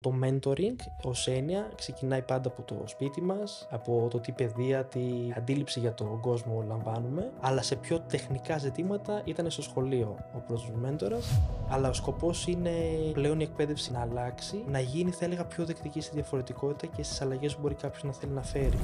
[0.00, 5.00] Το mentoring ως έννοια ξεκινάει πάντα από το σπίτι μας, από το τι παιδεία, τι
[5.36, 10.72] αντίληψη για τον κόσμο λαμβάνουμε, αλλά σε πιο τεχνικά ζητήματα ήταν στο σχολείο ο πρώτος
[10.80, 11.40] μέντορας.
[11.68, 12.70] Αλλά ο σκοπός είναι
[13.12, 17.20] πλέον η εκπαίδευση να αλλάξει, να γίνει, θα έλεγα, πιο δεκτική στη διαφορετικότητα και στις
[17.20, 18.78] αλλαγές που μπορεί κάποιος να θέλει να φέρει.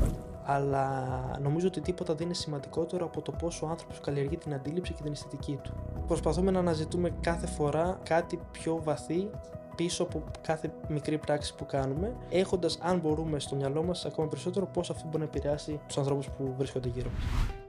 [0.44, 4.92] Αλλά νομίζω ότι τίποτα δεν είναι σημαντικότερο από το πόσο ο άνθρωπος καλλιεργεί την αντίληψη
[4.92, 5.72] και την αισθητική του.
[6.06, 9.30] Προσπαθούμε να αναζητούμε κάθε φορά κάτι πιο βαθύ
[9.76, 14.66] πίσω από κάθε μικρή πράξη που κάνουμε, έχοντας, αν μπορούμε, στο μυαλό μας ακόμα περισσότερο
[14.66, 17.63] πώς αυτό μπορεί να επηρεάσει τους ανθρώπους που βρίσκονται γύρω μας.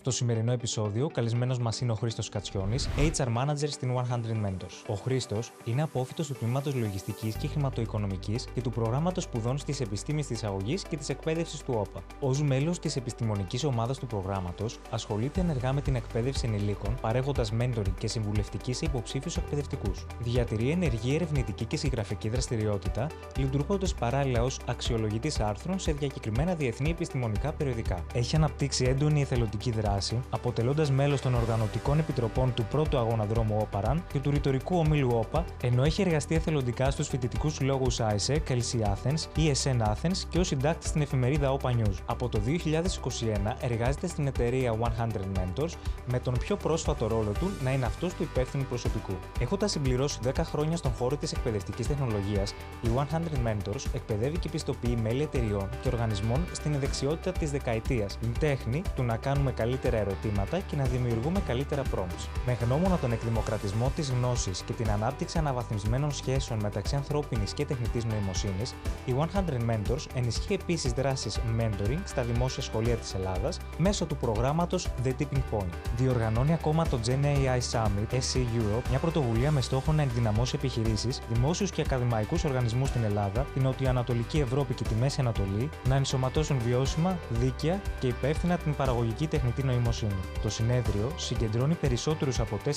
[0.00, 4.84] Στο σημερινό επεισόδιο, καλεσμένος μας είναι ο Χρήστος Κατσιόνη, HR Manager στην 100 Mentors.
[4.86, 10.22] Ο Χρήστος είναι απόφυτο του τμήματος Λογιστικής και Χρηματοοικονομικής και του προγράμματος σπουδών στις επιστήμε
[10.22, 12.02] της αγωγής και της εκπαίδευσης του ΟΠΑ.
[12.20, 17.94] Ω μέλος της επιστημονικής ομάδας του προγράμματος, ασχολείται ενεργά με την εκπαίδευση ενηλίκων, παρέχοντας mentoring
[17.98, 20.06] και συμβουλευτική σε υποψήφιους εκπαιδευτικούς.
[20.18, 23.06] Διατηρεί ενεργή ερευνητική και συγγραφική δραστηριότητα,
[23.36, 28.04] λειτουργώντας παράλληλα ως αξιολογητής άρθρων σε διακεκριμένα διεθνή επιστημονικά περιοδικά.
[28.14, 33.56] Έχει αναπτύξει έντονη εθελοντική δράση δράση, αποτελώντας μέλος των οργανωτικών επιτροπών του πρώτου αγώνα δρόμου
[33.60, 38.82] Όπαραν και του ρητορικού ομίλου Όπα, ενώ έχει εργαστεί εθελοντικά στους φοιτητικούς συλλόγους ISEC, LC
[38.82, 41.94] Athens, ESN Athens και ως συντάκτη στην εφημερίδα Opa News.
[42.06, 45.70] Από το 2021 εργάζεται στην εταιρεία 100 Mentors,
[46.10, 49.12] με τον πιο πρόσφατο ρόλο του να είναι αυτός του υπεύθυνου προσωπικού.
[49.40, 54.98] Έχοντας συμπληρώσει 10 χρόνια στον χώρο της εκπαιδευτικής τεχνολογίας, η 100 Mentors εκπαιδεύει και πιστοποιεί
[55.02, 60.10] μέλη εταιριών και οργανισμών στην δεξιότητα της δεκαετίας, την τέχνη του να κάνουμε καλύτερα καλύτερα
[60.10, 62.28] ερωτήματα και να δημιουργούμε καλύτερα prompts.
[62.46, 68.04] Με γνώμονα τον εκδημοκρατισμό της γνώσης και την ανάπτυξη αναβαθμισμένων σχέσεων μεταξύ ανθρώπινης και τεχνητής
[68.04, 74.16] νοημοσύνης, η 100 Mentors ενισχύει επίσης δράσεις mentoring στα δημόσια σχολεία της Ελλάδας μέσω του
[74.16, 75.72] προγράμματος The Tipping Point.
[75.96, 81.20] Διοργανώνει ακόμα το Gen AI Summit SC Europe, μια πρωτοβουλία με στόχο να ενδυναμώσει επιχειρήσεις,
[81.32, 86.58] δημόσιους και ακαδημαϊκούς οργανισμούς στην Ελλάδα, την Νοτιοανατολική Ευρώπη και τη Μέση Ανατολή να ενσωματώσουν
[86.58, 90.20] βιώσιμα, δίκαια και υπεύθυνα την παραγωγική τεχνητή νοημοσύνη.
[90.42, 92.70] Το συνέδριο συγκεντρώνει περισσότερους από 4.000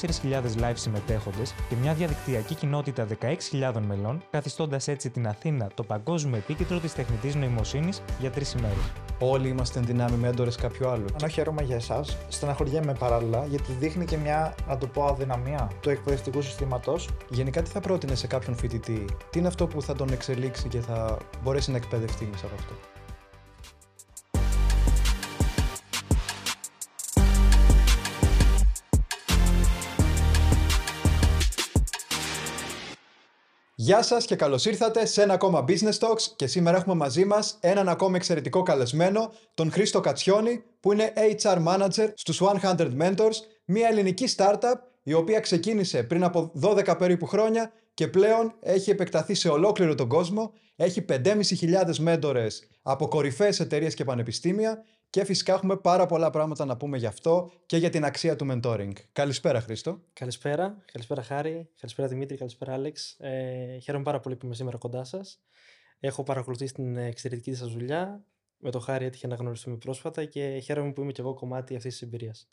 [0.59, 6.79] live συμμετέχοντες και μια διαδικτυακή κοινότητα 16.000 μελών, καθιστώντας έτσι την Αθήνα το παγκόσμιο επίκεντρο
[6.79, 8.91] της τεχνητής νοημοσύνης για τρεις ημέρες.
[9.19, 11.05] Όλοι είμαστε εν δυνάμει μέντορε κάποιου άλλου.
[11.19, 15.89] Ενώ χαίρομαι για εσάς, στεναχωριέμαι παράλληλα γιατί δείχνει και μια, να το πω, αδυναμία του
[15.89, 17.09] εκπαιδευτικού συστήματος.
[17.29, 20.79] Γενικά, τι θα πρότεινε σε κάποιον φοιτητή, τι είναι αυτό που θα τον εξελίξει και
[20.79, 22.92] θα μπορέσει να εκπαιδευτεί μέσα από αυτό;
[33.83, 37.57] Γεια σας και καλώς ήρθατε σε ένα ακόμα Business Talks και σήμερα έχουμε μαζί μας
[37.59, 41.13] έναν ακόμα εξαιρετικό καλεσμένο, τον Χρήστο Κατσιόνη, που είναι
[41.43, 43.35] HR Manager στους 100 Mentors,
[43.65, 49.33] μια ελληνική startup η οποία ξεκίνησε πριν από 12 περίπου χρόνια και πλέον έχει επεκταθεί
[49.33, 54.83] σε ολόκληρο τον κόσμο, έχει 5.500 μέντορες από κορυφαίες εταιρείες και πανεπιστήμια
[55.13, 58.47] και φυσικά έχουμε πάρα πολλά πράγματα να πούμε γι' αυτό και για την αξία του
[58.49, 58.91] mentoring.
[59.11, 59.99] Καλησπέρα, Χρήστο.
[60.13, 60.77] Καλησπέρα.
[60.91, 61.69] Καλησπέρα, Χάρη.
[61.79, 62.37] Καλησπέρα, Δημήτρη.
[62.37, 63.15] Καλησπέρα, Άλεξ.
[63.19, 65.41] Ε, χαίρομαι πάρα πολύ που είμαι σήμερα κοντά σας.
[65.99, 68.23] Έχω παρακολουθήσει την εξαιρετική σας δουλειά.
[68.57, 71.91] Με το Χάρη έτυχε να γνωριστούμε πρόσφατα και χαίρομαι που είμαι και εγώ κομμάτι αυτής
[71.91, 72.49] της εμπειρίας.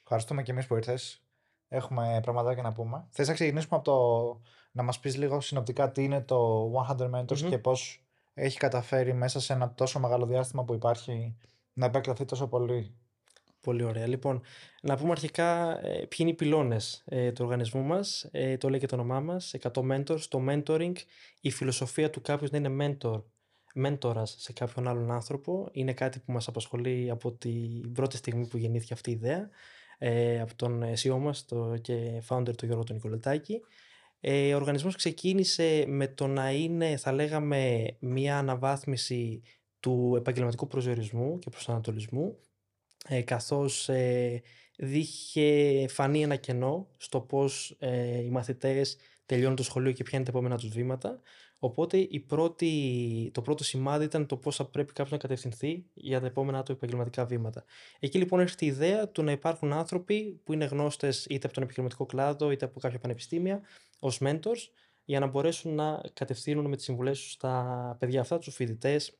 [0.00, 1.22] Ευχαριστούμε και εμείς που ήρθες.
[1.68, 3.06] Έχουμε πραγματάκια να πούμε.
[3.10, 4.40] Θες να ξεκινήσουμε από το
[4.72, 7.48] να μας πεις λίγο συνοπτικά τι είναι το 100 Mentors mm-hmm.
[7.48, 11.36] και πώς έχει καταφέρει μέσα σε ένα τόσο μεγάλο διάστημα που υπάρχει
[11.76, 12.94] να επεκταθεί τόσο πολύ.
[13.60, 14.06] Πολύ ωραία.
[14.06, 14.42] Λοιπόν,
[14.82, 18.28] να πούμε αρχικά ε, ποιοι είναι οι πυλώνες ε, του οργανισμού μας.
[18.30, 19.54] Ε, το λέει και το όνομά μας.
[19.60, 20.20] 100 mentors.
[20.28, 20.92] Το mentoring,
[21.40, 23.22] η φιλοσοφία του κάποιο να είναι mentor,
[23.74, 25.68] μέντορα σε κάποιον άλλον άνθρωπο.
[25.72, 29.48] Είναι κάτι που μας απασχολεί από την πρώτη στιγμή που γεννήθηκε αυτή η ιδέα.
[29.98, 31.46] Ε, από τον CEO μας
[31.80, 33.60] και founder του Γιώργο τον Νικολετάκη.
[34.20, 39.42] Ε, ο οργανισμός ξεκίνησε με το να είναι, θα λέγαμε, μια αναβάθμιση
[39.86, 42.38] του επαγγελματικού προσδιορισμού και προσανατολισμού
[43.08, 44.42] ε, καθώς ε,
[44.76, 50.26] δίχε φανεί ένα κενό στο πώς ε, οι μαθητές τελειώνουν το σχολείο και ποια είναι
[50.26, 51.20] τα επόμενα τους βήματα.
[51.58, 56.20] Οπότε η πρώτη, το πρώτο σημάδι ήταν το πώς θα πρέπει κάποιος να κατευθυνθεί για
[56.20, 57.64] τα επόμενα του επαγγελματικά βήματα.
[57.98, 61.62] Εκεί λοιπόν έρχεται η ιδέα του να υπάρχουν άνθρωποι που είναι γνώστες είτε από τον
[61.62, 63.60] επιχειρηματικό κλάδο είτε από κάποια πανεπιστήμια
[63.98, 64.68] ως mentors
[65.04, 69.18] για να μπορέσουν να κατευθύνουν με τις συμβουλές τους στα παιδιά αυτά, τους φοιτητές,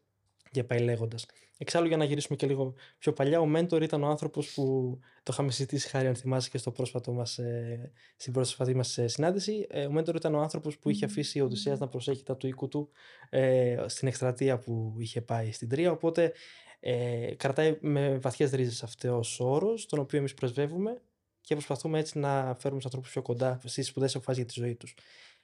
[0.50, 1.26] και πάει λέγοντας.
[1.58, 5.32] Εξάλλου, για να γυρίσουμε και λίγο πιο παλιά, ο Μέντορ ήταν ο άνθρωπος που το
[5.32, 9.66] είχαμε συζητήσει χάρη, αν θυμάσαι, και στο πρόσφατο μας, ε, στην πρόσφατη μας ε, συνάντηση.
[9.70, 12.46] Ε, ο Μέντορ ήταν ο άνθρωπος που είχε αφήσει ο Οδυσσέας να προσέχει τα του
[12.46, 12.88] οίκου του
[13.31, 15.90] ε, στην εκστρατεία που είχε πάει στην Τρία.
[15.90, 16.32] Οπότε
[16.81, 21.00] ε, κρατάει με βαθιές ρίζες αυτός ο όρος, τον οποίο εμείς πρεσβεύουμε
[21.40, 24.75] και προσπαθούμε έτσι να φέρουμε τους ανθρώπους πιο κοντά στις σπουδές αποφάσεις για τη ζωή
[24.75, 24.94] τους.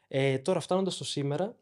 [0.08, 1.56] Ε, τώρα, φτάνοντας στο σήμερα,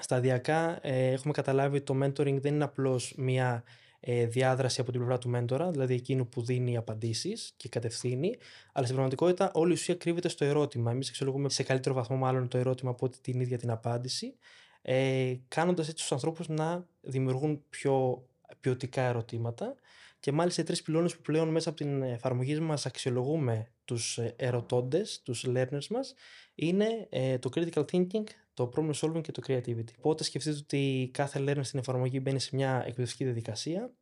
[0.00, 3.64] σταδιακά ε, έχουμε καταλάβει ότι το mentoring δεν είναι απλώς μια
[4.00, 8.36] ε, διάδραση από την πλευρά του μέντορα, δηλαδή εκείνου που δίνει απαντήσεις και κατευθύνει,
[8.72, 10.90] αλλά στην πραγματικότητα όλη η ουσία κρύβεται στο ερώτημα.
[10.90, 14.34] Εμείς εξολογούμε σε καλύτερο βαθμό μάλλον το ερώτημα από ότι την ίδια την απάντηση,
[14.82, 18.24] ε, κάνοντας έτσι τους ανθρώπους να δημιουργούν πιο
[18.60, 19.74] ποιοτικά ερωτήματα
[20.20, 24.34] και μάλιστα οι τρεις πυλώνες που πλέον μέσα από την εφαρμογή μας αξιολογούμε τους ε,
[24.36, 26.14] ερωτώντες, τους learners μας,
[26.54, 29.94] είναι ε, το critical thinking, το problem solving και το creativity.
[29.98, 33.92] Οπότε σκεφτείτε ότι κάθε learner στην εφαρμογή μπαίνει σε μια εκπαιδευτική διαδικασία,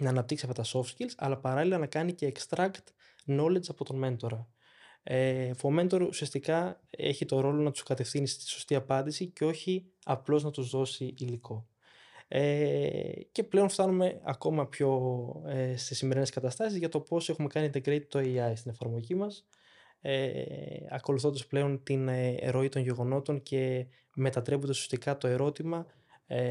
[0.00, 2.82] να αναπτύξει αυτά τα soft skills, αλλά παράλληλα να κάνει και extract
[3.26, 4.48] knowledge από τον μέντορα.
[5.02, 9.92] Ε, ο mentor ουσιαστικά έχει το ρόλο να τους κατευθύνει στη σωστή απάντηση και όχι
[10.04, 11.66] απλώς να τους δώσει υλικό.
[12.28, 17.70] Ε, και πλέον φτάνουμε ακόμα πιο ε, στις σημερινές καταστάσεις για το πώς έχουμε κάνει
[17.74, 19.46] integrate το AI στην εφαρμογή μας
[20.02, 20.42] ε,
[20.90, 25.86] ακολουθώντας πλέον την ε, ροή των γεγονότων και μετατρέποντας ουσιαστικά το ερώτημα
[26.26, 26.48] ε,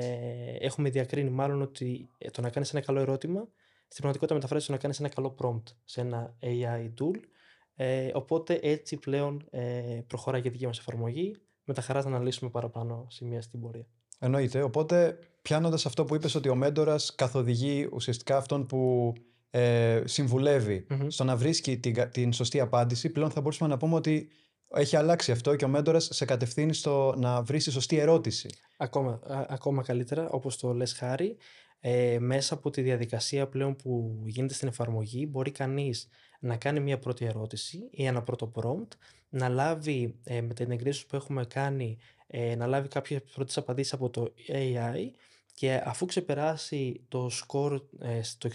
[0.59, 3.47] έχουμε διακρίνει μάλλον ότι ε, το να κάνεις ένα καλό ερώτημα
[3.87, 7.19] στην πραγματικότητα μεταφράζεται στο να κάνεις ένα καλό prompt σε ένα AI tool
[7.75, 12.15] ε, οπότε έτσι πλέον ε, προχωράει και η δική μας εφαρμογή με τα χαράς να
[12.15, 13.85] αναλύσουμε παραπάνω σημεία στην πορεία.
[14.19, 14.61] Εννοείται.
[14.61, 19.13] Οπότε, πιάνοντας αυτό που είπες ότι ο μέντορας καθοδηγεί ουσιαστικά αυτόν που
[19.51, 24.29] ε, συμβουλευει στο να βρίσκει την, την σωστή απάντηση, πλέον θα μπορούσαμε να πούμε ότι
[24.73, 28.49] έχει αλλάξει αυτό και ο μέντορας σε κατευθύνει στο να βρει τη σωστή ερώτηση.
[28.77, 31.37] Ακόμα, ακόμα καλύτερα, όπως το λες Χάρη,
[31.79, 36.07] ε, μέσα από τη διαδικασία πλέον που γίνεται στην εφαρμογή μπορεί κανείς
[36.39, 38.97] να κάνει μια πρώτη ερώτηση ή ένα πρώτο prompt,
[39.29, 41.97] να λάβει ε, με την εγκρίση που έχουμε κάνει,
[42.27, 45.11] ε, να λάβει κάποιες πρώτες απαντήσεις από το AI
[45.53, 48.49] και αφού ξεπεράσει το score ε, στο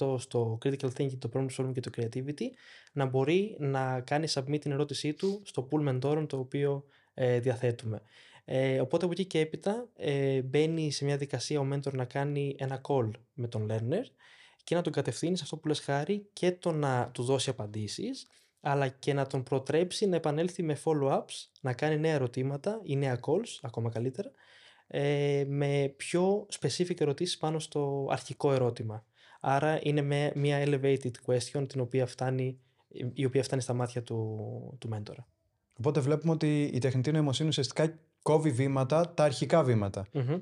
[0.00, 2.46] 60% στο critical thinking, το problem solving και το creativity,
[2.92, 6.84] να μπορεί να κάνει submit την ερώτησή του στο pool mentorum το οποίο
[7.14, 8.02] ε, διαθέτουμε.
[8.44, 12.56] Ε, οπότε από εκεί και έπειτα ε, μπαίνει σε μια δικασία ο mentor να κάνει
[12.58, 14.04] ένα call με τον learner
[14.64, 18.26] και να τον κατευθύνεις σε αυτό που λες χάρη και το να του δώσει απαντήσεις
[18.60, 23.20] αλλά και να τον προτρέψει να επανέλθει με follow-ups, να κάνει νέα ερωτήματα ή νέα
[23.26, 24.30] calls, ακόμα καλύτερα,
[24.88, 29.04] ε, με πιο specific ερωτήσεις πάνω στο αρχικό ερώτημα.
[29.40, 32.58] Άρα είναι με μια elevated question την οποία φτάνει,
[33.12, 35.26] η οποία φτάνει στα μάτια του, του μέντορα.
[35.78, 39.62] Οπότε βλέπουμε ότι η τεχνητή νοημοσύνη ουσιαστικά κόβει βήματα, τα αρχικά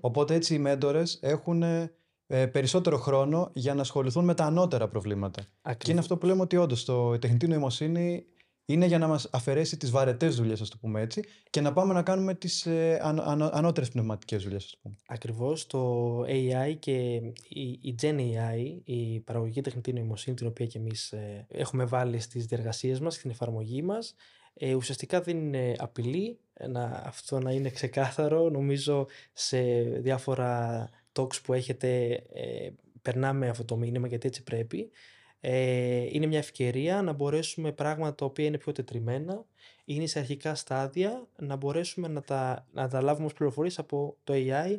[0.01, 5.43] Οπότε έτσι οι μέντορες έχουν ε, περισσότερο χρόνο για να ασχοληθούν με τα ανώτερα προβλήματα.
[5.79, 8.27] Και είναι αυτό που λέμε ότι όντως η τεχνητή νοημοσύνη
[8.67, 11.93] είναι για να μας αφαιρέσει τις βαρετές δουλειές, ας το πούμε έτσι, και να πάμε
[11.93, 14.97] να κάνουμε τις ε, αν, αν, ανώτερες πνευματικές δουλειές, ας το πούμε.
[15.07, 17.15] Ακριβώς, το AI και
[17.49, 22.21] η, η Gen AI, η παραγωγική τεχνητή νοημοσύνη, την οποία και εμείς ε, έχουμε βάλει
[22.21, 24.15] στις διεργασίες μας, στην εφαρμογή μας,
[24.55, 26.39] ε, ουσιαστικά δεν είναι απειλή,
[26.69, 32.71] να, αυτό να είναι ξεκάθαρο, νομίζω σε διάφορα talks που έχετε ε,
[33.03, 34.91] περνάμε αυτό το μήνυμα γιατί έτσι πρέπει
[35.41, 39.45] ε, είναι μια ευκαιρία να μπορέσουμε πράγματα τα οποία είναι πιο τετριμένα,
[39.85, 44.33] είναι σε αρχικά στάδια, να μπορέσουμε να τα, να τα λάβουμε ως πληροφορίες από το
[44.37, 44.79] AI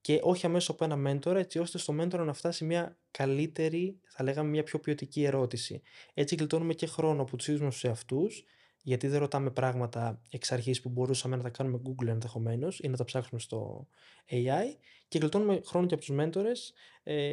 [0.00, 4.24] και όχι αμέσως από ένα μέντορα, έτσι ώστε στο μέντορα να φτάσει μια καλύτερη, θα
[4.24, 5.82] λέγαμε μια πιο ποιοτική ερώτηση.
[6.14, 8.44] Έτσι γλιτώνουμε και χρόνο από τους ίδιους σε αυτούς
[8.82, 12.96] γιατί δεν ρωτάμε πράγματα εξ αρχής που μπορούσαμε να τα κάνουμε Google ενδεχομένως ή να
[12.96, 13.86] τα ψάξουμε στο
[14.30, 14.76] AI
[15.08, 16.72] και γλιτώνουμε χρόνο και από τους μέντορες.
[17.02, 17.30] Ε,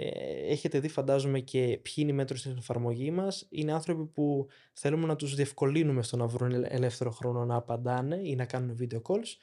[0.48, 3.48] έχετε δει φαντάζομαι και ποιοι είναι οι μέντορες στην εφαρμογή μας.
[3.50, 8.36] Είναι άνθρωποι που θέλουμε να τους διευκολύνουμε στο να βρουν ελεύθερο χρόνο να απαντάνε ή
[8.36, 9.38] να κάνουν video calls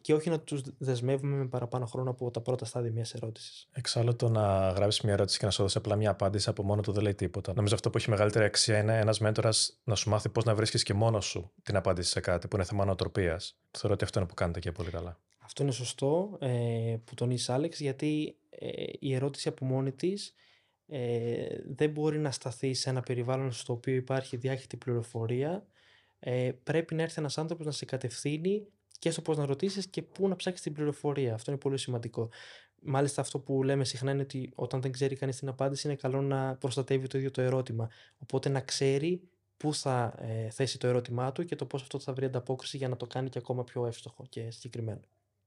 [0.00, 3.68] και όχι να τους δεσμεύουμε με παραπάνω χρόνο από τα πρώτα στάδια μιας ερώτησης.
[3.72, 6.80] Εξάλλου, το να γράψεις μια ερώτηση και να σου δώσει απλά μια απάντηση από μόνο
[6.80, 7.52] του δεν λέει τίποτα.
[7.54, 10.82] Νομίζω αυτό που έχει μεγαλύτερη αξία είναι ένας μέντορας να σου μάθει πώς να βρίσκεις
[10.82, 13.40] και μόνος σου την απάντηση σε κάτι που είναι θέμα νοοτροπία.
[13.70, 15.18] Θεωρώ ότι αυτό είναι που κάνετε και πολύ καλά.
[15.38, 18.68] Αυτό είναι σωστό ε, που τονίζει Άλεξ, γιατί ε,
[18.98, 20.34] η ερώτηση από μόνη της
[20.86, 25.66] ε, δεν μπορεί να σταθεί σε ένα περιβάλλον στο οποίο υπάρχει διάχυτη πληροφορία.
[26.18, 28.66] Ε, πρέπει να έρθει ένας άνθρωπος να σε κατευθύνει
[29.00, 31.34] και στο πώ να ρωτήσεις και πού να ψάξεις την πληροφορία.
[31.34, 32.28] Αυτό είναι πολύ σημαντικό.
[32.82, 36.20] Μάλιστα, αυτό που λέμε συχνά είναι ότι όταν δεν ξέρει κανείς την απάντηση, είναι καλό
[36.22, 37.90] να προστατεύει το ίδιο το ερώτημα.
[38.18, 39.22] Οπότε να ξέρει
[39.56, 42.88] πού θα ε, θέσει το ερώτημά του και το πώς αυτό θα βρει ανταπόκριση για
[42.88, 45.00] να το κάνει και ακόμα πιο εύστοχο και συγκεκριμένο.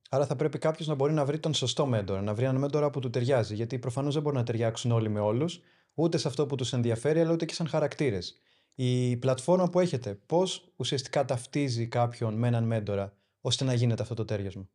[0.10, 2.90] Άρα θα πρέπει κάποιος να μπορεί να βρει τον σωστό μέντορα, να βρει έναν μέντορα
[2.90, 3.56] που του ταιριάζει.
[3.56, 5.62] Γιατί προφανώς δεν μπορεί να ταιριάξουν όλοι με όλους,
[5.94, 8.42] ούτε σε αυτό που τους ενδιαφέρει, αλλά ούτε και σαν χαρακτήρες.
[8.76, 13.14] Η πλατφόρμα που έχετε, πώς ουσιαστικά ταυτίζει κάποιον με έναν μέντορα;
[13.46, 14.70] Ώστε να γίνεται αυτό το τέριασμα.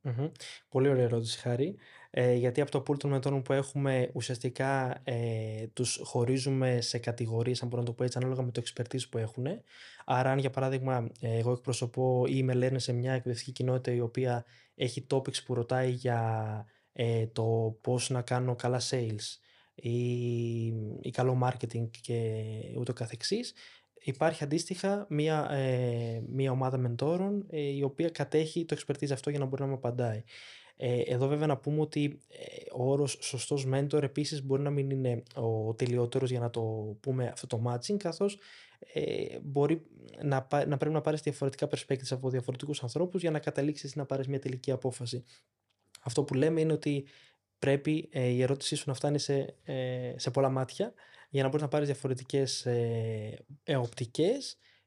[0.68, 1.76] Πολύ ωραία ερώτηση, Χάρη.
[2.10, 7.62] Ε, γιατί από το pool των μετόρων που έχουμε ουσιαστικά ε, τους χωρίζουμε σε κατηγορίες,
[7.62, 9.46] αν μπορώ να το πω έτσι, ανάλογα με το expertise που έχουν.
[10.04, 14.44] Άρα, αν για παράδειγμα εγώ εκπροσωπώ ή είμαι λένε σε μια εκπαιδευτική κοινότητα η οποία
[14.74, 19.38] έχει topics που ρωτάει για ε, το πώς να κάνω καλά sales
[19.74, 20.66] ή,
[21.00, 22.32] ή καλό marketing και
[22.76, 23.54] ούτω καθεξής,
[24.00, 29.38] υπάρχει αντίστοιχα μια, ε, μια ομάδα μεντόρων ε, η οποία κατέχει το expertise αυτό για
[29.38, 30.22] να μπορεί να μου απαντάει.
[30.80, 34.90] Ε, εδώ βέβαια να πούμε ότι ε, ο όρος σωστός mentor επίσης μπορεί να μην
[34.90, 36.60] είναι ο τελειότερος για να το
[37.00, 38.38] πούμε αυτό το matching καθώς
[38.92, 39.82] ε, μπορεί
[40.22, 44.28] να, να πρέπει να πάρεις διαφορετικά perspectives από διαφορετικούς ανθρώπους για να καταλήξεις να πάρεις
[44.28, 45.24] μια τελική απόφαση.
[46.00, 47.06] Αυτό που λέμε είναι ότι
[47.58, 50.92] πρέπει ε, η ερώτησή σου να φτάνει σε, ε, σε πολλά μάτια
[51.28, 54.30] για να μπορείς να πάρεις διαφορετικές ε, ε, οπτικέ.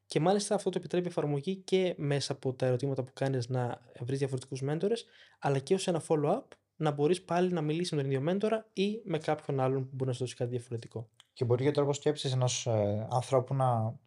[0.06, 3.82] Και μάλιστα αυτό το επιτρέπει η εφαρμογή και μέσα από τα ερωτήματα που κάνεις να
[4.00, 5.06] βρεις διαφορετικούς μέντορες,
[5.40, 6.44] αλλά και ως ένα follow-up
[6.76, 10.10] να μπορείς πάλι να μιλήσεις με τον ίδιο μέντορα ή με κάποιον άλλον που μπορεί
[10.10, 11.10] να σου δώσει κάτι διαφορετικό.
[11.34, 14.00] Και μπορεί και ο τρόπος σκέψης ενός ε, ανθρώπου να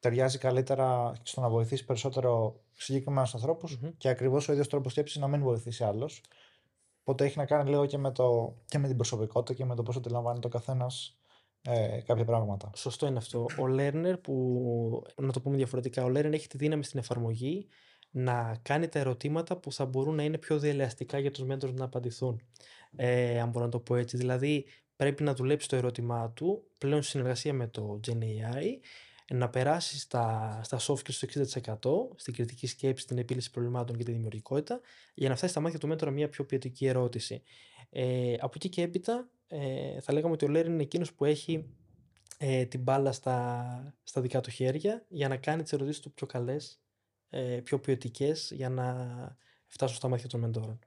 [0.00, 3.92] ταιριάζει καλύτερα στο να βοηθήσει περισσότερο συγκεκριμένους ανθρώπους mm-hmm.
[3.96, 6.10] και ακριβώς ο ίδιος τρόπος σκέψης να μην βοηθήσει άλλο.
[7.00, 9.82] Οπότε έχει να κάνει λίγο και με, το, και με την προσωπικότητα και με το
[9.82, 11.18] πώς αντιλαμβάνει το καθένας
[11.68, 12.70] ε, κάποια πράγματα.
[12.74, 13.40] Σωστό είναι αυτό.
[13.40, 17.68] Ο learner που, να το πούμε διαφορετικά, ο learner έχει τη δύναμη στην εφαρμογή
[18.10, 21.84] να κάνει τα ερωτήματα που θα μπορούν να είναι πιο διαλεαστικά για τους mentors να
[21.84, 22.40] απαντηθούν.
[22.96, 24.16] Ε, αν μπορώ να το πω έτσι.
[24.16, 24.66] Δηλαδή
[24.96, 28.78] πρέπει να δουλέψει το ερώτημά του πλέον στη συνεργασία με το GenAI
[29.32, 34.04] να περάσει στα, στα soft skills στο 60% στην κριτική σκέψη, την επίλυση προβλημάτων και
[34.04, 34.80] τη δημιουργικότητα
[35.14, 37.42] για να φτάσει στα μάτια του μέντορα μια πιο ποιοτική ερώτηση.
[37.90, 41.74] Ε, από εκεί και έπειτα ε, θα λέγαμε ότι ο Λέριν είναι εκείνος που έχει
[42.38, 46.26] ε, την μπάλα στα, στα δικά του χέρια για να κάνει τις ερωτήσεις του πιο
[46.26, 46.80] καλές,
[47.30, 49.06] ε, πιο ποιοτικές για να
[49.66, 50.78] φτάσουν στα μάτια των μεντόρων.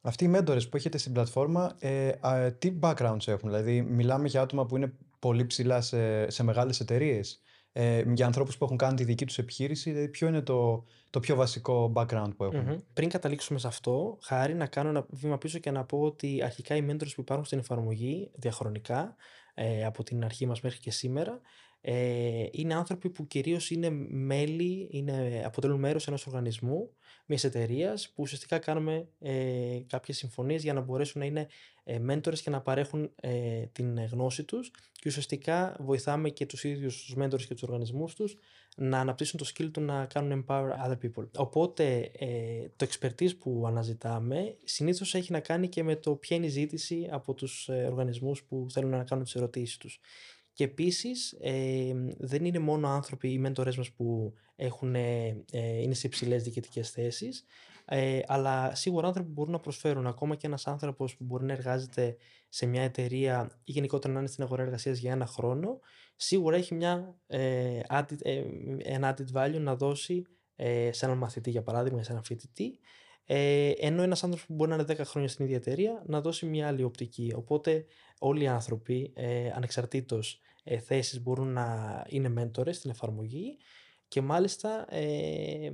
[0.00, 2.12] Αυτοί οι μέντορες που έχετε στην πλατφόρμα, ε,
[2.58, 7.42] τι backgrounds έχουν, δηλαδή μιλάμε για άτομα που είναι πολύ ψηλά σε, σε μεγάλες εταιρείες
[7.76, 11.20] ε, για ανθρώπους που έχουν κάνει τη δική τους επιχείρηση, δηλαδή ποιο είναι το, το
[11.20, 15.58] πιο βασικό background που εχουν Πριν καταλήξουμε σε αυτό, χάρη να κάνω ένα βήμα πίσω
[15.58, 19.16] και να πω ότι αρχικά οι mentors που υπάρχουν στην εφαρμογή διαχρονικά,
[19.54, 21.40] ε, από την αρχή μας μέχρι και σήμερα,
[21.86, 26.90] ε, είναι άνθρωποι που κυρίως είναι μέλη, είναι, αποτελούν μέρος ενός οργανισμού,
[27.26, 31.46] μιας εταιρείας που ουσιαστικά κάνουμε ε, κάποιες συμφωνίες για να μπορέσουν να είναι
[31.84, 37.04] ε, mentors και να παρέχουν ε, την γνώση τους και ουσιαστικά βοηθάμε και τους ίδιους
[37.04, 38.36] τους mentors και τους οργανισμούς τους
[38.76, 41.28] να αναπτύσσουν το skill του να κάνουν empower other people.
[41.36, 42.28] Οπότε ε,
[42.76, 47.08] το expertise που αναζητάμε συνήθως έχει να κάνει και με το ποια είναι η ζήτηση
[47.10, 50.00] από τους ε, οργανισμούς που θέλουν να κάνουν τις ερωτήσεις τους.
[50.54, 55.44] Και επίσης ε, δεν είναι μόνο άνθρωποι, οι μέντορές μας που έχουν, ε,
[55.82, 57.44] είναι σε υψηλές διοικητικές θέσεις,
[57.84, 60.06] ε, αλλά σίγουρα άνθρωποι που μπορούν να προσφέρουν.
[60.06, 62.16] Ακόμα και ένας άνθρωπος που μπορεί να εργάζεται
[62.48, 65.78] σε μια εταιρεία ή γενικότερα να είναι στην αγορά εργασίας για ένα χρόνο,
[66.16, 68.42] σίγουρα έχει μια, ε, added, ε,
[68.78, 72.78] ένα added value να δώσει ε, σε έναν μαθητή, για παράδειγμα, σε έναν φοιτητή,
[73.26, 76.46] ε, ενώ ένας άνθρωπος που μπορεί να είναι 10 χρόνια στην ίδια εταιρεία να δώσει
[76.46, 77.32] μια άλλη οπτική.
[77.36, 77.84] Οπότε
[78.18, 83.56] όλοι οι άνθρωποι, ε, ανεξαρτήτως ε, θέσεις, μπορούν να είναι μέντορες στην εφαρμογή
[84.08, 85.70] και μάλιστα ε,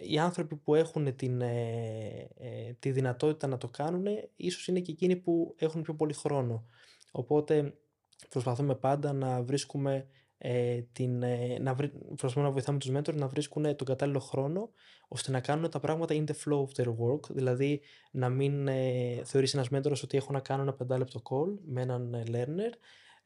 [0.00, 4.92] οι άνθρωποι που έχουν την, ε, ε, τη δυνατότητα να το κάνουν ίσως είναι και
[4.92, 6.66] εκείνοι που έχουν πιο πολύ χρόνο.
[7.12, 7.74] Οπότε
[8.28, 10.06] προσπαθούμε πάντα να βρίσκουμε
[10.38, 11.92] ε, την, ε, να, βρει,
[12.34, 14.70] να βοηθάμε τους μέντορες να βρίσκουν τον κατάλληλο χρόνο
[15.08, 19.20] ώστε να κάνουν τα πράγματα in the flow of their work, δηλαδή να μην ε,
[19.24, 22.72] θεωρήσει ένας μέντορος ότι έχω να κάνω ένα πεντάλεπτο call με έναν ε, learner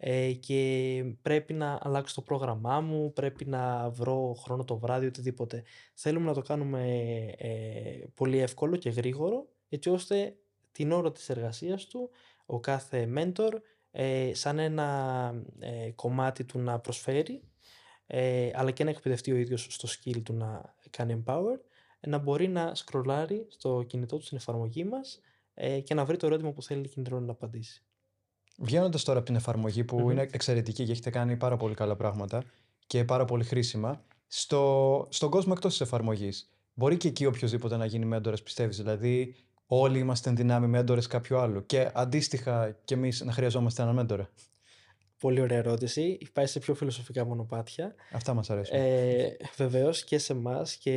[0.03, 5.63] ε, και πρέπει να αλλάξω το πρόγραμμά μου, πρέπει να βρω χρόνο το βράδυ, οτιδήποτε.
[5.95, 6.83] Θέλουμε να το κάνουμε
[7.39, 7.51] ε,
[8.15, 10.37] πολύ εύκολο και γρήγορο, έτσι ώστε
[10.73, 12.11] την ώρα της εργασίας του
[12.47, 13.53] ο κάθε mentor
[13.91, 17.43] ε, σαν ένα ε, κομμάτι του να προσφέρει
[18.07, 21.59] ε, αλλά και να εκπαιδευτεί ο ίδιος στο skill του να κάνει empower
[22.01, 25.21] να μπορεί να σκρολάρει στο κινητό του στην εφαρμογή μας
[25.55, 27.83] ε, και να βρει το ερώτημα που θέλει εκείνη την να απαντήσει.
[28.59, 32.45] Βγαίνοντας τώρα από την εφαρμογή που είναι εξαιρετική και έχετε κάνει πάρα πολύ καλά πράγματα
[32.87, 37.85] και πάρα πολύ χρήσιμα, στο, στον κόσμο εκτός της εφαρμογής, μπορεί και εκεί οποιοδήποτε να
[37.85, 39.35] γίνει μέντορας, πιστεύεις; Δηλαδή,
[39.73, 41.67] όλοι είμαστε εν δυνάμει μέντορες κάποιου άλλου.
[41.67, 44.31] Και αντίστοιχα κι εμείς να χρειαζόμαστε έναν μέντορα.
[45.19, 46.19] Πολύ ωραία ερώτηση.
[46.33, 47.95] Πάει σε πιο φιλοσοφικά μονοπάτια.
[48.13, 48.77] Αυτά μας αρέσουν.
[48.79, 50.93] Ε, Βεβαίως και σε εμάς και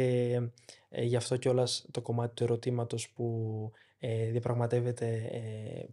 [0.89, 5.85] ε, γι' αυτό κιόλας το κομμάτι του ερωτήματος που ε, διαπραγματεύεται, ε,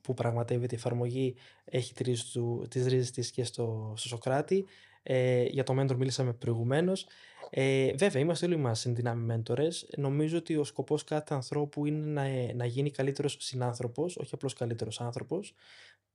[0.00, 4.66] που πραγματεύεται η εφαρμογή έχει τις, του, τις ρίζες της και στο, στο Σοκράτη.
[5.02, 7.06] Ε, για το mentor μίλησαμε προηγουμένως.
[7.50, 9.68] Ε, βέβαια, είμαστε όλοι μας συνδυνάμοι μέντορε.
[9.96, 15.00] Νομίζω ότι ο σκοπός κάθε ανθρώπου είναι να, να γίνει καλύτερος συνάνθρωπος, όχι απλώς καλύτερος
[15.00, 15.54] άνθρωπος.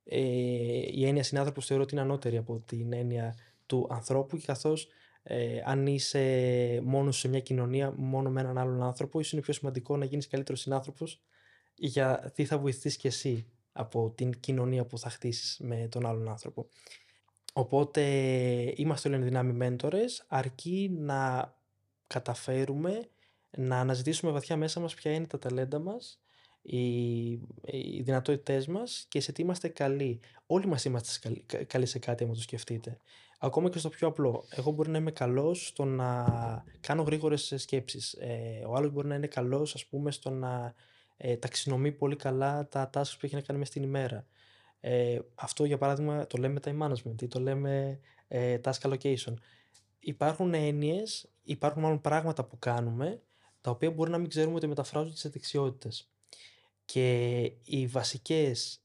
[0.04, 0.18] Ε,
[0.90, 3.36] η έννοια συνάνθρωπος θεωρώ ότι είναι ανώτερη από την έννοια
[3.66, 4.88] του ανθρώπου και καθώς
[5.22, 9.52] ε, αν είσαι μόνος σε μια κοινωνία, μόνο με έναν άλλον άνθρωπο, ίσως είναι πιο
[9.52, 11.22] σημαντικό να γίνεις καλύτερος συνάνθρωπος
[11.74, 16.66] γιατί θα βοηθήσει και εσύ από την κοινωνία που θα χτίσεις με τον άλλον άνθρωπο.
[17.56, 18.02] Οπότε
[18.76, 21.54] είμαστε όλοι δυνάμει μέντορες, αρκεί να
[22.06, 23.08] καταφέρουμε
[23.56, 26.20] να αναζητήσουμε βαθιά μέσα μας ποια είναι τα ταλέντα μας,
[26.62, 27.30] οι,
[27.62, 30.20] οι δυνατότητές μας και σε τι είμαστε καλοί.
[30.46, 31.32] Όλοι μας είμαστε
[31.66, 32.98] καλοί σε κάτι, αν το σκεφτείτε.
[33.38, 34.44] Ακόμα και στο πιο απλό.
[34.50, 36.24] Εγώ μπορεί να είμαι καλός στο να
[36.80, 38.12] κάνω γρήγορες σκέψεις.
[38.12, 40.74] Ε, ο άλλος μπορεί να είναι καλός, ας πούμε, στο να
[41.16, 44.26] ε, ταξινομεί πολύ καλά τα tasks που έχει να κάνει μέσα στην ημέρα.
[44.86, 49.34] Ε, αυτό για παράδειγμα το λέμε time management ή το λέμε ε, task allocation.
[49.98, 53.22] Υπάρχουν έννοιες, υπάρχουν μάλλον πράγματα που κάνουμε
[53.60, 56.10] τα οποία μπορεί να μην ξέρουμε ότι μεταφράζονται σε δεξιότητες.
[56.84, 58.80] Και οι βασικές,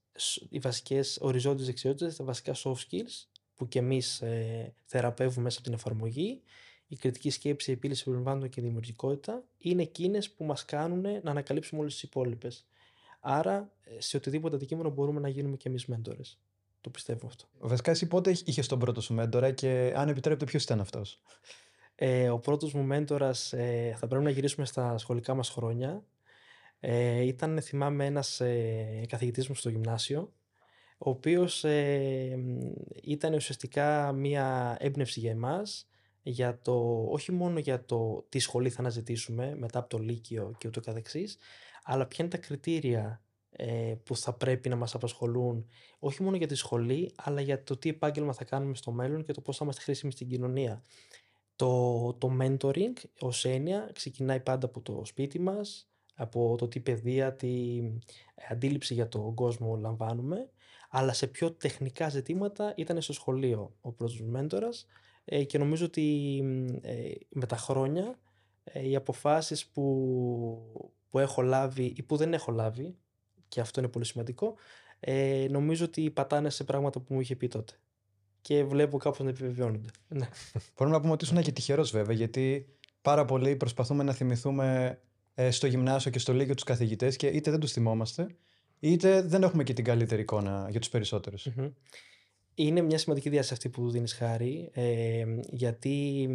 [0.49, 3.25] οι βασικές οριζόντιες δεξιότητες, τα βασικά soft skills
[3.55, 6.41] που και εμείς ε, θεραπεύουμε μέσα από την εφαρμογή,
[6.87, 11.31] η κριτική σκέψη, η επίλυση προβλημάτων και η δημιουργικότητα είναι εκείνες που μας κάνουν να
[11.31, 12.67] ανακαλύψουμε όλες τις υπόλοιπες.
[13.19, 16.39] Άρα, ε, σε οτιδήποτε αντικείμενο μπορούμε να γίνουμε και εμείς μέντορες.
[16.81, 17.45] Το πιστεύω αυτό.
[17.59, 21.21] Βασικά, εσύ πότε είχες τον πρώτο σου μέντορα και αν επιτρέπετε, ποιος ήταν αυτός;
[21.95, 26.03] Ε, ο πρώτος μου μέντορας ε, θα πρέπει να γυρίσουμε στα σχολικά μας χρόνια.
[26.79, 30.33] Ε, ήταν, θυμάμαι, ένας ε, καθηγητής μου στο γυμνάσιο,
[30.97, 32.37] ο οποίος ε,
[33.03, 35.87] ήταν ουσιαστικά μία έμπνευση για εμάς
[36.21, 40.67] για το, όχι μόνο για το τι σχολή θα αναζητήσουμε μετά από το Λύκειο και
[40.67, 41.37] ούτω καθεξής,
[41.91, 45.69] αλλά ποια είναι τα κριτήρια ε, που θα πρέπει να μας απασχολούν
[45.99, 49.33] όχι μόνο για τη σχολή, αλλά για το τι επάγγελμα θα κάνουμε στο μέλλον και
[49.33, 50.83] το πώς θα είμαστε χρήσιμοι στην κοινωνία.
[51.55, 57.35] Το, το mentoring ως έννοια ξεκινάει πάντα από το σπίτι μας, από το τι παιδεία,
[57.35, 57.81] τι
[58.49, 60.49] αντίληψη για τον κόσμο λαμβάνουμε,
[60.89, 64.85] αλλά σε πιο τεχνικά ζητήματα ήταν στο σχολείο ο πρώτος μέντορας
[65.25, 66.39] ε, και νομίζω ότι
[66.81, 68.19] ε, με τα χρόνια
[68.63, 72.97] ε, οι αποφάσεις που, που έχω λάβει ή που δεν έχω λάβει
[73.47, 74.55] και αυτό είναι πολύ σημαντικό
[74.99, 77.73] ε, νομίζω ότι πατάνε σε πράγματα που μου είχε πει τότε
[78.41, 79.89] και βλέπω κάπως να επιβεβαιώνονται.
[80.07, 80.29] Ναι.
[80.77, 82.65] Μπορούμε να πούμε ότι ήσουν και τυχερός βέβαια γιατί
[83.01, 84.99] πάρα πολύ προσπαθούμε να θυμηθούμε
[85.49, 88.27] στο γυμνάσιο και στο Λίγιο τους καθηγητές και είτε δεν τους θυμόμαστε
[88.79, 91.47] είτε δεν έχουμε και την καλύτερη εικόνα για τους περισσότερους.
[92.53, 96.27] Είναι μια σημαντική διάσταση αυτή που δίνεις χάρη, ε, γιατί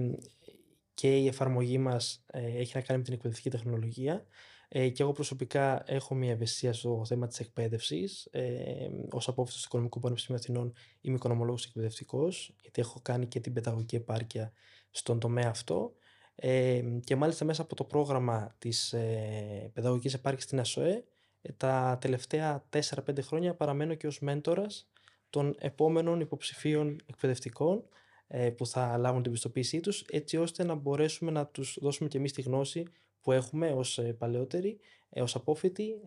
[0.95, 4.27] και η εφαρμογή μας ε, έχει να κάνει με την εκπαιδευτική τεχνολογία
[4.77, 8.29] ε, και εγώ προσωπικά έχω μια ευαισθησία στο θέμα της εκπαίδευσης.
[8.31, 13.53] Ε, ως απόφαση του Οικονομικού Πανεπιστημίου Αθηνών είμαι οικονομολόγος εκπαιδευτικός, γιατί έχω κάνει και την
[13.53, 14.53] παιδαγωγική επάρκεια
[14.91, 15.93] στον τομέα αυτό.
[16.35, 21.05] Ε, και μάλιστα μέσα από το πρόγραμμα της ε, παιδαγωγικής επάρκειας στην ΑΣΟΕ,
[21.43, 24.89] ε, τα τελευταία 4-5 χρόνια παραμένω και ως μέντορας
[25.31, 27.85] των επόμενων υποψηφίων εκπαιδευτικών
[28.27, 32.19] ε, που θα λάβουν την πιστοποίησή τους έτσι ώστε να μπορέσουμε να τους δώσουμε και
[32.19, 32.85] εμείς τη γνώση
[33.25, 34.79] που έχουμε ως ε, παλαιότεροι,
[35.11, 36.01] ε, ως απόφοιτοι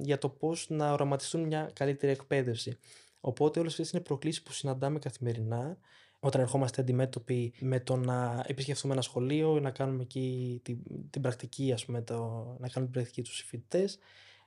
[0.00, 2.78] για το πώς να οραματιστούν μια καλύτερη εκπαίδευση.
[3.20, 5.78] Οπότε όλες αυτές είναι προκλήσεις που συναντάμε καθημερινά
[6.20, 10.78] όταν ερχόμαστε αντιμέτωποι με το να επισκεφθούμε ένα σχολείο, να κάνουμε εκεί την,
[11.10, 12.14] την πρακτική, ας πούμε, το,
[12.58, 13.98] να κάνουμε την πρακτική τους οι φοιτητές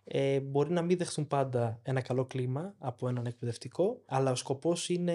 [0.09, 4.89] ε, μπορεί να μην δεχθούν πάντα ένα καλό κλίμα από έναν εκπαιδευτικό, αλλά ο σκοπός
[4.89, 5.13] είναι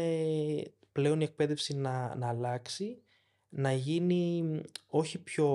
[0.92, 3.02] πλέον η εκπαίδευση να, να αλλάξει,
[3.54, 5.48] να γίνει όχι πιο,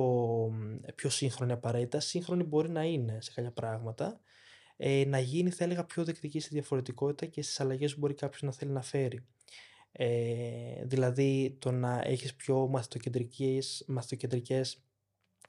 [0.96, 4.20] πιο σύγχρονη απαραίτητα, σύγχρονη μπορεί να είναι σε κάποια πράγματα,
[4.78, 8.42] ε, να γίνει θα έλεγα πιο δεκτική στη διαφορετικότητα και στις αλλαγές που μπορεί κάποιος
[8.42, 9.26] να θέλει να φέρει.
[9.92, 14.84] Ε, δηλαδή το να έχεις πιο μαθητοκεντρικές, μαθητοκεντρικές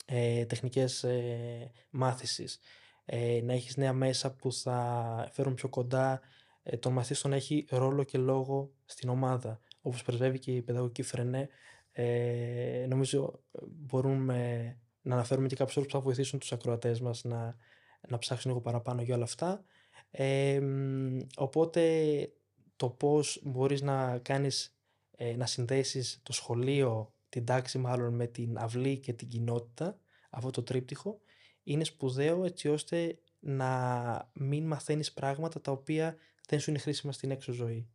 [0.05, 2.59] ε, τεχνικές ε, μάθησης,
[3.05, 6.21] ε, να έχεις νέα μέσα που θα φέρουν πιο κοντά
[6.63, 9.61] ε, τον μαθητή στο να έχει ρόλο και λόγο στην ομάδα.
[9.83, 11.49] Όπως πρεσβεύει και η παιδαγωγική φρενέ,
[12.01, 17.25] ε, νομίζω ε, μπορούμε να αναφέρουμε και κάποιους όρους που θα βοηθήσουν τους ακροατές μας
[17.25, 17.57] να,
[18.09, 19.65] να ψάξουν λίγο παραπάνω για όλα αυτά.
[20.11, 20.61] Ε,
[21.37, 21.83] οπότε
[22.77, 24.77] το πώς μπορείς να κάνεις,
[25.11, 29.99] ε, να συνδέσεις το σχολείο, την τάξη μάλλον με την αυλή και την κοινότητα,
[30.31, 31.21] αυτό το τρίπτυχο,
[31.63, 36.17] είναι σπουδαίο έτσι ώστε να μην μαθαίνεις πράγματα τα οποία
[36.49, 37.89] δεν σου είναι χρήσιμα στην έξω ζωή.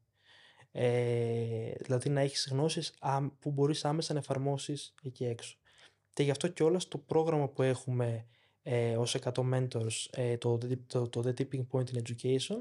[0.75, 2.93] Ε, δηλαδή να έχεις γνώσεις
[3.39, 5.57] που μπορείς άμεσα να εφαρμόσεις εκεί έξω.
[6.13, 8.25] Και γι' αυτό και όλα το πρόγραμμα που έχουμε
[8.63, 10.57] ε, ως 100 mentors, ε, το,
[10.87, 12.57] το, το The Tipping Point in Education,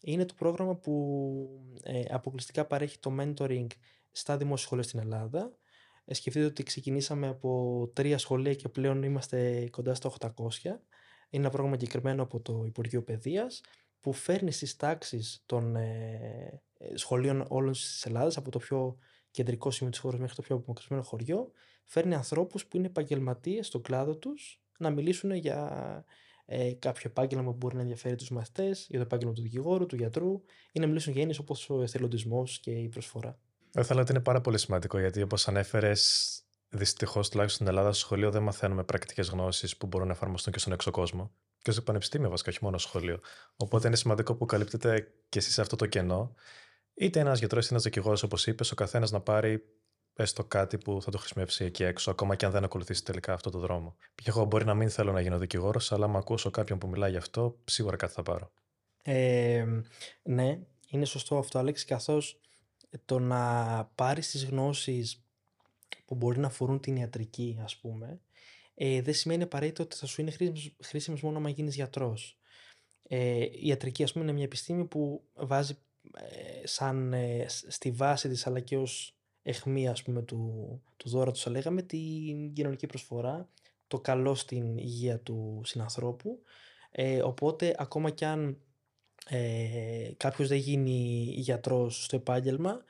[0.00, 0.92] είναι το πρόγραμμα που
[1.82, 3.66] ε, αποκλειστικά παρέχει το mentoring
[4.10, 5.58] στα δημόσια σχολεία στην Ελλάδα.
[6.04, 10.30] Ε, σκεφτείτε ότι ξεκινήσαμε από τρία σχολεία και πλέον είμαστε κοντά στα 800.
[10.64, 10.78] Είναι
[11.30, 13.60] ένα πρόγραμμα εγκεκριμένο από το Υπουργείο Παιδείας
[14.00, 16.60] που φέρνει στις τάξεις των ε, ε
[16.94, 18.98] σχολείων όλων της Ελλάδας από το πιο
[19.30, 21.50] κεντρικό σημείο της χώρας μέχρι το πιο απομακρυσμένο χωριό
[21.84, 26.04] φέρνει ανθρώπους που είναι επαγγελματίες στον κλάδο τους να μιλήσουν για
[26.46, 29.96] ε, κάποιο επάγγελμα που μπορεί να ενδιαφέρει τους μαθητές, για το επάγγελμα του δικηγόρου, του
[29.96, 33.38] γιατρού, ή να μιλήσουν για έννοιες όπως ο εθελοντισμός και η προσφορά.
[33.70, 36.30] Θα ήθελα ότι είναι πάρα πολύ σημαντικό γιατί, όπως ανέφερες,
[36.68, 40.58] δυστυχώς τουλάχιστον στην Ελλάδα, στο σχολείο δεν μαθαίνουμε πρακτικές γνώσεις που μπορούν να εφαρμοστούν και
[40.58, 41.32] στον έξω κόσμο.
[41.58, 43.20] Και στο πανεπιστήμιο, βασικά, όχι μόνο στο σχολείο.
[43.56, 46.34] Οπότε είναι σημαντικό που καλύπτετε και εσείς αυτό το κενό.
[46.98, 49.62] Είτε ένας γιατρός είτε ένας δικηγόρος, όπως είπες, ο καθένας να πάρει
[50.16, 53.50] έστω κάτι που θα το χρησιμεύσει εκεί έξω, ακόμα και αν δεν ακολουθήσει τελικά αυτό
[53.50, 53.96] το δρόμο.
[54.14, 57.10] Και εγώ μπορεί να μην θέλω να γίνω δικηγόρος, αλλά αν ακούσω κάποιον που μιλάει
[57.10, 58.50] γι' αυτό, σίγουρα κάτι θα πάρω.
[59.02, 59.66] Ε,
[60.22, 62.40] ναι, είναι σωστό αυτό, Αλέξη, καθώς
[63.04, 65.24] το να πάρεις τις γνώσεις
[66.04, 68.20] που μπορεί να αφορούν την ιατρική, ας πούμε,
[68.74, 70.32] ε, δεν σημαίνει απαραίτητο ότι θα σου είναι
[70.82, 72.38] χρήσιμο μόνο να γίνεις γιατρός.
[73.08, 75.76] Ε, η ιατρική, ας πούμε, είναι μια επιστήμη που βάζει ε,
[76.64, 81.42] σαν ε, στη βάση της αλλά και ως εχμή ας πούμε του, του δώρα τους
[81.42, 83.48] θα λέγαμε την κοινωνική προσφορά,
[83.86, 86.42] το καλό στην υγεία του συνανθρώπου.
[86.90, 88.58] Ε, οπότε ακόμα κι αν
[89.28, 92.84] ε, κάποιος δεν γίνει γιατρός στο επάγγελμα,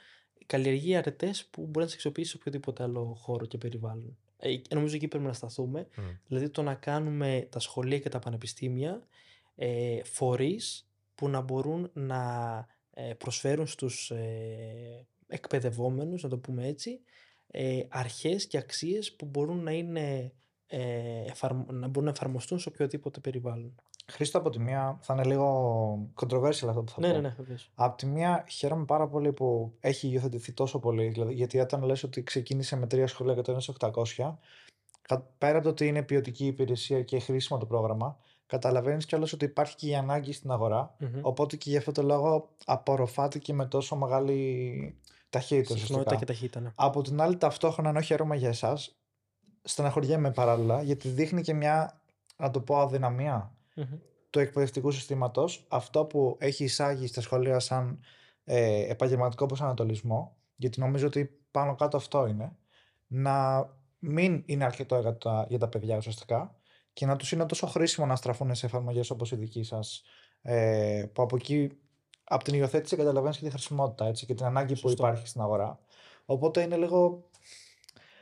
[0.46, 4.16] καλλιεργεί αρετές που μπορεί να τις αξιοποιήσει σε οποιοδήποτε άλλο χώρο και περιβάλλον.
[4.38, 5.88] Ε, νομίζω εκεί πρέπει να σταθούμε.
[6.26, 9.06] Δηλαδή το να κάνουμε τα σχολεία και τα πανεπιστήμια
[9.54, 12.75] ε, φορείς που να μπορούν να ε,
[13.18, 17.00] προσφέρουν στους ε, εκπαιδευόμενους, να το πούμε έτσι,
[17.46, 20.32] ε, αρχές και αξίες που μπορούν να, είναι,
[20.66, 21.24] ε,
[21.70, 23.74] να μπορούν να εφαρμοστούν σε οποιοδήποτε περιβάλλον.
[24.08, 27.20] Χρήστο, από τη μία θα είναι λίγο controversial αυτό που θα ναι, πω.
[27.20, 31.58] Ναι, ναι, Από τη μία χαίρομαι πάρα πολύ που έχει υιοθετηθεί τόσο πολύ, δηλαδή, γιατί
[31.58, 34.34] όταν λες ότι ξεκίνησε με τρία σχολεία και το 800,
[35.38, 39.76] πέρα από το ότι είναι ποιοτική υπηρεσία και χρήσιμο το πρόγραμμα, καταλαβαίνεις κιόλας ότι υπάρχει
[39.76, 43.96] και η ανάγκη στην αγορα Οπότε και γι' αυτό το λόγο απορροφάται και με τόσο
[43.96, 45.76] μεγάλη ταχύτητα.
[45.76, 46.60] Συχνότητα και ταχύτητα.
[46.60, 46.72] Ναι.
[46.74, 48.96] Από την άλλη, ταυτόχρονα, ενώ χαίρομαι για εσάς,
[49.62, 52.00] στεναχωριέμαι παράλληλα, γιατί δείχνει και μια,
[52.36, 53.52] να το πω, αδυναμια
[54.30, 55.64] του εκπαιδευτικού συστήματος.
[55.68, 58.00] Αυτό που έχει εισάγει στα σχολεία σαν
[58.44, 62.56] ε, επαγγελματικό προσανατολισμό, γιατί νομίζω ότι πάνω κάτω αυτό είναι,
[63.06, 66.55] να μην είναι αρκετό για τα, για τα παιδιά ουσιαστικά
[66.96, 70.02] και να τους είναι τόσο χρήσιμο να στραφούν σε εφαρμογές όπως η δική σας,
[70.42, 71.70] ε, που από εκεί
[72.24, 75.78] από την υιοθέτηση καταλαβαίνεις και τη χρησιμότητα έτσι, και την ανάγκη που υπάρχει στην αγορά.
[76.24, 77.24] Οπότε είναι λίγο.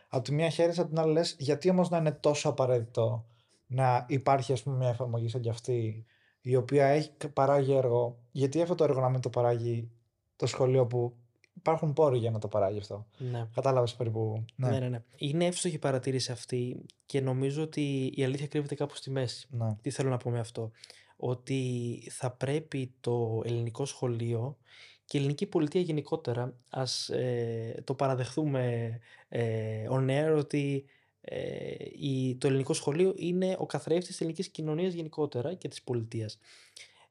[0.09, 3.27] Από τη μία χέρι, από την άλλη λες, γιατί όμως να είναι τόσο απαραίτητο
[3.67, 6.07] να υπάρχει ας πούμε, μια εφαρμογή σαν κι αυτή,
[6.41, 9.91] η οποία έχει παράγει έργο, γιατί αυτό το έργο να μην το παράγει
[10.37, 11.17] το σχολείο που
[11.55, 13.07] υπάρχουν πόροι για να το παράγει αυτό.
[13.19, 13.49] Ναι.
[13.55, 14.45] Κατάλαβες περίπου.
[14.57, 14.69] Ναι.
[14.69, 15.03] ναι, ναι, ναι.
[15.17, 19.47] Είναι εύστοχη η παρατήρηση αυτή και νομίζω ότι η αλήθεια κρύβεται κάπου στη μέση.
[19.51, 19.77] Ναι.
[19.83, 20.71] Τι θέλω να πω με αυτό;
[21.17, 21.63] Ότι
[22.11, 24.57] θα πρέπει το ελληνικό σχολείο
[25.05, 30.85] και η ελληνική πολιτεία γενικότερα, ας ε, το παραδεχθούμε ε, on air ότι
[31.21, 36.39] ε, η, το ελληνικό σχολείο είναι ο καθρέφτης της ελληνικής κοινωνίας γενικότερα και της πολιτείας.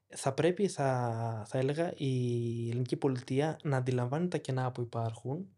[0.08, 5.48] Θα πρέπει, θα, θα έλεγα, η ελληνική πολιτεία να αντιλαμβάνει τα κενά που υπάρχουν,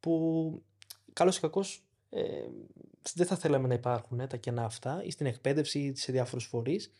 [0.00, 0.62] που
[1.12, 2.46] καλώς ή κακώς ε,
[3.14, 6.44] δεν θα θέλαμε να υπάρχουν ε, τα κενά αυτά, ή στην εκπαίδευση ή σε διάφορους
[6.44, 6.92] φορείς,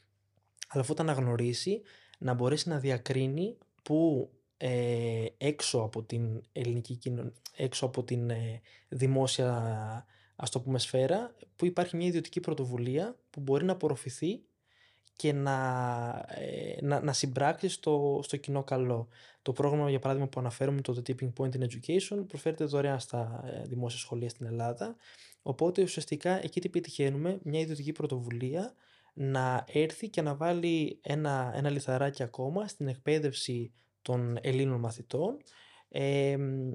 [0.68, 1.82] αλλά αφού τα αναγνωρίσει,
[2.18, 8.60] να μπορέσει να διακρίνει που ε, έξω από την ελληνική κοινωνία, έξω από την ε,
[8.88, 14.42] δημόσια ας το πούμε σφαίρα, που υπάρχει μια ιδιωτική πρωτοβουλία που μπορεί να απορροφηθεί
[15.16, 15.56] και να,
[16.28, 19.08] ε, να, να συμπράξει στο, στο κοινό καλό.
[19.42, 23.42] Το πρόγραμμα, για παράδειγμα, που αναφέρουμε, το The Tipping Point in Education, προφέρεται δωρεάν στα
[23.46, 24.96] ε, δημόσια σχολεία στην Ελλάδα.
[25.42, 28.74] Οπότε, ουσιαστικά, εκεί τι πετυχαίνουμε, μια ιδιωτική πρωτοβουλία
[29.14, 33.72] να έρθει και να βάλει ένα, ένα λιθαράκι ακόμα στην εκπαίδευση
[34.02, 35.36] των Ελλήνων μαθητών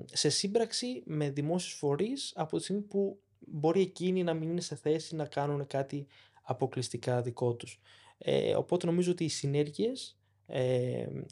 [0.05, 4.75] σε σύμπραξη με δημόσιους φορείς από τη στιγμή που μπορεί εκείνοι να μην είναι σε
[4.75, 6.07] θέση να κάνουν κάτι
[6.43, 7.79] αποκλειστικά δικό τους.
[8.19, 10.13] Ε, οπότε νομίζω ότι οι συνέργειες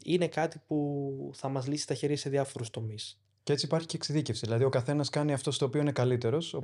[0.04, 3.20] είναι κάτι που θα μας λύσει τα χέρια σε διάφορους τομείς.
[3.48, 4.44] Και έτσι υπάρχει και εξειδίκευση.
[4.44, 6.58] Δηλαδή, ο καθένας κάνει αυτό στο οποίο είναι καλύτερος,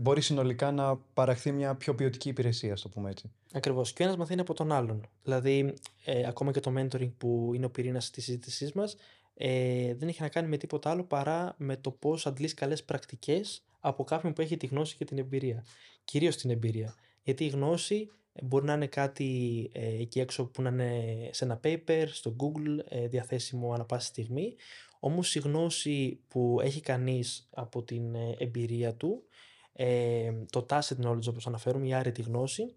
[0.00, 3.30] μπορεί συνολικά να παραχθεί μια πιο ποιοτική υπηρεσία, ας το πούμε έτσι.
[3.52, 3.92] Ακριβώς.
[3.92, 5.08] Και ο ένας μαθαίνει από τον άλλον.
[5.22, 8.96] Δηλαδή, ε, ακόμα και το mentoring που είναι ο πυρήνας της συζήτησής μας,
[9.34, 13.64] ε, δεν έχει να κάνει με τίποτα άλλο παρά με το πώς αντλείς καλές πρακτικές
[13.80, 15.64] από κάποιον που έχει τη γνώση και την εμπειρία.
[16.04, 16.94] Κυρίως την εμπειρία.
[17.22, 18.10] Γιατί η γνώση
[18.42, 22.78] μπορεί να είναι κάτι ε, εκεί έξω που να είναι σε ένα paper, στο Google,
[22.88, 24.56] ε, διαθέσιμο ανα πάση στιγμή.
[25.00, 29.22] Όμως η γνώση που έχει κανείς από την ε, εμπειρία του,
[29.72, 32.76] ε, το tacit knowledge όπως αναφέρουμε, η άρετη γνώση,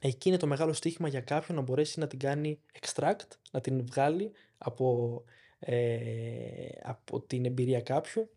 [0.00, 3.86] εκεί είναι το μεγάλο στίχημα για κάποιον να μπορέσει να την κάνει extract, να την
[3.86, 5.22] βγάλει από,
[5.58, 8.30] ε, από την εμπειρία κάποιου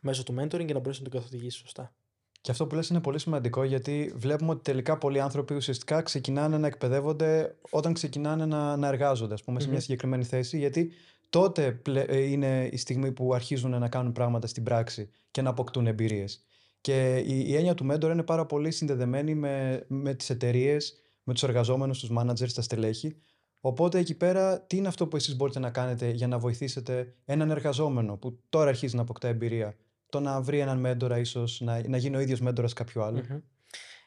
[0.00, 1.94] μέσω του mentoring και να μπορέσει να τον καθοδηγήσει σωστά.
[2.44, 6.58] Και αυτό που λες είναι πολύ σημαντικό γιατί βλέπουμε ότι τελικά πολλοί άνθρωποι ουσιαστικά ξεκινάνε
[6.58, 10.92] να εκπαιδεύονται όταν ξεκινάνε να, να εργάζονται, ας πούμε, σε μια συγκεκριμένη θέση, γιατί
[11.30, 15.86] τότε ε, είναι η στιγμή που αρχίζουν να κάνουν πράγματα στην πράξη και να αποκτούν
[15.86, 16.44] εμπειρίες.
[16.80, 21.32] Και η, η έννοια του mentor είναι πάρα πολύ συνδεδεμένη με, με τις εταιρείες, με
[21.32, 23.16] τους εργαζόμενους, τους managers, τα στελέχη.
[23.60, 27.50] Οπότε εκεί πέρα, τι είναι αυτό που εσείς μπορείτε να κάνετε για να βοηθήσετε έναν
[27.50, 29.76] εργαζόμενο που τώρα αρχίζει να αποκτά εμπειρία;
[30.08, 33.02] Το να βρει έναν μέντορα ίσως, να, να γίνει ο ίδιος μέντορας κάποιου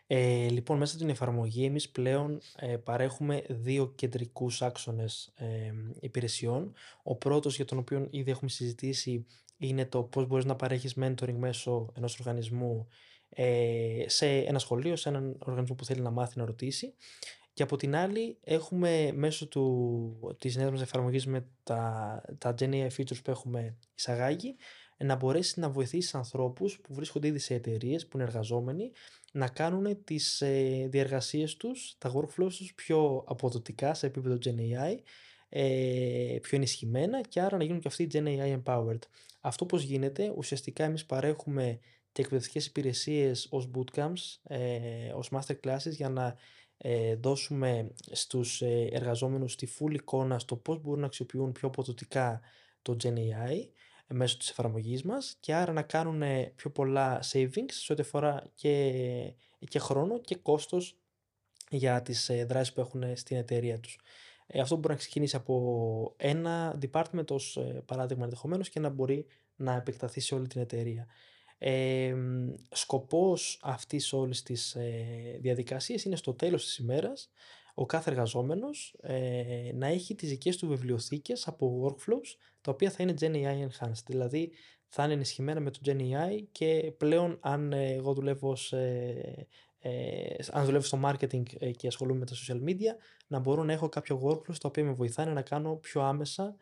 [0.07, 6.73] Ε, λοιπόν, μέσα στην εφαρμογή εμείς πλέον ε, παρέχουμε δύο κεντρικούς άξονες ε, υπηρεσιών.
[7.03, 9.25] Ο πρώτος για τον οποίο ήδη έχουμε συζητήσει
[9.57, 12.87] είναι το πώς μπορείς να παρέχεις mentoring μέσω ενός οργανισμού
[13.29, 16.93] ε, σε ένα σχολείο, σε έναν οργανισμό που θέλει να μάθει να ρωτήσει.
[17.53, 22.87] Και από την άλλη έχουμε μέσω του, της νέας μας εφαρμογής με τα, τα GenAI
[22.97, 24.55] features που έχουμε εισαγάγει
[24.97, 28.91] να μπορέσεις να βοηθήσεις ανθρώπους που βρίσκονται ήδη σε εταιρείες, που είναι εργαζόμενοι,
[29.31, 34.95] να κάνουν τις ε, διεργασίες τους, τα workflows τους πιο αποδοτικά σε επίπεδο GenAI,
[35.49, 38.99] ε, πιο ενισχυμένα και άρα να γίνουν και αυτοί GenAI empowered.
[39.41, 41.79] Αυτό πώς γίνεται, ουσιαστικά εμείς παρέχουμε
[42.11, 46.35] και εκπαιδευτικές υπηρεσίες ως bootcamps, ε, ως masterclasses για να
[46.77, 52.41] ε, δώσουμε στους ε, εργαζόμενους τη full εικόνα στο πώς μπορούν να αξιοποιούν πιο αποδοτικά
[52.81, 53.67] το GenAI
[54.07, 56.23] μέσω της εφαρμογής μας και άρα να κάνουν
[56.55, 58.93] πιο πολλά savings σε ό,τι αφορά και,
[59.69, 60.97] και χρόνο και κόστος
[61.69, 63.99] για τις ε, δράσεις που έχουν στην εταιρεία τους.
[64.47, 69.25] Ε, αυτό μπορεί να ξεκινήσει από ένα department ως ε, παράδειγμα ενδεχομένως και να μπορεί
[69.55, 71.07] να επεκταθεί σε όλη την εταιρεία.
[71.57, 72.15] Ε,
[72.71, 77.29] σκοπός αυτής όλης της ε, διαδικασίας είναι στο τέλος της ημέρας
[77.73, 82.37] ο κάθε εργαζόμενος ε, να έχει τις δικές του βιβλιοθήκες από workflows
[82.67, 84.03] τα οποία θα είναι GenAI enhanced.
[84.05, 84.51] Δηλαδή
[84.87, 90.83] θα είναι ενισχυμένα με το GenAI και πλέον αν ε, εγώ δουλεύω ε, αν δουλεύω
[90.83, 92.95] στο marketing ε, και ασχολούμαι με τα social media
[93.27, 96.55] να μπορώ να έχω κάποιο workflows τα οποία με βοηθάνε να κάνω πιο άμεσα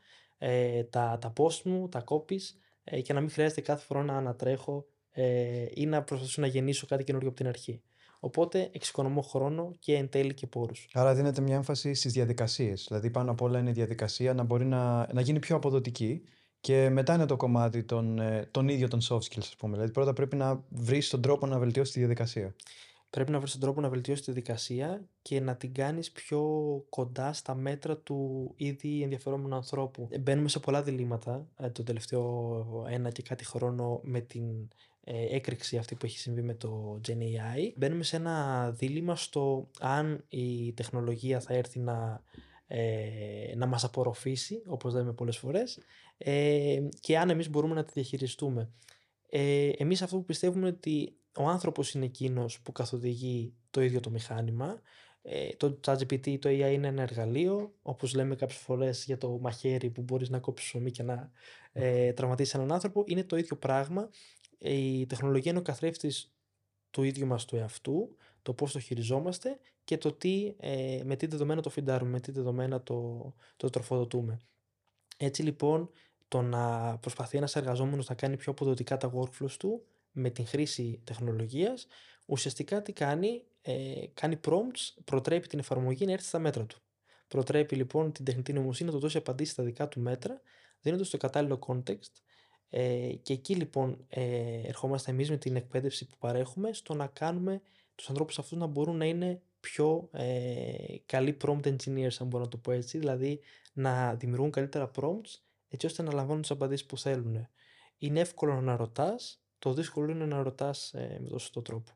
[0.89, 2.44] τα, τα post μου, τα copies
[3.02, 4.86] και να μην χρειάζεται κάθε φορά να ανατρέχω
[5.74, 7.82] ή να προσπαθήσω να γεννήσω κάτι καινούργιο από την αρχή.
[8.19, 10.88] Οπότε εξοικονομώ χρόνο και εν τέλει και πόρους.
[10.93, 12.86] Άρα δίνεται μια έμφαση στις διαδικασίες.
[12.88, 16.23] Δηλαδή πάνω απ' όλα είναι η διαδικασία να μπορεί να, να γίνει πιο αποδοτική
[16.65, 19.73] και μετά είναι το κομμάτι των, ε, των ίδιων των soft skills, ας πούμε.
[19.73, 22.56] Δηλαδή πρώτα πρέπει να βρεις τον τρόπο να βελτιώσεις τη διαδικασία.
[23.10, 26.41] Πρέπει να βρεις τον τρόπο να βελτιώσεις τη διαδικασία και να την κάνεις πιο
[26.89, 30.08] κοντά στα μέτρα του ήδη ενδιαφερόμενου ανθρώπου.
[30.19, 34.43] Μπαίνουμε σε πολλά διλήμματα ε, το τελευταίο ένα και κάτι χρόνο με την
[34.94, 37.74] ε, έκρηξη αυτή που έχει συμβεί με το GenAI.
[37.76, 42.24] Μπαίνουμε σε ένα δίλημα στο αν η τεχνολογία θα έρθει να,
[42.68, 45.80] ε, να μας απορροφήσει, όπως λέμε πολλές φορές,
[46.18, 48.70] ε, και αν εμείς μπορούμε να τη διαχειριστούμε.
[49.30, 54.10] Ε, εμείς αυτό που πιστεύουμε ότι ο άνθρωπος είναι εκείνος που καθοδηγεί το ίδιο το
[54.10, 54.82] μηχάνημα.
[55.22, 59.89] Ε, το ChatGPT, το AI είναι ένα εργαλείο, όπως λέμε κάποιες φορές για το μαχαίρι
[59.89, 61.32] που μπορείς να κόψεις ψωμί και να
[61.74, 63.04] ε, τραυματίσεις έναν άνθρωπο.
[63.06, 64.10] Είναι το ίδιο πράγμα
[64.58, 66.34] η τεχνολογία είναι ο καθρέφτης
[66.89, 71.26] του ίδιου μας του εαυτού, το πώς το χειριζόμαστε και το τι, ε, με τι
[71.26, 74.39] δεδομένα το φιντάρουμε, με τι δεδομένα το, το τροφοδοτούμε.
[75.18, 75.89] Έτσι λοιπόν,
[76.28, 81.02] το να προσπαθεί ένας εργαζόμενος να κάνει πιο αποδοτικά τα workflows του με την χρήση
[81.04, 81.88] τεχνολογίας,
[82.26, 86.78] ουσιαστικά τι κάνει, ε, κάνει prompts, προτρέπει την εφαρμογή να έρθει στα μέτρα του.
[87.28, 90.41] Προτρέπει λοιπόν την τεχνητή νοημοσύνη να του δώσει απαντήσεις στα δικά του μέτρα,
[90.82, 92.24] δίνοντας το κατάλληλο context
[92.77, 97.61] ε, και εκεί λοιπόν ε, ερχόμαστε εμείς με την εκπαίδευση που παρέχουμε στο να κάνουμε
[97.95, 100.73] τους ανθρώπους αυτούς να μπορούν να είναι πιο ε,
[101.05, 103.39] καλοί prompt engineers, αν μπορώ να το πω έτσι, δηλαδή
[103.73, 107.47] να δημιουργούν καλύτερα prompts έτσι ώστε να λαμβάνουν τις απαντήσεις που θέλουν.
[107.97, 111.91] Είναι εύκολο να ρωτάς, το δύσκολο είναι να ρωτάς ε, με τον σωστό τρόπο.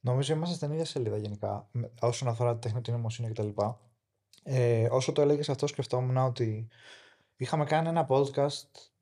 [0.00, 1.70] Νομίζω είμαστε στην ίδια σελίδα γενικά
[2.00, 3.48] όσον αφορά τη τεχνητή νοημοσύνη κτλ.
[4.42, 6.68] Ε, όσο το έλεγες αυτό, σκεφτόμουν ότι
[7.36, 8.93] είχαμε κάνει ένα podcast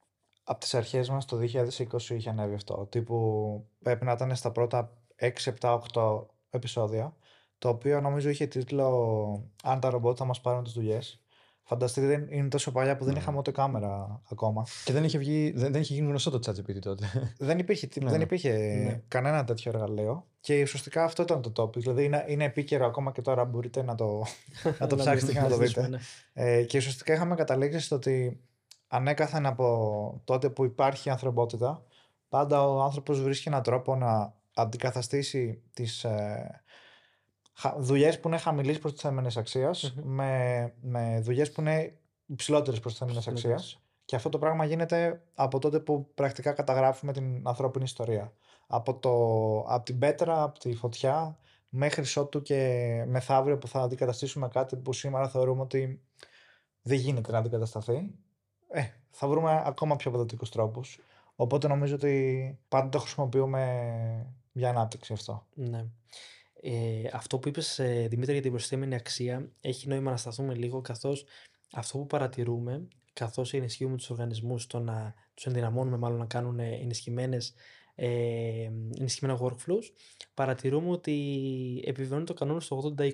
[0.45, 2.87] από τις αρχές μας το 2020 είχε ανέβει αυτό.
[2.91, 7.17] Τύπου πρέπει να ήταν στα πρώτα 6, 7, 8 επεισόδια.
[7.59, 11.23] Το οποίο νομίζω είχε τίτλο Αν τα ρομπότ θα μας πάρουν τις δουλειές.
[11.65, 13.19] Φανταστείτε, δεν είναι τόσο παλιά που δεν ναι.
[13.19, 14.67] είχαμε ούτε κάμερα ακόμα.
[14.85, 17.35] Και δεν είχε, βγει, δεν, δεν είχε γίνει γνωστό το ChatGPT τότε.
[17.39, 18.25] δεν υπήρχε, ναι, δεν ναι.
[18.25, 18.51] υπήρχε
[18.85, 19.03] ναι.
[19.09, 20.27] κανένα τέτοιο εργαλείο.
[20.41, 21.77] Και ουσιαστικά αυτό ήταν το topic.
[21.77, 24.25] Δηλαδή είναι, είναι επίκαιρο ακόμα και τώρα μπορείτε να το,
[24.81, 25.91] να το ψάξετε και να το δείτε.
[26.33, 28.41] Ε, και ουσιαστικά είχαμε καταλήξει στο ότι
[28.93, 31.83] ανέκαθεν από τότε που υπάρχει ανθρωπότητα,
[32.29, 36.63] πάντα ο άνθρωπος βρίσκει έναν τρόπο να αντικαταστήσει τις ε,
[37.79, 43.83] δουλειές που είναι χαμηλής προστιθέμενης με, με δουλειές που είναι υψηλότερες προστιθέμενης αξίας.
[44.05, 48.33] Και αυτό το πράγμα γίνεται από τότε που πρακτικά καταγράφουμε την ανθρώπινη ιστορία.
[48.67, 49.11] Από, το,
[49.75, 54.93] από την πέτρα, από τη φωτιά, μέχρι ότου και μεθαύριο που θα αντικαταστήσουμε κάτι που
[54.93, 56.03] σήμερα θεωρούμε ότι
[56.83, 58.15] δεν γίνεται να αντικατασταθεί.
[58.73, 61.01] Ε, θα βρούμε ακόμα πιο αποδοτικούς τρόπους.
[61.37, 65.47] Οπότε νομίζω ότι πάντα το χρησιμοποιούμε για ανάπτυξη αυτό.
[65.55, 65.85] Ναι.
[66.65, 70.81] Ε, αυτό που είπες ε, Δημήτρη για την προσθέμενη αξία έχει νόημα να σταθούμε λίγο
[70.81, 71.25] καθώς
[71.73, 77.55] αυτό που παρατηρούμε καθώς ενισχύουμε τους οργανισμούς το να τους ενδυναμώνουμε μάλλον να κάνουν ενισχυμένες
[77.95, 79.91] ε, ενισχυμένα workflows
[80.35, 83.11] παρατηρούμε ότι επιβεβαιώνει το κανόνα στο 80-20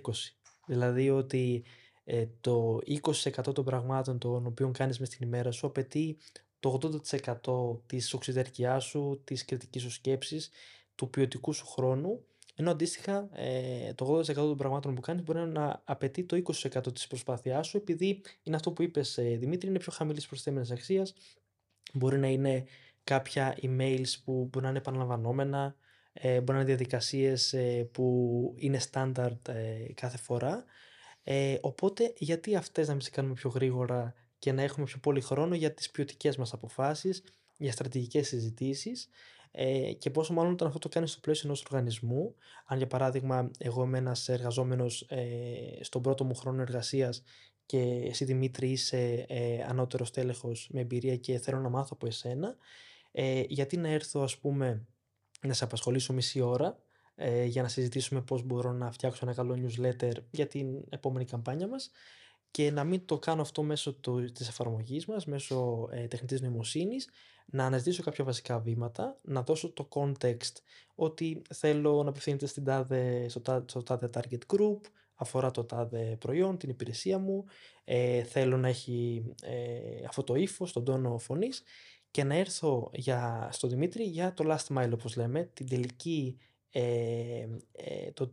[0.66, 1.64] δηλαδή ότι
[2.10, 6.16] ε, το 20% των πραγμάτων των οποίων κάνεις μες την ημέρα σου απαιτεί
[6.60, 6.78] το
[7.44, 10.50] 80% της οξυδερκειάς σου, της κριτικής σου σκέψης,
[10.94, 15.82] του ποιοτικού σου χρόνου ενώ αντίστοιχα ε, το 80% των πραγμάτων που κάνεις μπορεί να
[15.84, 19.92] απαιτεί το 20% της προσπάθειάς σου επειδή είναι αυτό που είπες ε, Δημήτρη, είναι πιο
[19.92, 21.14] χαμηλής προσθέμενης αξίας,
[21.92, 22.64] μπορεί να είναι
[23.04, 25.76] κάποια emails που μπορεί να είναι επαναλαμβανόμενα,
[26.12, 30.64] ε, μπορεί να είναι διαδικασίες ε, που είναι standard ε, κάθε φορά.
[31.30, 35.20] Ε, οπότε γιατί αυτές να μην τις κάνουμε πιο γρήγορα και να έχουμε πιο πολύ
[35.20, 37.22] χρόνο για τις ποιοτικές μας αποφάσεις,
[37.56, 39.08] για στρατηγικές συζητήσεις
[39.50, 42.34] ε, και πόσο μάλλον όταν αυτό το κάνεις στο πλαίσιο ενός οργανισμού.
[42.66, 45.26] Αν για παράδειγμα εγώ είμαι ένας εργαζόμενος ε,
[45.80, 47.22] στον πρώτο μου χρόνο εργασίας
[47.66, 52.56] και εσύ Δημήτρη είσαι ε, ανώτερος τέλεχος με εμπειρία και θέλω να μάθω από εσένα,
[53.12, 54.86] ε, γιατί να έρθω ας πούμε
[55.40, 56.78] να σε απασχολήσω μισή ώρα
[57.20, 61.68] ε, για να συζητήσουμε πώς μπορώ να φτιάξω ένα καλό newsletter για την επόμενη καμπάνια
[61.68, 61.90] μας
[62.50, 67.08] και να μην το κάνω αυτό μέσω του, της εφαρμογής μας, μέσω ε, τεχνητής νοημοσύνης,
[67.46, 70.52] να αναζητήσω κάποια βασικά βήματα, να δώσω το context
[70.94, 74.80] ότι θέλω να απευθύνεται στην τάδε, στο, τάδε, στο τάδε target group,
[75.14, 77.44] αφορά το τάδε προϊόν, την υπηρεσία μου,
[77.84, 81.62] ε, θέλω να έχει ε, αυτό το ύφο, τον τόνο φωνής
[82.10, 86.42] και να έρθω για, στο Δημήτρη για το last mile όπως λέμε, την τελική, ε,
[86.42, 86.57] ε
[88.14, 88.26] το,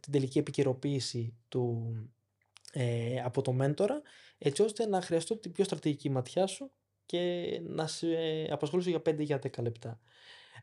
[0.00, 1.94] την τελική επικαιροποίηση του,
[2.72, 4.02] ε, από το μέντορα
[4.38, 6.70] έτσι ώστε να χρειαστώ την πιο στρατηγική ματιά σου
[7.06, 8.06] και να σε
[8.50, 10.00] απασχολήσω για 5 για 10 λεπτά.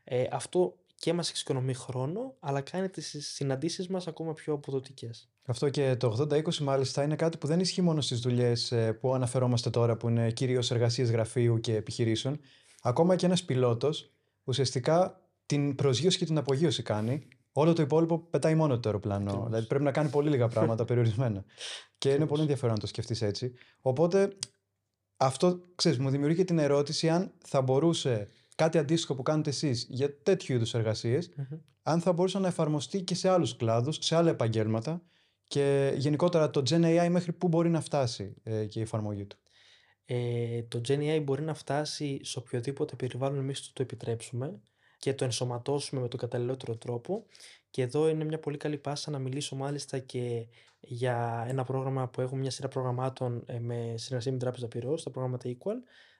[0.04, 5.30] Ε, αυτό και μας εξοικονομεί χρόνο, αλλά κάνει τις συναντήσεις μας ακόμα πιο αποδοτικές.
[5.46, 9.14] Αυτό και το 80-20 μάλιστα είναι κάτι που δεν ισχύει μόνο στις δουλειές ε, που
[9.14, 12.40] αναφερόμαστε τώρα, που είναι κυρίως εργασίες γραφείου και επιχειρήσεων.
[12.82, 14.12] Ακόμα και ένας πιλότος
[14.44, 17.28] ουσιαστικά την προσγείωση και την απογείωση κάνει
[17.58, 19.42] Όλο το υπόλοιπο πετάει μόνο το αεροπλάνο.
[19.46, 21.44] Δηλαδή πρέπει να κάνει πολύ λίγα πράγματα περιορισμένα.
[21.98, 23.52] και είναι πολύ ενδιαφέρον να το σκεφτείς έτσι.
[23.80, 24.36] Οπότε
[25.16, 30.22] αυτό ξέρεις, μου δημιουργεί την ερώτηση αν θα μπορούσε κάτι αντίστοιχο που κάνετε εσείς για
[30.22, 31.30] τέτοιου είδους εργασίες,
[31.82, 35.02] αν θα μπορούσε να εφαρμοστεί και σε άλλους κλάδους, σε άλλα επαγγέλματα
[35.48, 39.36] και γενικότερα το Gen AI μέχρι πού μπορεί να φτάσει ε, και η εφαρμογή του.
[40.04, 44.60] Ε, το Gen AI μπορεί να φτάσει σε οποιοδήποτε περιβάλλον εμείς το επιτρέψουμε
[44.98, 47.26] και το ενσωματώσουμε με τον καταλληλότερο τρόπο.
[47.70, 50.46] Και εδώ είναι μια πολύ καλή πάσα να μιλήσω μάλιστα και
[50.80, 55.02] για ένα πρόγραμμα που έχουμε μια σειρά προγραμμάτων ε, με συνεργασία με την Τράπεζα Πυρός,
[55.02, 55.76] τα προγράμματα Equal,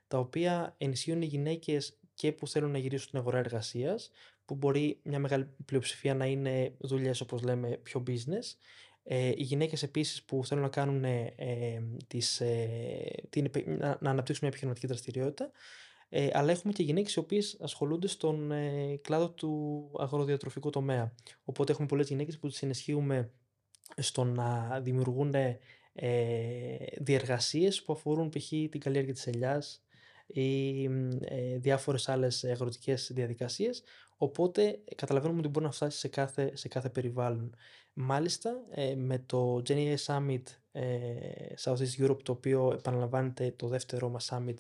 [0.09, 4.11] τα οποία ενισχύουν οι γυναίκες και που θέλουν να γυρίσουν στην αγορά εργασίας,
[4.45, 8.57] που μπορεί μια μεγάλη πλειοψηφία να είναι δουλειές όπως λέμε πιο business.
[9.03, 11.35] Ε, οι γυναίκες επίσης που θέλουν να κάνουν ε,
[12.07, 12.69] τις, ε,
[13.31, 15.51] την, να, να αναπτύξουν μια επιχειρηματική δραστηριότητα
[16.09, 21.15] ε, αλλά έχουμε και γυναίκες οι οποίες ασχολούνται στον ε, κλάδο του αγροδιατροφικού τομέα.
[21.45, 23.31] Οπότε έχουμε πολλές γυναίκες που τις ενισχύουμε
[23.97, 25.57] στο να δημιουργούν ε,
[26.99, 28.49] διεργασίες που αφορούν π.χ.
[28.49, 29.87] την καλλιέργεια της ελιάς
[30.27, 30.85] ή
[31.21, 33.83] ε, διάφορες άλλες αγροτικές διαδικασίες
[34.17, 37.55] οπότε καταλαβαίνουμε ότι μπορεί να φτάσει σε κάθε, σε κάθε περιβάλλον.
[37.93, 40.43] Μάλιστα ε, με το GenAI Summit
[40.73, 40.85] ε,
[41.65, 44.57] Southeast Europe το οποίο επαναλαμβάνεται το δεύτερο μας Summit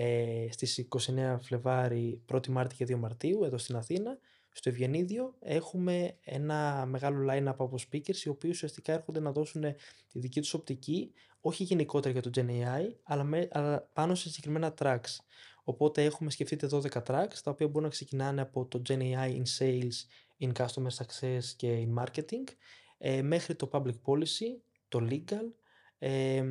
[0.00, 4.18] ε, στις 29 Φλεβάρι, 1η Μάρτη και 2 Μαρτίου εδώ στην Αθήνα.
[4.52, 9.62] Στο Ευγενίδιο έχουμε ένα μεγάλο line-up από speakers οι οποίοι ουσιαστικά έρχονται να δώσουν
[10.12, 14.74] τη δική τους οπτική όχι γενικότερα για το GenAI αλλά, με, αλλά πάνω σε συγκεκριμένα
[14.78, 15.16] tracks.
[15.64, 19.96] Οπότε έχουμε σκεφτείτε 12 tracks τα οποία μπορούν να ξεκινάνε από το GenAI in Sales,
[20.40, 22.44] in Customer Success και in Marketing
[22.98, 25.52] ε, μέχρι το Public Policy, το Legal,
[25.98, 26.44] ε,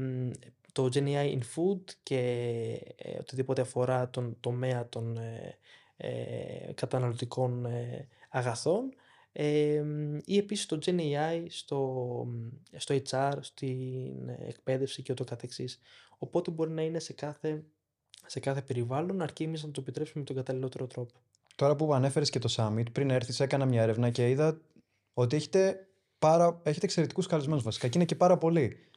[0.77, 2.19] το GenAI in Food και
[2.95, 5.57] ε, οτιδήποτε αφορά τον τομέα των ε,
[5.97, 8.93] ε καταναλωτικών ε, αγαθών
[9.31, 9.83] ε,
[10.25, 12.27] ή επίσης το GenAI στο,
[12.75, 15.79] στο HR, στην εκπαίδευση και ούτω καθεξής.
[16.17, 17.63] Οπότε μπορεί να είναι σε κάθε
[18.25, 21.13] σε κάθε περιβάλλον, αρκεί εμείς να το επιτρέψουμε με τον καταλληλότερο τρόπο.
[21.55, 24.61] Τώρα που ανέφερες και το Summit, πριν έρθεις, έκανα μια έρευνα και είδα
[25.13, 25.87] ότι έχετε,
[26.19, 28.87] πάρα, έχετε εξαιρετικούς καλεσμένους βασικά και είναι και πάρα πολλοί.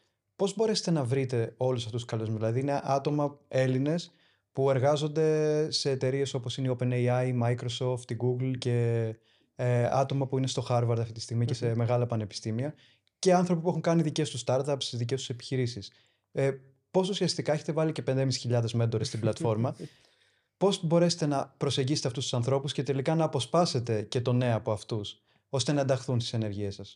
[0.41, 4.13] Πώς μπορέσετε να βρείτε όλους αυτούς τους καλεσμένου, Δηλαδή, είναι άτομα Έλληνες
[4.53, 9.07] που εργάζονται σε εταιρείες όπως είναι η OpenAI, η Microsoft, η Google και
[9.57, 12.75] ε, άτομα που είναι στο Harvard αυτή τη στιγμή και σε μεγάλα πανεπιστήμια
[13.19, 15.93] και άνθρωποι που έχουν κάνει δικές τους startups, δικές τους επιχειρήσεις.
[16.33, 16.51] Ε,
[16.91, 19.77] Πώς ουσιαστικά έχετε βάλει και 5.500 μέντορες στην πλατφόρμα,
[20.59, 24.73] πώς μπορέσετε να προσεγγίσετε αυτούς τους ανθρώπους και τελικά να αποσπάσετε και το νέο από
[24.73, 26.95] αυτούς, ώστε να ενταχθούν στις ενεργίε σας;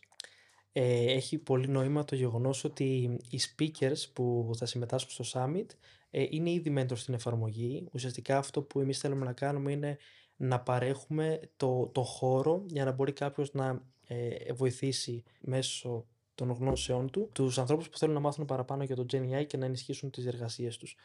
[0.77, 5.65] Ε, έχει πολύ νόημα το γεγονός ότι οι speakers που θα συμμετάσχουν στο Summit
[6.09, 7.87] ε, είναι ήδη μέντορ στην εφαρμογή.
[7.91, 9.97] Ουσιαστικά αυτό που εμείς θέλουμε να κάνουμε είναι
[10.35, 16.05] να παρέχουμε το, το χώρο για να μπορεί κάποιος να ε, βοηθήσει μέσω
[16.35, 19.65] των γνώσεών του τους ανθρώπους που θέλουν να μάθουν παραπάνω για το GenAI και να
[19.65, 20.95] ενισχύσουν τις εργασίες τους.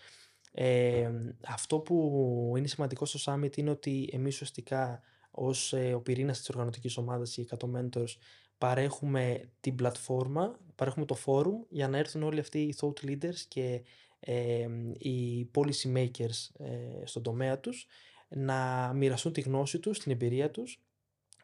[0.53, 1.11] Ε,
[1.47, 6.49] αυτό που είναι σημαντικό στο Summit είναι ότι εμείς ουσιαστικά ως ε, ο πυρήνας της
[6.49, 8.16] οργανωτικής ομάδας, οι 100 Mentors,
[8.61, 13.83] παρέχουμε την πλατφόρμα, παρέχουμε το forum για να έρθουν όλοι αυτοί οι thought leaders και
[14.21, 14.67] ε,
[14.99, 17.87] οι policy makers ε, στον τομέα τους
[18.29, 20.83] να μοιραστούν τη γνώση τους, την εμπειρία τους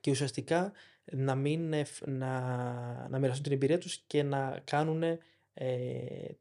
[0.00, 0.72] και ουσιαστικά
[1.12, 5.18] να, μην, να, να μοιραστούν την εμπειρία τους και να κάνουν ε,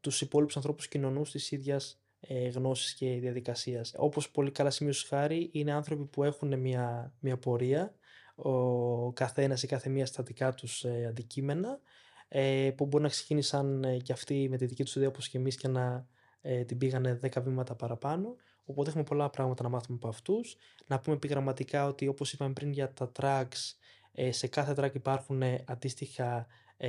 [0.00, 3.94] τους υπόλοιπους ανθρώπους κοινωνούς της ίδιας ε, γνώσης και διαδικασίας.
[3.96, 7.94] Όπως πολύ καλά σημείωσε χάρη, είναι άνθρωποι που έχουν μια, μια πορεία,
[8.36, 11.80] ο καθένας ή κάθε μία στατικά τους ε, αντικείμενα,
[12.28, 15.38] ε, που μπορεί να ξεκίνησαν ε, και αυτοί με τη δική τους ιδέα όπως και
[15.38, 16.06] εμείς και να
[16.40, 18.36] ε, την πήγανε 10 βήματα παραπάνω.
[18.64, 20.56] Οπότε έχουμε πολλά πράγματα να μάθουμε από αυτούς.
[20.86, 23.74] Να πούμε επιγραμματικά ότι όπως είπαμε πριν για τα tracks,
[24.12, 26.88] ε, σε κάθε track υπάρχουν αντίστοιχα ε,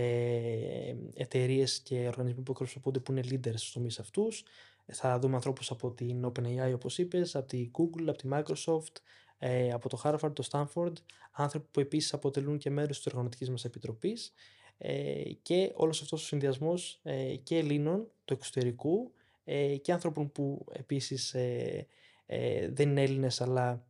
[1.13, 4.43] εταιρείες και οργανισμοί που εκπροσωπούνται που είναι leaders στους τομείς αυτούς.
[4.85, 9.01] Θα δούμε ανθρώπους από την OpenAI, όπως είπες, από τη Google, από τη Microsoft,
[9.39, 10.93] ε, από το Harvard, το Stanford,
[11.31, 14.33] άνθρωποι που επίσης αποτελούν και μέρος της οργανωτικής μας επιτροπής.
[14.77, 19.11] Ε, και όλος αυτός ο συνδυασμός ε, και Ελλήνων του εξωτερικού
[19.49, 21.87] ε, και άνθρωπων που επίσης ε,
[22.25, 23.85] ε, δεν είναι Έλληνες αλλά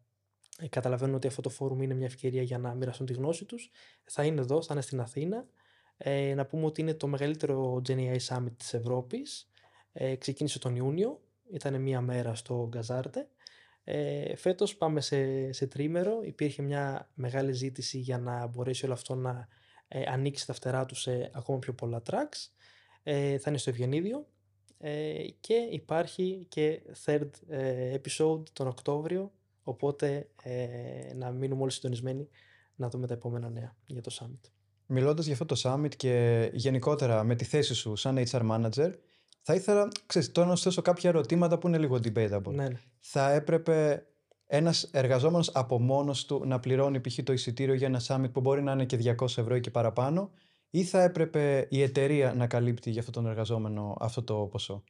[0.70, 3.72] καταλαβαίνουν ότι αυτό το φόρουμ είναι μια ευκαιρία για να μοιραστούν τη γνώση τους.
[4.04, 5.48] Θα είναι εδώ, θα είναι στην Αθήνα.
[6.36, 9.50] να πούμε ότι είναι το μεγαλύτερο GenAI Summit της Ευρώπης.
[10.18, 11.22] ξεκίνησε τον Ιούνιο,
[11.52, 13.28] ήταν μία μέρα στο Γκαζάρτε.
[13.89, 19.15] Ε, φέτος πάμε σε, σε τρίμερο, υπήρχε μια μεγάλη ζήτηση για να μπορέσει όλο αυτό
[19.15, 19.47] να
[20.07, 22.49] ανοίξει τα φτερά του σε ακόμα πιο πολλά tracks.
[23.03, 24.27] Ε, θα είναι στο Ευγενίδιο,
[24.79, 29.31] ε, και υπάρχει και third ε, episode τον Οκτώβριο
[29.63, 32.27] οπότε ε, να μείνουμε όλοι συντονισμένοι
[32.75, 34.49] να δούμε τα επόμενα νέα για το Summit.
[34.85, 38.93] Μιλώντας για αυτό το Summit και γενικότερα με τη θέση σου σαν HR Manager
[39.50, 42.52] θα ήθελα ξέρεις, τώρα να σου θέσω κάποια ερωτήματα που είναι λίγο debatable.
[42.52, 42.80] Ναι, ναι.
[43.00, 44.06] Θα έπρεπε
[44.45, 47.20] ένας εργαζόμενος από μόνος του να πληρώνει π.χ.
[47.24, 50.32] το εισιτήριο για ένα summit που μπορεί να είναι και 200 ευρώ ή και παραπάνω,
[50.70, 54.84] ή θα έπρεπε η εταιρεία να καλύπτει για αυτόν τον εργαζόμενο αυτό το ποσο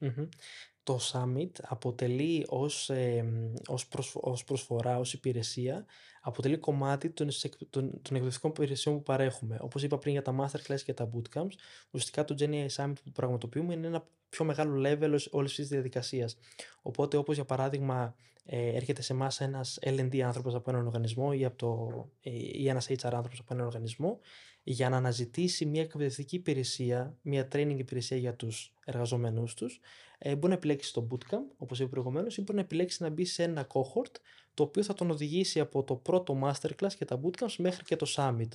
[0.88, 3.26] Το Summit αποτελεί ως, ε,
[3.68, 5.86] ως, ως προσφορά, ως υπηρεσία,
[6.22, 7.28] αποτελεί κομμάτι των,
[7.70, 9.58] των, των εκπαιδευτικών υπηρεσιών που παρέχουμε.
[9.62, 11.54] Όπως είπα πριν για τα masterclass και τα bootcamps,
[11.92, 16.38] ουσιαστικά το GenAI Summit που πραγματοποιούμε είναι ένα πιο μεγάλο level όλης της διαδικασίας.
[16.82, 18.16] Οπότε όπως για παράδειγμα
[18.46, 22.70] ε, έρχεται σε εμάς ένας L&D άνθρωπος από έναν οργανισμό ή, από το, ε, ή
[22.70, 24.20] ένας HR άνθρωπος από έναν οργανισμό
[24.64, 29.80] για να αναζητήσει μια εκπαιδευτική υπηρεσία, μια training υπηρεσία για τους εργαζομένους τους,
[30.18, 33.34] ε, μπορεί να επιλέξεις το bootcamp, όπως είπα προηγουμένως, ή μπορεί να επιλέξεις να μπεις
[33.34, 34.16] σε ένα cohort,
[34.54, 38.14] το οποίο θα τον οδηγήσει από το πρώτο masterclass και τα bootcamps μέχρι και το
[38.16, 38.50] summit.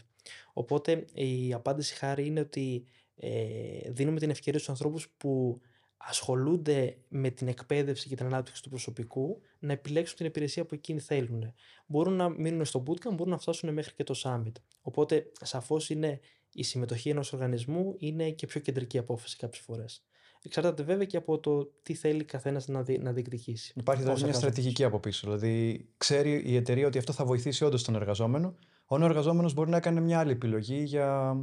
[0.52, 2.86] Οπότε η απάντηση χάρη είναι ότι
[3.16, 5.60] ε, δίνουμε την ευκαιρία στους ανθρώπους που
[5.96, 11.00] ασχολούνται με την εκπαίδευση και την ανάπτυξη του προσωπικού να επιλέξουν την υπηρεσία που εκείνοι
[11.00, 11.52] θέλουν.
[11.86, 14.52] Μπορούν να μείνουν στο bootcamp, μπορούν να φτάσουν μέχρι και το summit.
[14.82, 16.20] Οπότε, σαφώς είναι
[16.52, 20.04] η συμμετοχή ενός οργανισμού είναι και πιο κεντρική απόφαση κάποιες φορές.
[20.44, 23.72] Εξαρτάται βέβαια και από το τι θέλει καθένας να, δι, να διεκδικήσει.
[23.76, 25.26] Υπάρχει δηλαδή μια στρατηγική από πίσω.
[25.26, 28.54] Δηλαδή, ξέρει η εταιρεία ότι αυτό θα βοηθήσει όντως τον εργαζόμενο.
[28.86, 31.36] Ο εργαζόμενος μπορεί να κάνει μια άλλη επιλογή για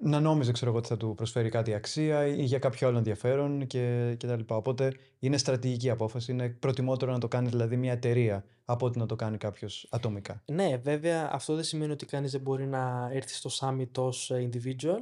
[0.00, 3.66] να νόμιζε ξέρω εγώ, ότι θα του προσφέρει κάτι αξία ή για κάποιο άλλο ενδιαφέρον
[3.66, 4.56] και, και τα λοιπά.
[4.56, 6.32] Οπότε είναι στρατηγική απόφαση.
[6.32, 10.42] Είναι προτιμότερο να το κάνει δηλαδή μια εταιρεία από ότι να το κάνει κάποιος ατομικά.
[10.44, 15.00] Ναι, βέβαια αυτό δεν σημαίνει ότι κανείς δεν μπορεί να έρθει στο summit ως individual.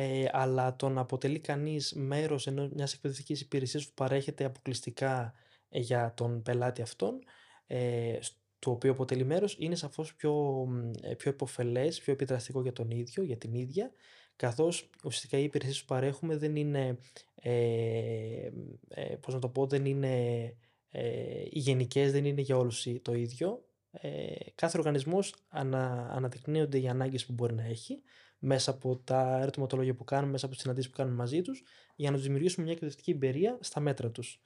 [0.00, 5.34] Ε, αλλά το να αποτελεί κανείς μέρος μιας εκπαιδευτικής υπηρεσίας που παρέχεται αποκλειστικά
[5.68, 7.18] ε, για τον πελάτη αυτόν,
[7.66, 8.18] ε,
[8.58, 10.66] το οποίο αποτελεί μέρος, είναι σαφώς πιο,
[11.02, 13.92] ε, πιο υποφελές, πιο επιδραστικό για τον ίδιο, για την ίδια
[14.36, 16.98] καθώς ουσιαστικά οι υπηρεσίες που παρέχουμε δεν είναι,
[17.34, 18.50] ε,
[18.88, 20.42] ε, πώς να το πω, δεν είναι
[20.90, 23.64] ε, οι γενικές δεν είναι για όλους το ίδιο.
[23.90, 24.10] Ε,
[24.54, 28.02] κάθε οργανισμός ανα, αναδεικνύονται οι ανάγκες που μπορεί να έχει
[28.38, 31.62] μέσα από τα ερωτηματολόγια που κάνουμε, μέσα από τις συναντήσεις που κάνουμε μαζί τους,
[31.96, 34.40] για να τους δημιουργήσουμε μια εκπαιδευτική εμπειρία στα μέτρα τους.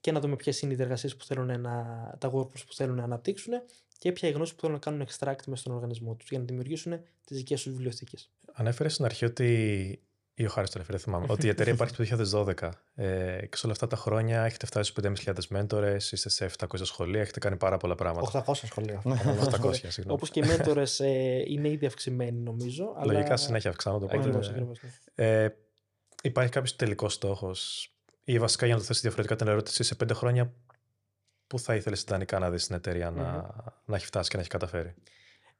[0.00, 1.74] Και να δούμε ποιες είναι οι διεργασίες που θέλουν να,
[2.18, 3.52] τα workforce που θέλουν να αναπτύξουν
[3.98, 6.44] και ποια η γνώση που θέλουν να κάνουν extract μέσα στον οργανισμό τους για να
[6.44, 8.30] δημιουργήσουν τις δικές τους βιβλιοθήκες.
[8.52, 10.02] Ανέφερες στην αρχή ότι
[10.38, 12.28] ή ο Χάρης το θυμάμαι, ότι η εταιρεία υπάρχει το
[12.58, 16.50] 2012 ε, και σε όλα αυτά τα χρόνια έχετε φτάσει στους 5.500 μέντορες, είστε σε
[16.58, 18.44] 700 σχολεία, έχετε κάνει πάρα πολλά πράγματα.
[18.46, 19.02] 800 σχολεία.
[19.04, 19.12] 800,
[19.72, 20.06] συγγνώμη.
[20.06, 22.84] Όπως και οι μέντορες ε, είναι ήδη αυξημένοι, νομίζω.
[23.04, 23.36] Λογικά αλλά...
[23.36, 24.06] συνέχεια αυξάνονται.
[24.16, 24.50] Ακριβώς.
[24.50, 24.64] Ναι.
[25.14, 25.48] Ε,
[26.22, 27.90] υπάρχει κάποιος τελικός στόχος,
[28.24, 30.52] ή βασικά για να το θέσει διαφορετικά την ερώτηση, σε 5 χρόνια,
[31.46, 34.50] πού θα ήθελες ιδανικά να δεις την εταιρεία να, να έχει φτάσει και να έχει
[34.50, 34.94] καταφέρει;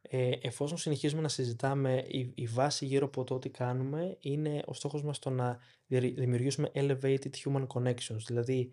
[0.03, 4.73] Ε, εφόσον συνεχίζουμε να συζητάμε, η, η βάση γύρω από το τι κάνουμε είναι ο
[4.73, 5.59] στόχος μας το να
[6.15, 8.71] δημιουργήσουμε elevated human connections, δηλαδή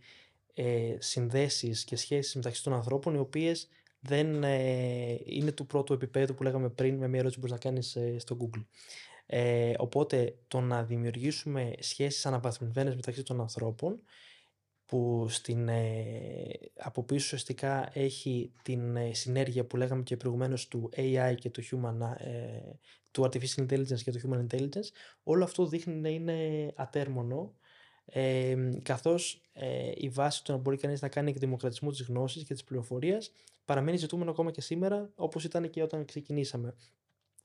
[0.54, 3.70] ε, συνδέσεις και σχέσεις μεταξύ των ανθρώπων οι οποίες
[4.00, 7.70] δεν ε, είναι του πρώτου επίπεδου που λέγαμε πριν με μια ερώτηση που μπορείς να
[7.70, 8.66] κάνεις ε, στο Google.
[9.26, 14.02] Ε, οπότε το να δημιουργήσουμε σχέσεις αναβαθμισμένες μεταξύ των ανθρώπων
[14.86, 15.94] που στην, ε,
[16.80, 21.62] από πίσω ουσιαστικά έχει την ε, συνέργεια που λέγαμε και προηγουμένως του AI και του,
[21.62, 22.60] human, ε,
[23.12, 24.90] του Artificial Intelligence και του Human Intelligence,
[25.24, 27.54] όλο αυτό δείχνει να είναι ατέρμονο,
[28.06, 32.54] ε, καθώς ε, η βάση του να μπορεί κανείς να κάνει εκδημοκρατισμό της γνώσης και
[32.54, 33.32] της πληροφορίας
[33.66, 36.76] παραμένει ζητούμενο ακόμα και σήμερα, όπως ήταν και όταν ξεκινήσαμε.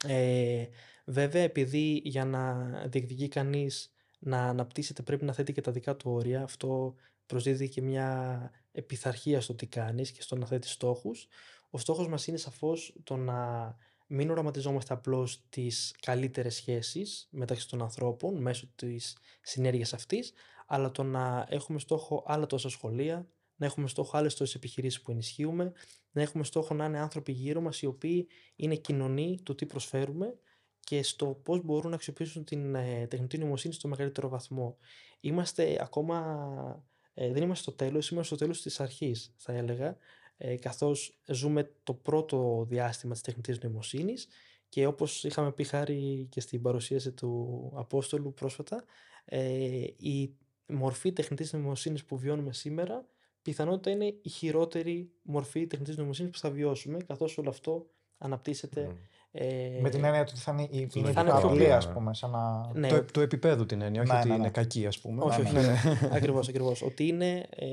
[0.07, 0.67] Ε,
[1.05, 6.11] βέβαια, επειδή για να διεκδικεί κανείς να αναπτύσσεται πρέπει να θέτει και τα δικά του
[6.11, 6.95] όρια, αυτό
[7.31, 11.29] προσδίδει και μια επιθαρχία στο τι κάνεις και στο να θέτεις στόχους.
[11.71, 13.75] Ο στόχος μας είναι σαφώς το να
[14.07, 20.33] μην οραματιζόμαστε απλώς τις καλύτερες σχέσεις μεταξύ των ανθρώπων μέσω της συνέργειας αυτής,
[20.67, 25.11] αλλά το να έχουμε στόχο άλλα τόσα σχολεία, να έχουμε στόχο άλλες τόσες επιχειρήσεις που
[25.11, 25.73] ενισχύουμε,
[26.11, 30.39] να έχουμε στόχο να είναι άνθρωποι γύρω μας οι οποίοι είναι κοινωνοί του τι προσφέρουμε
[30.81, 34.77] και στο πώς μπορούν να αξιοποιήσουν την ε, τεχνητή νοημοσύνη στο μεγαλύτερο βαθμό.
[35.21, 36.85] Είμαστε ακόμα
[37.15, 39.97] ε, δεν είμαστε στο τέλος, είμαστε στο τέλος της αρχής θα έλεγα,
[40.37, 44.29] ε, καθώς ζούμε το πρώτο διάστημα της τεχνητής νοημοσύνης
[44.69, 48.85] και όπως είχαμε πει χάρη και στην παρουσίαση του Απόστολου πρόσφατα,
[49.25, 50.37] ε, η
[50.67, 53.07] μορφή τεχνητής νοημοσύνης που βιώνουμε σήμερα
[53.43, 58.97] πιθανότητα είναι η χειρότερη μορφή τεχνητής νοημοσύνης που θα βιώσουμε, καθώς όλο αυτό αναπτύσσεται
[59.33, 60.89] ε, με την έννοια ότι θα είναι η
[61.27, 62.15] απλή, ας πούμε.
[62.15, 62.71] Σαν να...
[62.75, 62.89] ναι.
[62.89, 64.51] το, το επίπεδο την έννοια, όχι ναι, ότι ναι, είναι ναι.
[64.51, 65.25] κακή, ας πούμε.
[65.25, 65.55] Όχι, όχι.
[65.55, 65.81] Ναι.
[66.17, 66.83] ακριβώς, ακριβώς.
[66.83, 67.67] Ότι είναι, ε,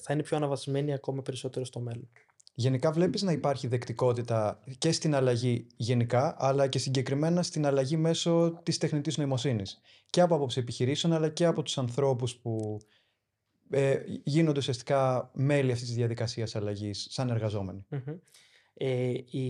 [0.00, 2.08] θα είναι πιο αναβασμένη ακόμα περισσότερο στο μέλλον.
[2.54, 8.60] Γενικά βλέπεις να υπάρχει δεκτικότητα και στην αλλαγή γενικά, αλλά και συγκεκριμένα στην αλλαγή μέσω
[8.62, 9.80] της τεχνητής νοημοσύνης.
[10.10, 12.78] Και από άποψη επιχειρήσεων, αλλά και από τους ανθρώπους που
[13.70, 17.86] ε, γίνονται ουσιαστικά μέλη αυτής της διαδικασίας αλλαγής σαν εργαζομενοι
[18.74, 19.46] ε, η,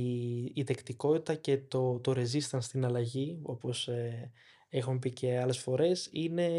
[0.55, 4.31] η δεκτικότητα και το, το resistance στην αλλαγή, όπως ε,
[4.69, 6.51] έχουμε πει και άλλες φορές, είναι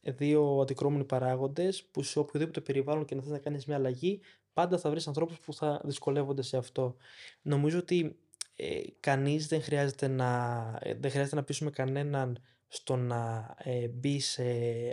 [0.00, 4.20] δύο αντικρώμενοι παράγοντες που σε οποιοδήποτε περιβάλλον και να θες να κάνεις μια αλλαγή,
[4.52, 6.96] πάντα θα βρεις ανθρώπους που θα δυσκολεύονται σε αυτό.
[7.42, 8.18] Νομίζω ότι
[8.56, 14.20] ε, κανείς δεν χρειάζεται να, ε, δεν χρειάζεται να πείσουμε κανέναν στο να ε, μπει
[14.20, 14.44] σε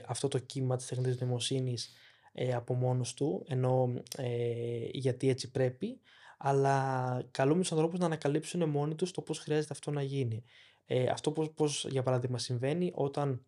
[0.05, 1.91] αυτό το κύμα της τεχνητής νοημοσύνης
[2.33, 5.99] ε, από μόνος του, ενώ ε, γιατί έτσι πρέπει,
[6.45, 10.43] αλλά καλούμε του ανθρώπους να ανακαλύψουν μόνοι τους το πώς χρειάζεται αυτό να γίνει.
[10.85, 13.45] Ε, αυτό πώς, πώς, για παράδειγμα, συμβαίνει όταν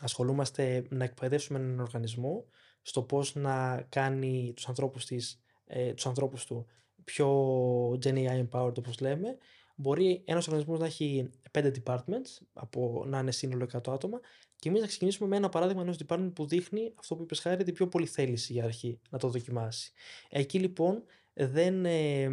[0.00, 2.44] ασχολούμαστε να εκπαιδεύσουμε έναν οργανισμό
[2.82, 5.10] στο πώς να κάνει τους ανθρώπους
[5.64, 6.66] ε, τους ανθρώπους του
[7.04, 7.28] πιο
[7.92, 9.36] Gen AI empowered, όπως λέμε,
[9.76, 14.20] μπορεί ένας οργανισμός να έχει 5 departments, από να είναι σύνολο 100 άτομα,
[14.56, 17.64] και εμείς να ξεκινήσουμε με ένα παράδειγμα ενός department που δείχνει αυτό που είπες χάρη,
[17.64, 19.92] την πιο πολύ θέληση για αρχή να το δοκιμάσει.
[20.28, 21.04] Εκεί λοιπόν
[21.46, 22.28] δεν, ε,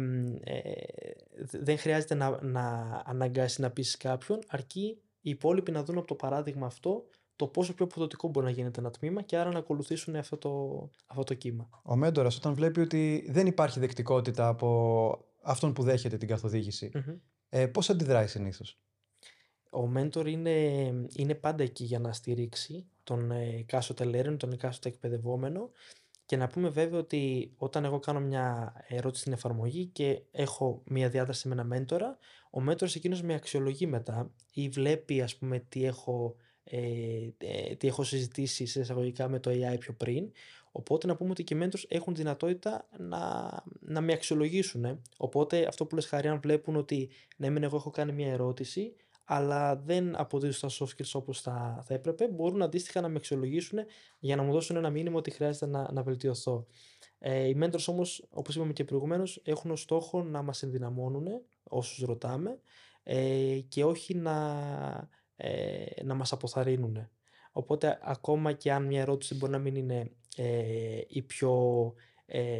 [1.50, 2.62] δεν χρειάζεται να, να
[3.04, 7.04] αναγκάσει να πείσει κάποιον, αρκεί οι υπόλοιποι να δουν από το παράδειγμα αυτό
[7.38, 10.50] το πόσο πιο αποδοτικό μπορεί να γίνεται ένα τμήμα και άρα να ακολουθήσουν αυτό το,
[11.06, 11.68] αυτό το κύμα.
[11.82, 17.18] Ο μέντορας όταν βλέπει ότι δεν υπάρχει δεκτικότητα από αυτόν που δέχεται την καθοδήγηση, mm-hmm.
[17.48, 18.78] ε, πώς αντιδράει συνήθως;
[19.70, 20.60] Ο μέντορ είναι,
[21.14, 25.70] είναι πάντα εκεί για να στηρίξει τον εκάστοτε λέρον, τον εκάστοτε εκπαιδευόμενο
[26.28, 31.08] και να πούμε βέβαια ότι όταν εγώ κάνω μια ερώτηση στην εφαρμογή και έχω μια
[31.08, 32.18] διάδραση με ένα μέντορα,
[32.50, 36.78] ο μέντορας εκείνος με αξιολογεί μετά ή βλέπει ας πούμε τι έχω, ε,
[37.38, 40.30] ε, τι έχω συζητήσει σε εισαγωγικά με το AI πιο πριν.
[40.72, 43.50] Οπότε να πούμε ότι και οι μέντορες έχουν δυνατότητα να,
[43.80, 44.84] να με αξιολογήσουν.
[44.84, 45.00] Ε.
[45.16, 48.94] Οπότε αυτό που λες χάρη αν βλέπουν ότι ναι μεν εγώ έχω κάνει μια ερώτηση
[49.30, 53.78] αλλά δεν αποδίδουν στα soft skills όπως θα, θα έπρεπε, μπορούν αντίστοιχα να με αξιολογήσουν
[54.18, 56.66] για να μου δώσουν ένα μήνυμα ότι χρειάζεται να, να βελτιωθώ.
[57.18, 61.26] Ε, οι mentors όμως, όπως είπαμε και προηγουμένως, έχουν ως στόχο να μας ενδυναμώνουν
[61.62, 62.58] όσους ρωτάμε
[63.02, 64.56] ε, και όχι να,
[65.36, 67.08] ε, να μας αποθαρρύνουν.
[67.52, 71.92] Οπότε ακόμα και αν μια ερώτηση μπορεί να μην είναι ε, η πιο
[72.26, 72.52] ε,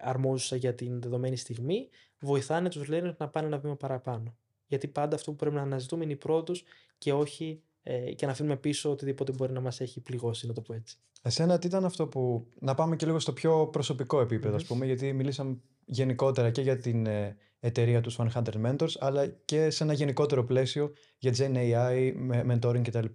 [0.00, 1.88] αρμόζουσα για την δεδομένη στιγμή,
[2.20, 4.36] βοηθάνε τους learners να πάνε ένα βήμα παραπάνω.
[4.72, 6.64] Γιατί πάντα αυτό που πρέπει να αναζητούμε είναι η πρώτος
[6.98, 10.60] και όχι ε, και να αφήνουμε πίσω οτιδήποτε μπορεί να μας έχει πληγώσει, να το
[10.60, 10.96] πω έτσι.
[11.22, 12.46] Εσένα τι ήταν αυτό που...
[12.58, 16.76] Να πάμε και λίγο στο πιο προσωπικό επίπεδο, ας πούμε, γιατί μιλήσαμε γενικότερα και για
[16.76, 22.12] την ε, εταιρεία τους 100 Mentors, αλλά και σε ένα γενικότερο πλαίσιο για Gen AI,
[22.50, 23.06] mentoring κτλ.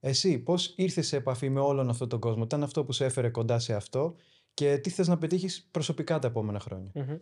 [0.00, 3.28] Εσύ πώς ήρθες σε επαφή με όλον αυτόν τον κόσμο, ήταν αυτό που σε έφερε
[3.28, 4.14] κοντά σε αυτό
[4.54, 7.20] και τι θες να πετύχεις προσωπικά τα επόμενα χρόνια; Mm-hmm.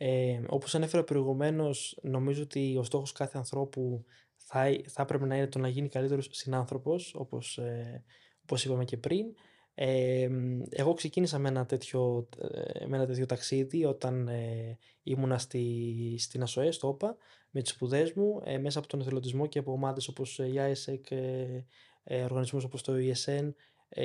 [0.00, 4.04] Ε, όπως ανέφερα προηγουμένως, νομίζω ότι ο στόχος κάθε ανθρώπου
[4.36, 8.04] θα, θα έπρεπε να είναι το να γίνει καλύτερος συνάνθρωπος, όπως, ε,
[8.42, 9.26] όπως είπαμε και πριν.
[9.74, 10.28] Ε,
[10.70, 16.42] εγώ ξεκίνησα με ένα τέτοιο, ε, με ένα τέτοιο ταξίδι όταν ε, ήμουνα στη, στην
[16.42, 17.16] ΑΣΟΕ, στο ΟΠΑ,
[17.50, 21.10] με τις σπουδές μου, ε, μέσα από τον εθελοντισμό και από ομάδες όπως η ISEC,
[21.10, 21.64] ε,
[22.04, 23.50] ε, οργανισμούς όπως το ESN ε,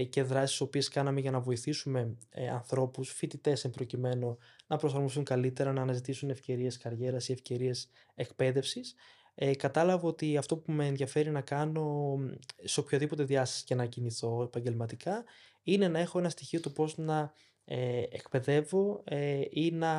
[0.10, 5.74] και δράσεις οποίες κάναμε για να βοηθήσουμε ε, ανθρώπους, φοιτητές εν προκειμένου, να προσαρμοστούν καλύτερα,
[5.74, 8.96] να αναζητήσουν ευκαιρίες καριέρας ή ευκαιρίες εκπαίδευσης.
[9.36, 12.18] Ε, κατάλαβα ότι αυτό που με ενδιαφέρει να κάνω
[12.64, 15.24] σε οποιοδήποτε διάσταση και να κινηθώ επαγγελματικά
[15.64, 17.34] είναι να έχω ένα στοιχείο του πώς να
[17.66, 19.94] ε, εκπαιδεύω ε, ή να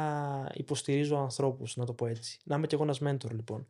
[0.54, 2.38] υποστηρίζω ανθρώπους, να το πω έτσι.
[2.44, 3.66] Να είμαι και εγώ ένας μέντορ λοιπόν.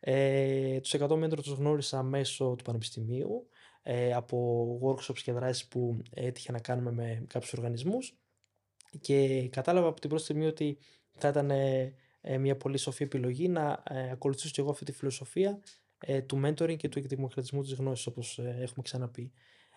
[0.00, 3.48] Ε, τους 100 μέντορ τους γνώρισα μέσω του πανεπιστημίου
[3.90, 8.18] ε, από workshops και δράσεις που έτυχε να κάνουμε με κάποιους οργανισμούς
[9.00, 10.78] και κατάλαβα από την πρώτη στιγμή ότι
[11.14, 11.94] θα ήταν ε,
[12.38, 15.60] μια πολύ σοφή επιλογή να ε, ακολουθήσω και εγώ αυτή τη φιλοσοφία
[15.98, 19.32] ε, του mentoring και του εκδημοκρατισμού της γνώσης όπως ε, έχουμε ξαναπεί.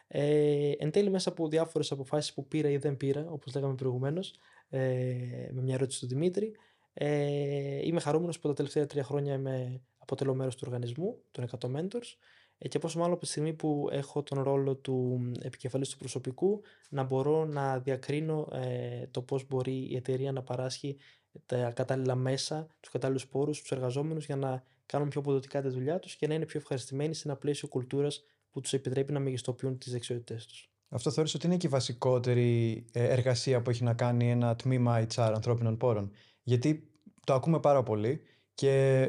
[0.07, 4.35] Ε, εν τέλει μέσα από διάφορες αποφάσεις που πήρα ή δεν πήρα όπως λέγαμε προηγουμένως
[4.69, 6.55] ε, με μια ερώτηση του Δημήτρη
[6.93, 11.75] ε, είμαι χαρούμενος που τα τελευταία τρία χρόνια είμαι αποτελώ μέρος του οργανισμού των 100
[11.75, 15.97] Mentors ε, και πόσο μάλλον από τη στιγμή που έχω τον ρόλο του επικεφαλής του
[15.97, 20.97] προσωπικού να μπορώ να διακρίνω ε, το πώς μπορεί η εταιρεία να παράσχει
[21.45, 25.99] τα κατάλληλα μέσα, τους κατάλληλους πόρους, τους εργαζόμενους για να κάνουν πιο αποδοτικά τη δουλειά
[25.99, 29.77] τους και να είναι πιο ευχαριστημένοι σε ένα πλαίσιο κουλτούρας που τους επιτρέπει να μεγιστοποιούν
[29.77, 30.69] τις δεξιότητές τους.
[30.89, 35.05] Αυτό θεωρείς ότι είναι και η βασικότερη ε, εργασία που έχει να κάνει ένα τμήμα
[35.13, 36.11] HR ανθρώπινων πόρων;
[36.43, 36.91] Γιατί
[37.23, 38.21] το ακούμε πάρα πολύ
[38.53, 39.03] και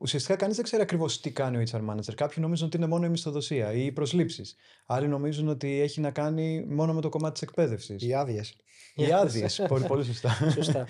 [0.00, 2.14] ουσιαστικά κανείς δεν ξέρει ακριβώς τι κάνει ο HR manager.
[2.14, 4.56] Κάποιοι νομίζουν ότι είναι μόνο η μισθοδοσία ή οι προσλήψεις.
[4.86, 8.02] Άλλοι νομίζουν ότι έχει να κάνει μόνο με το κομμάτι της εκπαίδευσης.
[8.02, 8.56] Οι άδειες.
[8.94, 9.62] Οι άδειες.
[9.68, 10.50] πολύ, πολύ σωστά.
[10.54, 10.86] Σωστά.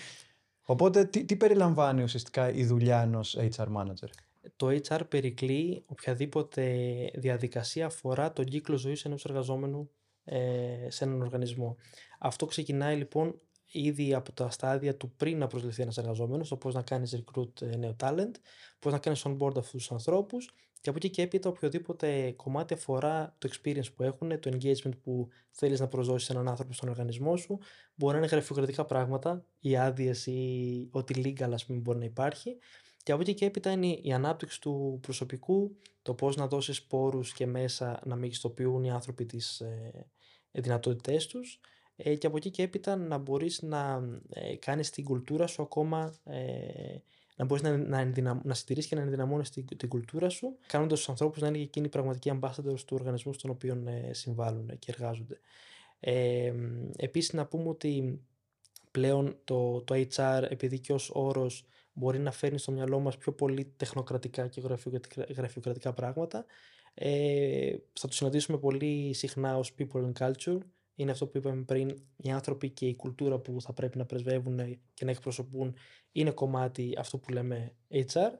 [0.62, 4.08] Οπότε, τι, τι περιλαμβάνει ουσιαστικά η δουλειά ενός HR manager;
[4.56, 6.64] Το HR περικλεί οποιαδήποτε
[7.14, 9.90] διαδικασία αφορά τον κύκλο ζωής ενός εργαζόμενου
[10.24, 10.38] ε,
[10.88, 11.76] σε έναν οργανισμό.
[12.18, 13.40] Αυτό ξεκινάει λοιπόν
[13.70, 17.62] ήδη από τα στάδια του πριν να προσληφθεί ένας εργαζόμενος, το πώς να κάνεις recruit
[17.62, 18.32] ε, νέο talent,
[18.78, 23.34] πώς να κάνεις onboard αυτούς τους ανθρώπους και από εκεί και έπειτα οποιοδήποτε κομμάτι αφορά
[23.38, 27.58] το experience που έχουν, το engagement που θέλεις να προσδώσεις έναν άνθρωπο στον οργανισμό σου.
[27.94, 32.56] Μπορεί να είναι γραφειοκρατικά πράγματα, οι άδειες ή ό,τι legal ας πούμε μπορεί να υπάρχει.
[33.02, 37.32] Και από εκεί και έπειτα είναι η ανάπτυξη του προσωπικού, το πώς να δώσεις πόρους
[37.32, 40.06] και μέσα να μεγιστοποιούν οι άνθρωποι τις ε,
[40.50, 41.60] δυνατότητές τους
[42.00, 46.14] ε, και από εκεί και έπειτα να μπορείς να ε, κάνεις την κουλτούρα σου ακόμα
[46.24, 46.96] ε,
[47.36, 50.98] να μπορείς να, να, ενδυναμ, να συντηρήσεις και να ενδυναμώνεις την, την κουλτούρα σου κάνοντας
[50.98, 54.78] τους ανθρώπους να είναι και εκείνοι οι πραγματικοί ambassadors του οργανισμού στον οποίο ε, συμβάλλουν
[54.78, 55.40] και εργάζονται.
[56.00, 56.52] Ε,
[56.96, 58.20] επίσης να πούμε ότι
[58.90, 63.32] πλέον το, το HR επειδή και ως όρος μπορεί να φέρνει στο μυαλό μας πιο
[63.32, 66.44] πολύ τεχνοκρατικά και γραφειοκρατικά, γραφειοκρατικά πράγματα
[66.94, 70.58] ε, θα το συναντήσουμε πολύ συχνά ως people and culture
[70.98, 74.80] είναι αυτό που είπαμε πριν, οι άνθρωποι και η κουλτούρα που θα πρέπει να πρεσβεύουν
[74.94, 75.74] και να εκπροσωπούν
[76.12, 78.30] είναι κομμάτι αυτό που λέμε HR.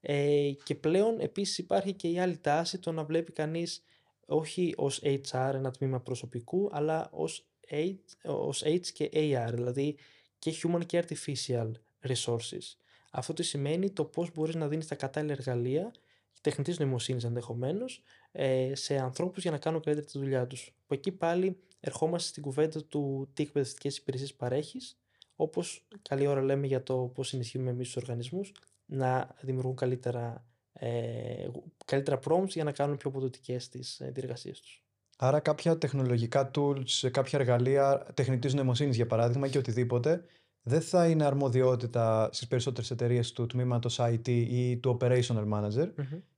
[0.00, 3.82] Ε, και πλέον επίσης υπάρχει και η άλλη τάση το να βλέπει κανείς
[4.26, 9.96] όχι ως HR ένα τμήμα προσωπικού αλλά ως H, ως H και AR δηλαδή
[10.38, 11.70] και human και artificial
[12.08, 12.76] resources.
[13.10, 15.92] Αυτό τι σημαίνει το πώς μπορείς να δίνεις τα κατάλληλα εργαλεία
[16.40, 18.02] τεχνητής νοημοσύνης ενδεχομένως
[18.32, 20.74] ε, σε ανθρώπους για να κάνουν καλύτερα τη δουλειά τους.
[20.84, 24.98] Από εκεί πάλι ερχόμαστε στην κουβέντα του τι εκπαιδευτικές υπηρεσίες παρέχεις,
[25.36, 28.52] όπως καλή ώρα λέμε για το πώς ενισχύουμε εμείς τους οργανισμούς
[28.84, 31.48] να δημιουργούν καλύτερα, ε,
[31.84, 34.82] καλύτερα prompts για να κάνουν πιο αποδοτικές τις διεργασίες τους.
[35.20, 40.24] Άρα κάποια τεχνολογικά tools, κάποια εργαλεία τεχνητής νοημοσύνης για παράδειγμα και οτιδήποτε
[40.62, 45.88] δεν θα είναι αρμοδιότητα στις περισσότερες εταιρείες του τμήματος IT ή του operational manager,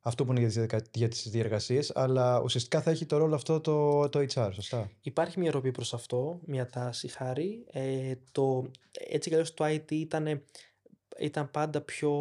[0.01, 0.51] αυτό που είναι
[0.93, 5.39] για τις διεργασίες, αλλά ουσιαστικά θα έχει το ρόλο αυτό το, το HR, σωστά; Υπάρχει
[5.39, 7.65] μια ροπή προς αυτό, μια τάση χάρη.
[7.71, 8.71] Ε, το,
[9.09, 10.43] έτσι κι το IT ήταν,
[11.19, 12.13] ήταν πάντα πιο.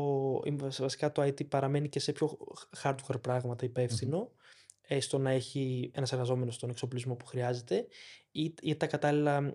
[0.80, 2.38] Βασικά το IT παραμένει και σε πιο
[2.84, 4.32] hardware πράγματα υπεύθυνο
[4.92, 7.88] ε, στο να έχει ένας εργαζόμενος τον εξοπλισμό που χρειάζεται
[8.32, 9.54] ή, ή τα κατάλληλα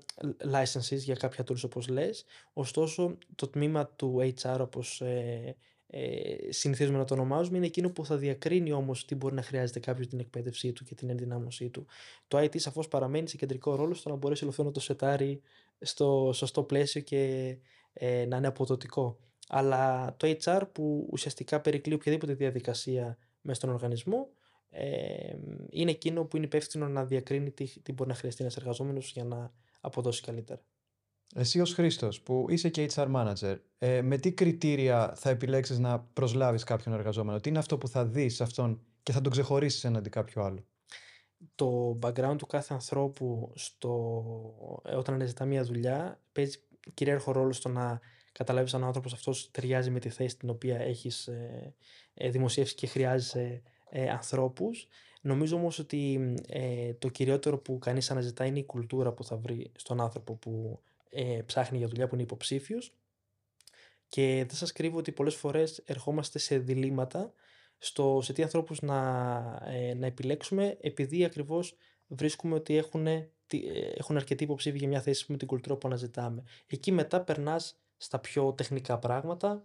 [0.52, 2.24] licenses για κάποια tools όπως λες.
[2.52, 5.56] Ωστόσο το τμήμα του HR όπως ε,
[5.86, 9.80] ε, συνηθίζουμε να το ονομάζουμε είναι εκείνο που θα διακρίνει όμως τι μπορεί να χρειάζεται
[9.80, 11.86] κάποιος την εκπαίδευσή του και την ενδυνάμωσή του.
[12.28, 15.42] Το IT σαφώς παραμένει σε κεντρικό ρόλο στο να μπορέσει αυτό να το σετάρει
[15.80, 17.56] στο σωστό πλαίσιο και
[17.92, 19.18] ε, να είναι αποδοτικό.
[19.48, 24.28] Αλλά το HR που ουσιαστικά περικλεί οποιαδήποτε διαδικασία μέσα στον οργανισμό
[24.76, 25.36] ε,
[25.70, 29.24] είναι εκείνο που είναι υπεύθυνο να διακρίνει τι, τι μπορεί να χρειαστεί ένας εργαζόμενος για
[29.24, 30.62] να αποδώσει καλύτερα.
[31.34, 36.00] Εσύ ως Χρήστος που είσαι και HR manager, ε, με τι κριτήρια θα επιλέξεις να
[36.00, 40.10] προσλάβεις κάποιον εργαζόμενο, τι είναι αυτό που θα δεις αυτόν και θα τον ξεχωρίσεις έναντι
[40.10, 40.66] κάποιου άλλου;
[41.54, 46.58] Το background του κάθε ανθρώπου στο, ε, όταν αναζητά μια δουλειά παίζει
[46.94, 48.00] κυρίαρχο ρόλο στο να
[48.32, 51.74] καταλάβεις αν ο άνθρωπος αυτός ταιριάζει με τη θέση την οποία έχεις ε,
[52.14, 53.62] ε δημοσιεύσει και χρειάζεσαι
[53.96, 54.88] ε, ανθρώπους.
[55.20, 59.70] Νομίζω όμως ότι ε, το κυριότερο που κανείς αναζητά είναι η κουλτούρα που θα βρει
[59.76, 60.80] στον άνθρωπο που
[61.10, 62.94] ε, ψάχνει για δουλειά που είναι υποψήφιος.
[64.08, 67.32] Και δεν σας κρύβω ότι πολλές φορές ερχόμαστε σε διλήμματα
[67.78, 69.02] στο σε τι ανθρώπους να,
[69.66, 71.76] ε, να επιλέξουμε επειδή ακριβώς
[72.06, 73.06] βρίσκουμε ότι έχουν,
[73.94, 76.42] έχουν αρκετοί υποψήφοι για μια θέση με την κουλτούρα που αναζητάμε.
[76.66, 79.64] Εκεί μετά περνάς στα πιο τεχνικά πράγματα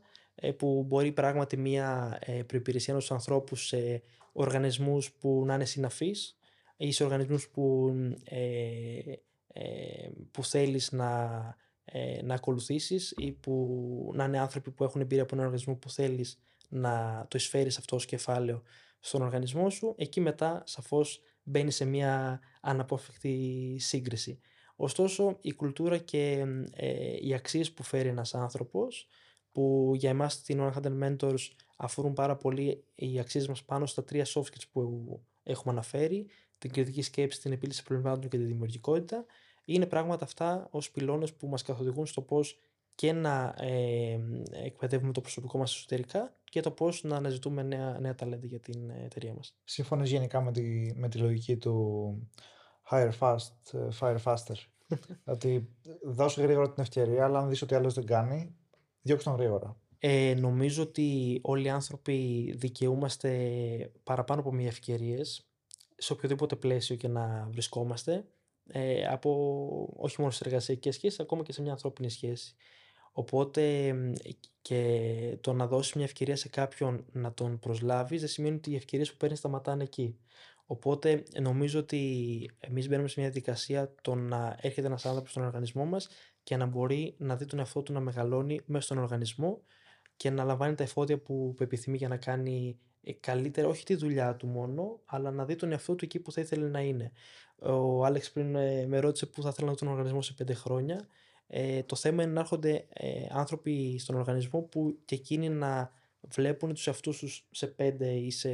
[0.58, 6.38] που μπορεί πράγματι μια ε, προϋπηρεσία ενός ανθρώπου σε οργανισμούς που να είναι συναφείς
[6.78, 9.00] ή σε οργανισμούς που, ε,
[9.48, 15.24] ε, που θέλεις να, ε, να ακολουθήσεις ή που να είναι άνθρωποι που έχουν εμπειρία
[15.24, 18.64] από έναν οργανισμό που θέλεις να το εισφέρεις αυτό ως κεφάλαιο
[19.00, 24.40] στον οργανισμό σου, εκεί μετά σαφώς μπαίνεις σε μια αναπόφευκτη σύγκριση.
[24.76, 29.08] Ωστόσο, η κουλτούρα και ε, οι αξίες που φέρει ένας άνθρωπος,
[29.60, 34.26] που για εμάς στην 100 Mentors αφορούν πάρα πολύ οι αξίες μας πάνω στα τρία
[34.26, 39.26] soft skills που έχουμε αναφέρει, την κριτική σκέψη, την επίλυση προβλημάτων και τη δημιουργικότητα.
[39.66, 42.60] Είναι πράγματα αυτά ως πυλώνες που μας καθοδηγούν στο πώς
[42.96, 44.20] και να ε,
[44.64, 48.90] εκπαιδεύουμε το προσωπικό μας εσωτερικά και το πώς να αναζητούμε νέα, νέα ταλέντα για την
[48.90, 49.56] εταιρεία μας.
[49.64, 52.30] Σύμφωνο γενικά με τη, με τη λογική του
[52.90, 54.56] hire fast, ε, fire faster;
[55.34, 55.70] ότι
[56.04, 58.59] δώσε γρήγορα την ευκαιρία, αλλά αν δεις ότι άλλος δεν κάνει,
[59.10, 59.78] διώξε τον γρήγορα.
[60.00, 65.48] Ε, νομίζω ότι όλοι οι άνθρωποι δικαιούμαστε παραπάνω από μία ευκαιρίες
[65.98, 68.26] σε οποιοδήποτε πλαίσιο και να βρισκόμαστε
[68.68, 72.56] ε, από όχι μόνο σε εργασιακές σχέσεις ακόμα και σε μια ανθρώπινη σχέση.
[73.12, 73.94] Οπότε
[74.62, 78.76] και το να δώσεις μια ευκαιρία σε κάποιον να τον προσλάβεις δεν σημαίνει ότι οι
[78.76, 80.20] ευκαιρίες που παίρνεις σταματάνε εκεί.
[80.66, 85.86] Οπότε νομίζω ότι εμείς μπαίνουμε σε μια διαδικασία το να έρχεται ένας άνθρωπος στον οργανισμό
[85.86, 86.10] μας
[86.44, 89.62] και να μπορεί να δει τον εαυτό του να μεγαλώνει μέσα στον οργανισμό
[90.18, 93.96] και να λαμβάνει τα εφόδια που, που επιθυμεί για να κάνει ε, καλύτερα, όχι τη
[93.96, 97.12] δουλειά του μόνο, αλλά να δει τον εαυτό του εκεί που θα ήθελε να είναι.
[97.62, 100.54] Ο Άλεξ πριν ε, με ρώτησε πού θα ήθελα να δει τον οργανισμό σε πέντε
[100.54, 101.08] χρόνια.
[101.48, 105.92] Ε, το θέμα είναι να έρχονται ε, άνθρωποι στον οργανισμό που και εκείνοι να
[106.28, 108.50] βλέπουν τους εαυτούς τους σε πέντε ή σε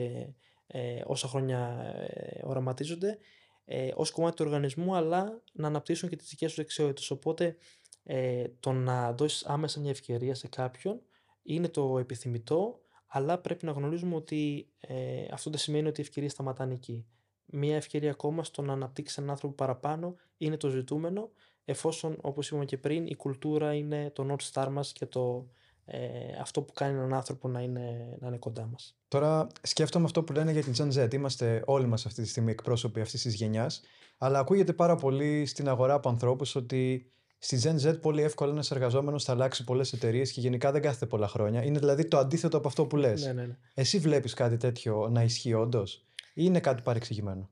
[0.68, 3.18] ε, όσα χρόνια ε, οραματίζονται
[3.66, 7.12] ε, ως κομμάτι του οργανισμού αλλά να αναπτύσσουν και τις δικές τους δεξιότητες.
[7.12, 7.58] Οπότε
[8.04, 11.02] ε, το να δώσεις άμεσα μια ευκαιρία σε κάποιον
[11.44, 16.32] είναι το επιθυμητό, αλλά πρέπει να γνωρίζουμε ότι ε, αυτό δεν σημαίνει ότι οι ευκαιρίες
[16.32, 17.06] σταματάνε εκεί.
[17.46, 21.32] Μία ευκαιρία ακόμα στο να αναπτύξεις έναν άνθρωπο παραπάνω είναι το ζητούμενο,
[21.66, 25.48] εφόσον, όπως είπαμε και πριν, η κουλτούρα είναι το North Star μας και το,
[25.86, 26.00] ε,
[26.42, 28.98] αυτό που κάνει έναν άνθρωπο να είναι, να είναι κοντά μας.
[29.08, 31.14] Τώρα σκέφτομαι αυτό που λένε για την Gen Z.
[31.14, 33.82] Είμαστε όλοι μας αυτή τη στιγμή εκπρόσωποι αυτής της γενιάς,
[34.18, 38.72] αλλά ακούγεται πάρα πολύ στην αγορά από ανθρώπους ότι Στη Gen Z πολύ εύκολα ένας
[38.72, 41.64] εργαζόμενος θα αλλάξει πολλές εταιρείες και γενικά δεν κάθεται πολλά χρόνια.
[41.64, 43.26] Είναι δηλαδή το αντίθετο από αυτό που λες.
[43.26, 43.58] Ναι, ναι, ναι.
[43.74, 47.50] Εσύ βλέπεις κάτι τέτοιο να ισχύει όντως, ή είναι κάτι παρεξηγημένο;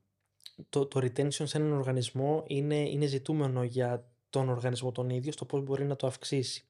[0.68, 5.44] Το, το retention σε έναν οργανισμό είναι, είναι ζητούμενο για τον οργανισμό τον ίδιο, στο
[5.44, 6.68] πώς μπορεί να το αυξήσει.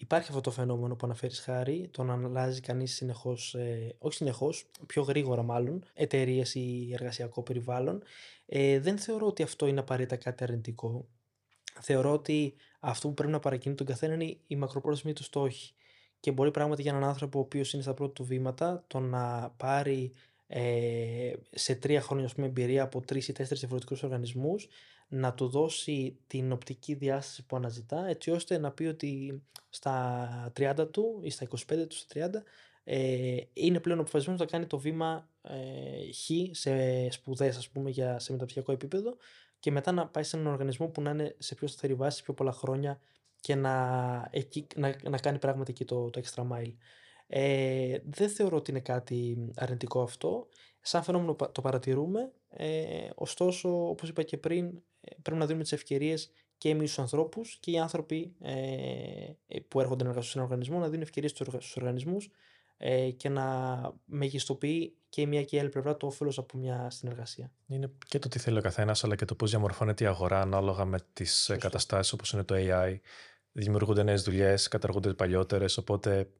[0.00, 4.70] Υπάρχει αυτό το φαινόμενο που αναφέρεις χάρη, το να αλλάζει κανείς συνεχώς, ε, όχι συνεχώς,
[4.86, 8.02] πιο γρήγορα μάλλον, εταιρείες ή εργασιακό περιβάλλον.
[8.46, 11.06] Ε, δεν θεωρώ ότι αυτό είναι απαραίτητα κάτι αρνητικό
[11.80, 15.72] θεωρώ ότι αυτό που πρέπει να παρακινεί τον καθένα είναι η μακροπρόθεσμη του στόχη.
[16.20, 19.54] Και μπορεί πράγματι για έναν άνθρωπο ο οποίος είναι στα πρώτα του βήματα το να
[19.56, 20.12] πάρει
[20.46, 24.68] ε, σε τρία χρόνια πούμε, εμπειρία από τρεις ή τέσσερις διαφορετικούς οργανισμούς
[25.12, 30.88] να του δώσει την οπτική διάσταση που αναζητά, έτσι ώστε να πει ότι στα 30
[30.90, 32.42] του ή στα 25 του, στα 30,
[32.84, 38.18] ε, είναι πλέον αποφασισμένος να κάνει το βήμα ε, χ σε σπουδές, ας πούμε, για,
[38.18, 39.16] σε μεταπτυχιακό επίπεδο
[39.58, 42.34] και μετά να πάει σε έναν οργανισμό που να είναι σε πιο σταθερή βάση, πιο
[42.34, 43.00] πολλά χρόνια
[43.40, 46.72] και να, εκεί, να, να κάνει πράγματι εκεί το, το extra mile.
[47.26, 50.48] Ε, δεν θεωρώ ότι είναι κάτι αρνητικό αυτό.
[50.80, 52.32] Σαν φαινόμενο το παρατηρούμε.
[52.48, 54.72] Ε, ωστόσο, όπως είπα και πριν, ε,
[55.22, 60.02] πρέπει να δίνουμε τις ευκαιρίες και εμείς του ανθρώπους και οι άνθρωποι ε, που έρχονται
[60.02, 62.30] να εργαστούν σε έναν οργανισμό να δίνουν ευκαιρίες στους οργανισμούς
[62.76, 63.46] ε, και να
[64.04, 67.52] μεγιστοποιεί και η μία και η άλλη πλευρά το όφελος από μια συνεργασία.
[67.66, 70.84] Είναι και το τι θέλει ο καθένας, αλλά και το πώς διαμορφώνεται η αγορά ανάλογα
[70.84, 72.96] με τις καταστάσεις όπως είναι το AI.
[73.52, 75.76] Δημιουργούνται νέες δουλειές, καταργούνται παλιότερες.
[75.76, 76.30] Οπότε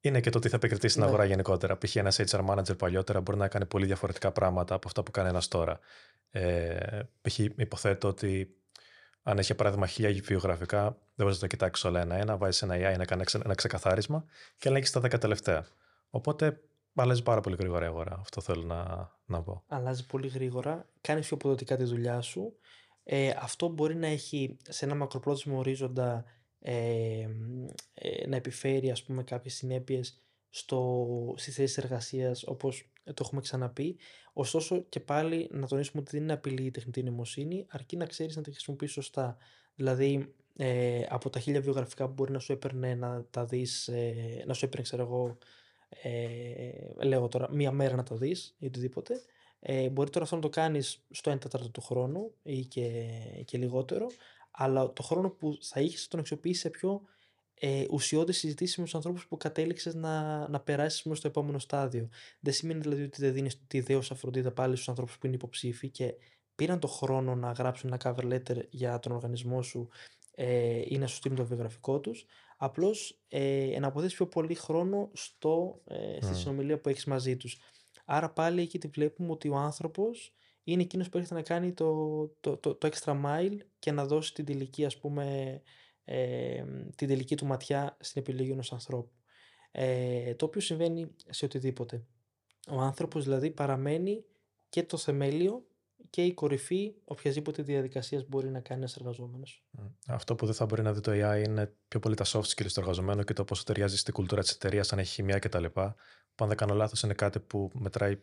[0.00, 1.08] είναι και το τι θα επικρατεί στην ναι.
[1.08, 1.78] αγορά γενικότερα.
[1.78, 1.96] Π.χ.
[1.96, 5.48] ένας HR manager παλιότερα μπορεί να κάνει πολύ διαφορετικά πράγματα από αυτά που κάνει ένας
[5.48, 5.78] τώρα.
[6.30, 7.38] Ε, π.χ.
[7.38, 8.54] υποθέτω ότι
[9.22, 12.36] αν έχει παράδειγμα χίλια βιογραφικά, δεν μπορείς να το κοιτάξεις όλα ένα-ένα.
[12.36, 14.24] Βάζεις ένα AI να κάνει ένα ξεκαθάρισμα
[14.58, 15.66] και ελέγχει τα 10 τελευταία.
[16.10, 16.60] Οπότε
[16.94, 18.18] αλλάζει πάρα πολύ γρήγορα η αγορά.
[18.20, 19.62] Αυτό θέλω να, να πω.
[19.68, 20.86] Αλλάζει πολύ γρήγορα.
[21.00, 22.54] Κάνεις πιο αποδοτικά τη δουλειά σου.
[23.04, 26.24] Ε, αυτό μπορεί να έχει σε ένα μακροπρόθεσμο ορίζοντα
[26.60, 27.26] ε,
[27.94, 31.06] ε, να επιφέρει ας πούμε κάποιες συνέπειες στο,
[31.36, 33.96] στις θέσεις εργασίας όπως το έχουμε ξαναπεί.
[34.32, 38.36] Ωστόσο και πάλι να τονίσουμε ότι δεν είναι απειλή η τεχνητή νοημοσύνη αρκεί να ξέρεις
[38.36, 39.36] να τη χρησιμοποιείς σωστά.
[39.74, 44.44] Δηλαδή ε, από τα χίλια βιογραφικά που μπορεί να σου έπαιρνε να τα δεις, ε,
[44.46, 45.38] να σου έπαιρνε ξέρω εγώ
[46.02, 49.22] ε, λέω τώρα μία μέρα να τα δεις ή οτιδήποτε
[49.60, 53.02] ε, μπορεί τώρα αυτό να το κάνεις στο 1 τέταρτο του χρόνου ή και,
[53.44, 54.06] και λιγότερο
[54.50, 57.02] αλλά το χρόνο που θα είχες τον αξιοποιήσεις σε πιο
[57.54, 62.08] ε, ουσιώδη συζητήσεις με τους ανθρώπους που κατέληξες να, να περάσεις στο επόμενο στάδιο.
[62.40, 65.88] Δεν σημαίνει δηλαδή ότι δεν δίνεις τη δέωσα φροντίδα πάλι στους ανθρώπους που είναι υποψήφοι
[65.88, 66.14] και
[66.54, 69.88] πήραν το χρόνο να γράψουν ένα cover letter για τον οργανισμό σου
[70.34, 72.26] ε, ή να σου στείλουν το βιογραφικό τους.
[72.56, 77.58] Απλώς ε, να αποδέσεις πιο πολύ χρόνο στο, ε, στη συνομιλία που έχεις μαζί τους.
[78.04, 80.34] Άρα πάλι εκεί τη βλέπουμε ότι ο άνθρωπος
[80.64, 84.34] είναι εκείνος που έρχεται να κάνει το, το, το, το extra mile και να δώσει
[84.34, 85.60] την τελική, ας πούμε,
[86.04, 86.64] ε,
[86.96, 89.10] την τελική του ματιά στην επιλογή ενός ανθρώπου.
[89.70, 92.04] Ε, το οποίο συμβαίνει σε οτιδήποτε.
[92.68, 94.24] Ο άνθρωπος δηλαδή παραμένει
[94.68, 95.64] και το θεμέλιο
[96.10, 99.64] και η κορυφή οποιασδήποτε διαδικασίας μπορεί να κάνει ένας εργαζόμενος.
[100.06, 102.72] Αυτό που δεν θα μπορεί να δει το AI είναι πιο πολύ τα soft skills
[102.72, 105.64] του εργαζομένου και το πόσο ταιριάζει στην κουλτούρα της εταιρείας, αν έχει χημία κτλ.
[105.64, 108.18] Που αν δεν κάνω λάθος, είναι κάτι που μετράει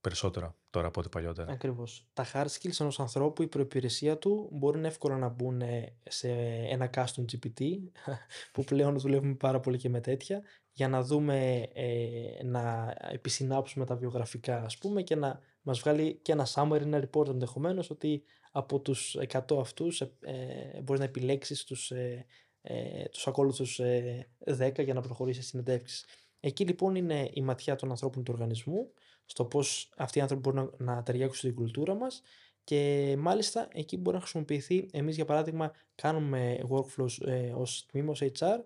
[0.00, 1.52] περισσότερα τώρα από ό,τι παλιότερα.
[1.52, 2.06] Ακριβώς.
[2.12, 5.62] Τα hard skills ενός ανθρώπου, η προπηρεσία του μπορεί να εύκολα να μπουν
[6.02, 6.28] σε
[6.70, 7.60] ένα custom GPT,
[8.52, 10.42] που πλέον δουλεύουμε πάρα πολύ και με τέτοια,
[10.72, 16.32] για να δούμε, ε, να επισυνάψουμε τα βιογραφικά, ας πούμε, και να μας βγάλει και
[16.32, 21.64] ένα summary, ένα report ενδεχομένως ότι από τους 100 αυτούς ε, ε, μπορείς να επιλέξεις
[21.64, 22.26] τους, ε,
[22.62, 26.04] ε, τους ακόλουθους 10 ε, για να προχωρήσεις συνεντεύξεις.
[26.40, 28.92] Εκεί λοιπόν είναι η ματιά των ανθρώπων του οργανισμού
[29.30, 32.22] στο πώς αυτοί οι άνθρωποι μπορούν να, να ταιριάξουν στην κουλτούρα μας.
[32.64, 34.88] Και μάλιστα εκεί μπορεί να χρησιμοποιηθεί.
[34.92, 38.58] Εμείς, για παράδειγμα, κάνουμε workflows ε, ως τμήμα, ως HR,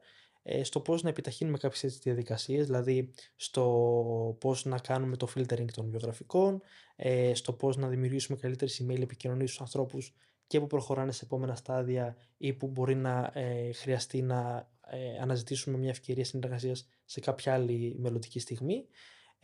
[0.42, 5.90] ε, στο πώς να επιταχύνουμε κάποιες διαδικασίες, δηλαδή στο πώς να κάνουμε το filtering των
[5.90, 6.62] βιογραφικών,
[6.96, 10.14] ε, στο πώς να δημιουργήσουμε καλύτερες email επικοινωνίες στους ανθρώπους
[10.46, 15.78] και που προχωράνε σε επόμενα στάδια ή που μπορεί να ε, χρειαστεί να ε, αναζητήσουμε
[15.78, 18.86] μια ευκαιρία συνεργασίας σε κάποια άλλη μελλοντική στιγμή.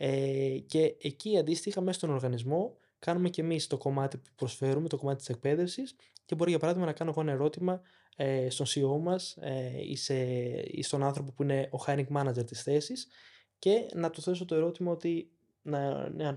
[0.03, 4.97] Ε, και εκεί αντίστοιχα μέσα στον οργανισμό κάνουμε και εμείς το κομμάτι που προσφέρουμε, το
[4.97, 5.95] κομμάτι της εκπαίδευσης
[6.25, 7.81] και μπορεί για παράδειγμα να κάνω εγώ ένα ερώτημα
[8.15, 9.97] ε, στον CEO μας ε, ή,
[10.65, 13.07] ή στον άνθρωπο που είναι ο hiring manager της θέσης
[13.59, 15.31] και να του θέσω το ερώτημα ότι
[15.61, 16.33] να ένα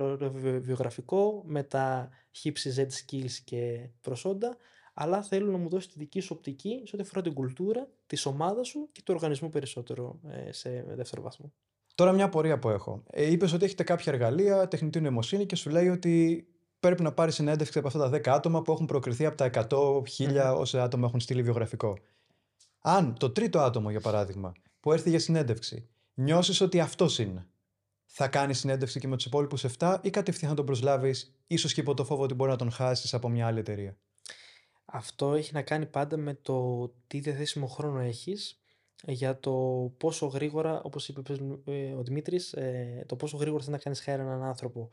[0.61, 4.57] βιογραφικό με τα χύψη Z skills και προσόντα
[4.95, 8.23] αλλά θέλω να μου δώσει τη δική σου οπτική σε ό,τι αφορά την κουλτούρα τη
[8.25, 11.53] ομάδα σου και του οργανισμού περισσότερο ε, σε δεύτερο βαθμό.
[11.95, 13.03] Τώρα μια απορία που έχω.
[13.11, 16.47] Ε, Είπες ότι έχετε κάποια εργαλεία, τεχνητή νοημοσύνη και σου λέει ότι
[16.81, 19.65] πρέπει να πάρεις συνέντευξη από αυτά τα 10 άτομα που έχουν προκριθεί από τα 100.000
[19.71, 21.99] mm όσα άτομα έχουν στείλει βιογραφικό.
[22.81, 27.49] Αν το τρίτο άτομο, για παράδειγμα, που έρθει για συνέντευξη, νιώσεις ότι αυτός είναι,
[28.05, 31.81] θα κάνει συνέντευξη και με τους υπόλοιπους 7 ή κατευθείαν θα τον προσλάβεις, ίσως και
[31.81, 33.97] υπό το φόβο ότι μπορεί να τον χάσεις από μια άλλη εταιρεία;
[34.85, 38.64] Αυτό έχει να κάνει πάντα με το τι διαθέσιμο χρόνο έχεις
[39.07, 39.53] για το
[39.99, 41.23] πόσο γρήγορα, όπως είπε
[41.65, 44.89] ε, ο Δημήτρης, ε, το πόσο γρήγορα θέλει να κάνεις χάρη έναν άνθρωπο.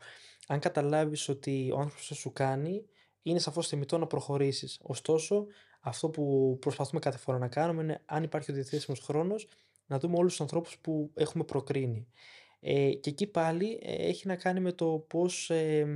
[0.46, 2.84] Αν καταλάβεις ότι ο άνθρωπος θα σου κάνει,
[3.22, 4.80] είναι σαφώς θεμητό να προχωρήσεις.
[4.82, 5.46] Ωστόσο,
[5.80, 9.48] αυτό που προσπαθούμε κάθε φορά να κάνουμε είναι, αν υπάρχει ο διαθέσιμος χρόνος,
[9.86, 12.06] να δούμε όλους τους ανθρώπους που έχουμε προκρίνει.
[12.60, 15.86] Ε, και εκεί πάλι έχει να κάνει με το πώς ε,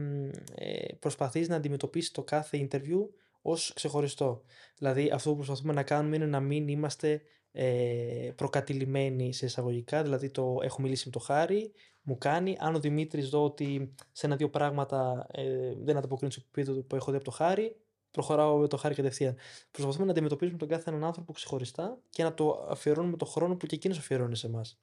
[0.99, 3.09] προσπαθείς να αντιμετωπίσεις το κάθε interview
[3.43, 4.43] ως ξεχωριστό.
[4.79, 7.23] Δηλαδή αυτό που προσπαθούμε να κάνουμε είναι να μην είμαστε
[7.59, 12.78] ε, προκατηλημένοι σε εισαγωγικά, δηλαδή το έχω μιλήσει με το Χάρη, μου κάνει, αν ο
[12.78, 17.24] Δημήτρης δω ότι σε ένα-δύο πράγματα ε, δεν ανταποκρίνει στο επίπεδο που έχω δει από
[17.24, 17.76] το Χάρη,
[18.11, 19.36] προχωράω με το χάρη κατευθείαν.
[19.70, 23.66] Προσπαθούμε να αντιμετωπίσουμε τον κάθε έναν άνθρωπο ξεχωριστά και να το αφιερώνουμε το χρόνο που
[23.66, 24.78] και εκείνος αφιερώνει σε εμάς.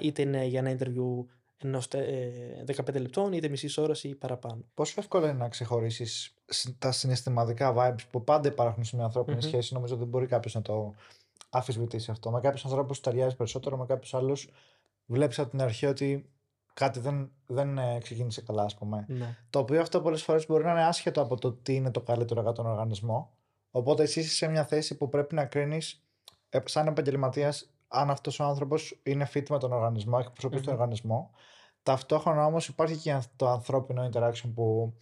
[0.00, 1.24] Είτε είναι για ένα interview
[1.58, 4.64] ενός 15 ε, λεπτών, είτε μισής ώρας ή παραπάνω.
[4.74, 6.32] Πόσο εύκολο είναι να ξεχωρίσει
[6.78, 9.46] τα συναισθηματικά vibes που πάντα υπάρχουν σε μια ανθρώπινη mm-hmm.
[9.46, 9.74] σχέση.
[9.74, 10.94] Νομίζω ότι δεν μπορεί κάποιος να το
[11.48, 12.30] αφισβητήσει αυτό.
[12.30, 14.50] Με κάποιους ανθρώπους ταιριάζει περισσότερο, με κάποιους άλλους
[15.06, 16.30] βλέπεις από την αρχή ότι
[16.74, 19.04] κάτι δεν, δεν ε, ξεκίνησε καλά, ας πούμε.
[19.08, 19.36] Ναι.
[19.50, 22.42] Το οποίο αυτό πολλές φορές μπορεί να είναι άσχετο από το τι είναι το καλύτερο
[22.42, 23.30] για τον οργανισμό.
[23.70, 26.02] Οπότε εσύ είσαι σε μια θέση που πρέπει να κρίνεις
[26.48, 30.72] ε, σαν επαγγελματίας αν αυτός ο άνθρωπος είναι fit με τον οργανισμό, έχει προσωπήσει τον
[30.72, 31.30] οργανισμό.
[31.82, 34.96] Ταυτόχρονα όμως υπάρχει και το ανθρώπινο interaction που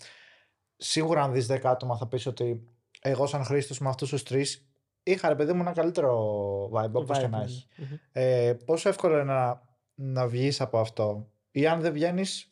[0.77, 2.69] σίγουρα αν δεις 10 άτομα θα πεις ότι
[3.01, 4.66] εγώ σαν χρήστη με αυτούς τους τρεις
[5.07, 7.67] είχα ρε παιδί μου ένα καλύτερο vibe όπως και να εχει
[8.13, 9.63] Ε, πόσο εύκολο είναι να,
[9.95, 12.49] να βγεις από αυτό; Ή αν δεν βγαίνεις,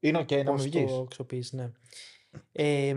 [0.00, 0.90] είναι OK να μην βγεις.
[0.90, 1.70] Το ναι.
[2.52, 2.88] Ε,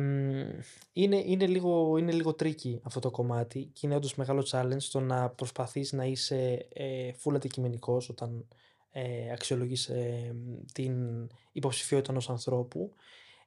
[0.94, 5.00] είναι, είναι, λίγο, είναι λίγο tricky αυτό το κομμάτι και είναι όντως μεγάλο challenge το
[5.00, 8.48] να προσπαθείς να είσαι ε, full αντικειμενικός όταν
[8.92, 10.36] ε, αξιολογείς ε,
[10.74, 10.94] την
[11.52, 12.94] υποψηφιότητα ενός ανθρώπου.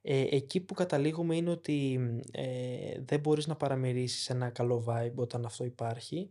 [0.03, 2.01] Ε, εκεί που καταλήγουμε είναι ότι
[2.31, 6.31] ε, δεν μπορείς να παραμερίσεις ένα καλό vibe όταν αυτό υπάρχει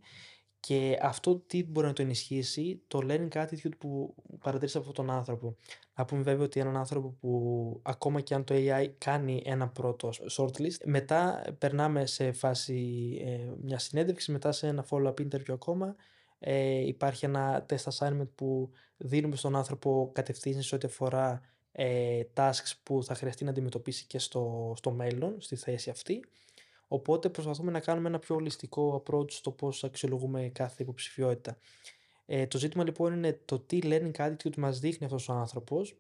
[0.62, 5.16] και αυτό τι μπορεί να το ενισχύσει, το learning attitude που παρατηρήσα από αυτόν τον
[5.16, 5.56] άνθρωπο.
[5.96, 10.10] Να πούμε βέβαια ότι έναν άνθρωπο που ακόμα και αν το AI κάνει ένα πρώτο
[10.38, 15.96] shortlist, μετά περνάμε σε φάση ε, μια συνέντευξη, μετά σε ένα follow-up interview ακόμα.
[16.40, 21.42] Ε, υπάρχει ένα test assignment που δίνουμε στον άνθρωπο κατευθύνσεις ό,τι αφορά
[21.72, 26.26] ε, tasks που θα χρειαστεί να αντιμετωπίσει και στο, στο μέλλον, στη θέση αυτή.
[26.88, 31.58] Οπότε προσπαθούμε να κάνουμε ένα πιο ολιστικό approach στο πώς αξιολογούμε κάθε υποψηφιότητα.
[32.26, 35.96] Ε, το ζήτημα λοιπόν είναι το τι learning attitude μας δείχνει αυτός ο άνθρωπος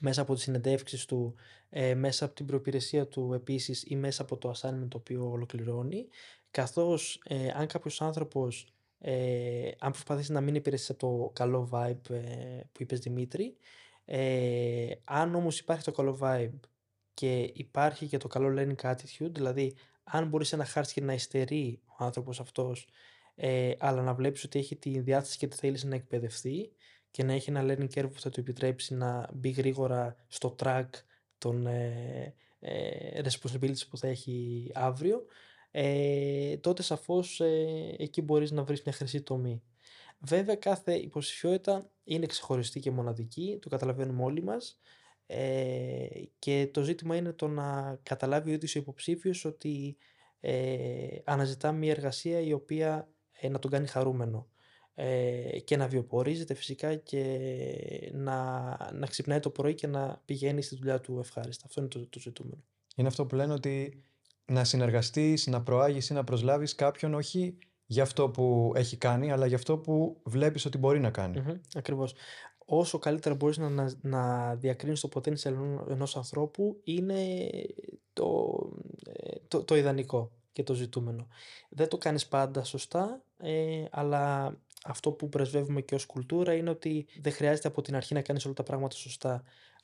[0.00, 1.34] μέσα από τις συνεντεύξεις του,
[1.70, 6.06] ε, μέσα από την προπηρεσία του επίσης ή μέσα από το assignment το οποίο ολοκληρώνει
[6.50, 12.10] καθώς ε, αν κάποιος άνθρωπος ε, αν προσπαθήσει να μην υπηρεσίσει από το καλό vibe
[12.10, 13.56] ε, που είπες Δημήτρη
[14.12, 16.60] ε, αν όμως υπάρχει το καλό vibe
[17.14, 22.04] και υπάρχει και το καλό learning attitude δηλαδή αν μπορεί ένα χάρτη να υστερεί ο
[22.04, 22.88] άνθρωπος αυτός,
[23.34, 26.72] ε, αλλά να βλέπεις ότι έχει τη διάθεση και τη θέληση να εκπαιδευτεί
[27.10, 30.88] και να έχει ένα learning curve που θα του επιτρέψει να μπει γρήγορα στο track
[31.38, 35.24] των ε, ε, responsibilities που θα έχει αύριο,
[35.70, 39.62] ε, τότε σαφώς ε, εκεί μπορείς να βρεις μια χρυσή τομή.
[40.20, 44.78] Βέβαια κάθε υποψηφιότητα είναι ξεχωριστή και μοναδική, το καταλαβαίνουμε όλοι μας.
[45.26, 46.06] Ε,
[46.38, 49.96] και το ζήτημα είναι το να καταλάβει ο ίδιος ο υποψήφιος ότι
[50.40, 54.48] ε, αναζητά μια εργασία η οποία ε, να τον κάνει χαρούμενο
[54.94, 60.76] ε, και να βιοπορίζεται φυσικά και να, να ξυπνάει το πρωί και να πηγαίνει στη
[60.76, 61.64] δουλειά του ευχάριστα.
[61.66, 62.62] Αυτό είναι το, το ζητούμενο.
[62.96, 64.02] Είναι αυτό που λένε ότι
[64.46, 67.56] να συνεργαστείς, να προάγεις ή να προσλάβεις κάποιον όχι
[67.90, 71.42] για αυτό που έχει κάνει, αλλά για αυτό που βλέπεις ότι μπορεί να κάνει.
[71.46, 72.14] Mm-hmm, ακριβώς
[72.64, 75.54] όσο καλύτερα μπορείς να, να, να διακρίνεις το potential
[75.88, 77.50] ενός ανθρώπου είναι
[78.12, 78.58] το,
[79.06, 81.26] ε, το, το ιδανικό και το ζητούμενο.
[81.68, 87.06] Δεν το κάνεις πάντα σωστά, ε, αλλά αυτό που πρεσβεύουμε και ως κουλτούρα είναι ότι
[87.20, 89.42] δεν χρειάζεται από την αρχή να κάνεις όλα τα πράγματα σωστά.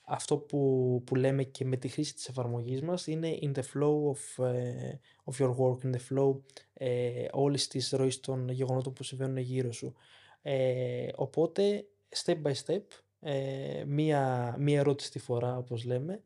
[0.09, 4.11] Αυτό που, που λέμε και με τη χρήση της εφαρμογής μας είναι in the flow
[4.11, 6.39] of, uh, of your work, in the flow
[6.73, 9.93] ε, όλης της ροής των γεγονότων που συμβαίνουν γύρω σου.
[10.41, 11.85] Ε, οπότε
[12.25, 12.83] step by step,
[13.19, 16.21] ε, μία, μία ερώτηση τη φορά όπως λέμε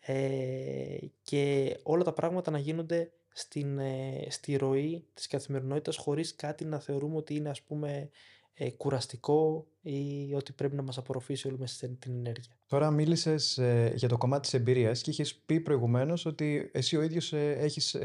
[0.00, 6.64] ε, και όλα τα πράγματα να γίνονται στην, ε, στη ροή της καθημερινότητας χωρίς κάτι
[6.64, 8.10] να θεωρούμε ότι είναι ας πούμε
[8.54, 12.52] ε, κουραστικό ή ότι πρέπει να μας απορροφήσει όλη μέσα την ενέργεια.
[12.66, 17.02] Τώρα μίλησες ε, για το κομμάτι της εμπειρίας και είχες πει προηγουμένως ότι εσύ ο
[17.02, 17.96] ίδιος ε, έχεις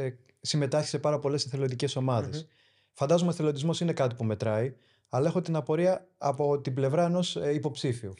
[0.42, 2.44] συμμετάσχεις σε πάρα πολλές εθελοντικές ομάδες.
[2.44, 2.54] Mm-hmm.
[2.94, 4.76] Φαντάζομαι εθελοντισμός είναι κάτι που μετράει,
[5.10, 8.14] αλλά έχω την απορία από την πλευρά ενός ε, υποψήφιου.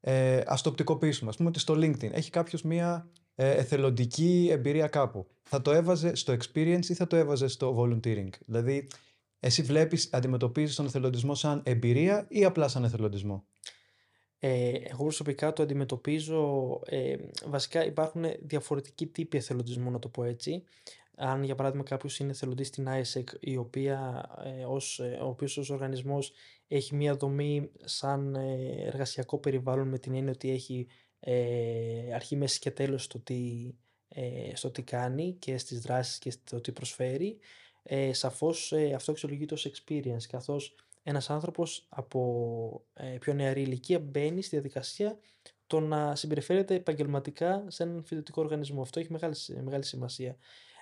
[0.00, 1.30] Ε, Α το οπτικοποιήσουμε.
[1.30, 5.26] Α πούμε ότι στο LinkedIn έχει κάποιος μία ε, εθελοντική εμπειρία κάπου.
[5.42, 8.88] Θα το έβαζε στο experience ή θα το έβαζε στο volunteering; Δηλαδή,
[9.46, 13.44] εσύ βλέπεις, αντιμετωπίζεις τον εθελοντισμό σαν εμπειρία ή απλά σαν εθελοντισμό;
[14.38, 17.16] Ε, εγώ προσωπικά το αντιμετωπίζω, ε,
[17.46, 20.64] βασικά υπάρχουν διαφορετικοί τύποι εθελοντισμού να το πω έτσι
[21.16, 25.56] αν για παράδειγμα κάποιος είναι εθελοντής στην ISEC, η οποία, ε, ως, ε, ο οποίος
[25.56, 26.32] ως οργανισμός
[26.68, 30.86] έχει μία δομή σαν ε, εργασιακό περιβάλλον με την έννοια ότι έχει
[31.20, 33.70] ε, αρχή, μέση και τέλος το τι
[34.08, 37.38] ε, στο τι κάνει και στις δράσεις και στο τι προσφέρει,
[37.86, 43.98] ε, σαφώς ε, αυτό αξιολογείται ως experience, καθώς ένας άνθρωπος από ε, πιο νεαρή ηλικία
[43.98, 45.18] μπαίνει στη διαδικασία
[45.66, 48.82] το να συμπεριφέρεται επαγγελματικά σε έναν φοιτητικό οργανισμό.
[48.82, 50.36] Αυτό έχει μεγάλη, μεγάλη σημασία.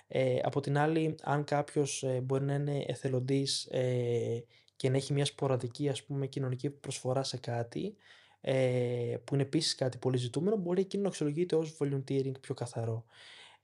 [0.07, 4.43] Ε, από την άλλη, αν κάποιος ε, μπορεί να είναι εθελοντής ε,
[4.75, 7.95] και να έχει μια σποραδική ας πούμε, κοινωνική προσφορά σε κάτι,
[8.41, 13.05] ε, που είναι επίσης κάτι πολύ ζητούμενο, μπορεί εκείνο να αξιολογείται ως volunteering πιο καθαρό.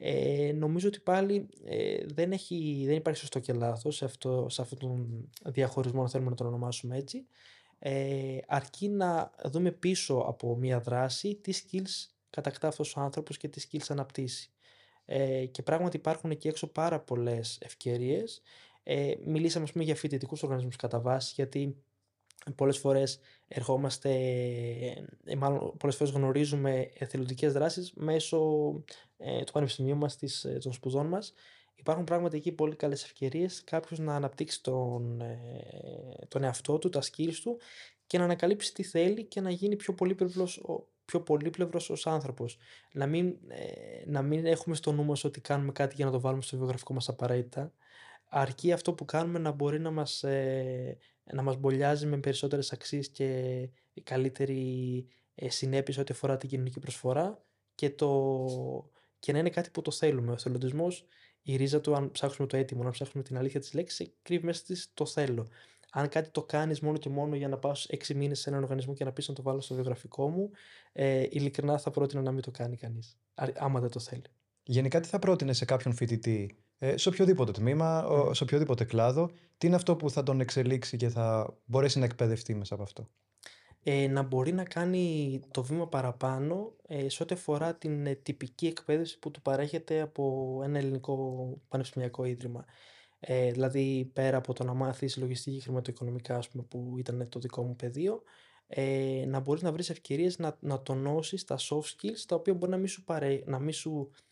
[0.03, 4.61] Ε, νομίζω ότι πάλι ε, δεν, έχει, δεν υπάρχει σωστό και λάθος σε, αυτό, σε
[4.61, 7.25] αυτόν τον διαχωρισμό, αν θέλουμε να τον ονομάσουμε έτσι,
[7.79, 13.47] ε, αρκεί να δούμε πίσω από μια δράση τι skills κατακτά αυτός ο άνθρωπος και
[13.47, 14.51] τι skills αναπτύσσει.
[15.05, 18.41] Ε, και πράγματι υπάρχουν εκεί έξω πάρα πολλές ευκαιρίες.
[18.83, 21.83] Ε, μιλήσαμε πούμε, για φοιτητικούς οργανισμούς κατά βάση, γιατί
[22.55, 24.09] πολλές φορές ερχόμαστε,
[25.25, 28.39] ε, μάλλον πολλές φορές γνωρίζουμε εθελοντικές δράσεις μέσω
[29.17, 31.33] ε, του πανεπιστημίου μας, της, ε, των σπουδών μας.
[31.75, 37.01] Υπάρχουν πράγματι εκεί πολύ καλές ευκαιρίες κάποιος να αναπτύξει τον, ε, τον εαυτό του, τα
[37.01, 37.59] skills του
[38.07, 40.61] και να ανακαλύψει τι θέλει και να γίνει πιο πολύπλευρος,
[41.05, 42.57] πιο πολύπλευρος ως άνθρωπος.
[42.93, 46.19] Να μην, ε, να μην έχουμε στο νου μας ότι κάνουμε κάτι για να το
[46.19, 47.73] βάλουμε στο βιογραφικό μας απαραίτητα.
[48.29, 50.97] Αρκεί αυτό που κάνουμε να μπορεί να μας, ε,
[51.33, 53.69] να μας μπολιάζει με περισσότερες αξίες και
[54.03, 55.05] καλύτερη
[55.35, 59.91] ε, συνέπεια ό,τι αφορά την κοινωνική προσφορά και, το, και να είναι κάτι που το
[59.91, 60.31] θέλουμε.
[60.31, 61.05] Ο εθελοντισμός,
[61.41, 64.63] η ρίζα του, αν ψάξουμε το έτοιμο, να ψάξουμε την αλήθεια της λέξης, κρύβει μέσα
[64.63, 65.47] της το θέλω.
[65.91, 68.93] Αν κάτι το κάνεις μόνο και μόνο για να πάω έξι μήνες σε έναν οργανισμό
[68.93, 70.51] και να πεις να το βάλω στο βιογραφικό μου,
[70.91, 73.17] ε, ειλικρινά θα πρότεινα να μην το κάνει κανείς,
[73.55, 74.23] άμα δεν το θέλει.
[74.63, 78.35] Γενικά τι θα πρότεινε σε κάποιον φοιτητή ε, σε οποιοδήποτε τμήμα, mm.
[78.35, 82.55] σε οποιοδήποτε κλάδο, τι είναι αυτό που θα τον εξελίξει και θα μπορέσει να εκπαιδευτεί
[82.55, 83.09] μέσα από αυτό;
[83.83, 88.67] Ε, να μπορεί να κάνει το βήμα παραπάνω ε, σε ό,τι αφορά την ε, τυπική
[88.67, 92.65] εκπαίδευση που του παρέχεται από ένα ελληνικό πανεπιστημιακό ίδρυμα.
[93.19, 97.39] Ε, δηλαδή πέρα από το να μάθεις λογιστική και χρηματοοικονομικά ας πούμε, που ήταν το
[97.39, 98.23] δικό μου πεδίο
[98.73, 102.71] ε, να μπορείς να βρεις ευκαιρίες να, να τονώσεις τα soft skills τα οποία μπορεί
[102.71, 104.30] να μην σου, παρέ, να μην σου ε,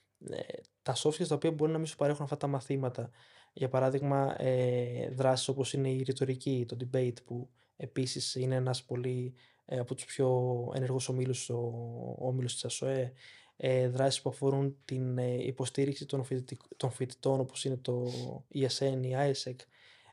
[0.81, 3.09] τα soft skills τα οποία μπορεί να μην σου παρέχουν αυτά τα μαθήματα.
[3.53, 9.33] Για παράδειγμα, ε, δράσεις όπως είναι η ρητορική, το debate, που επίσης είναι ένας πολύ
[9.65, 10.31] ε, από τους πιο
[10.75, 13.13] ενεργούς ομίλους, ο όμιλος της ΑΣΟΕ,
[13.57, 16.25] ε, δράσεις που αφορούν την ε, υποστήριξη των,
[16.77, 18.11] των φοιτητών όπως είναι το
[18.53, 19.55] ESN, η ISEC,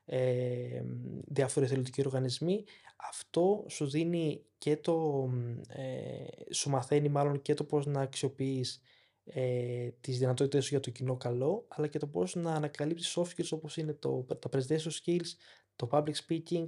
[0.04, 0.82] ε,
[1.26, 2.64] διάφοροι εθελοντικοί οργανισμοί,
[2.96, 5.28] αυτό σου δίνει και το,
[5.68, 8.80] ε, σου μαθαίνει μάλλον και το πώς να αξιοποιείς
[9.28, 13.36] ε, τις δυνατότητες σου για το κοινό καλό, αλλά και το πώς να ανακαλύψεις soft
[13.36, 15.28] skills όπως είναι το, τα presentation skills,
[15.76, 16.66] το public speaking,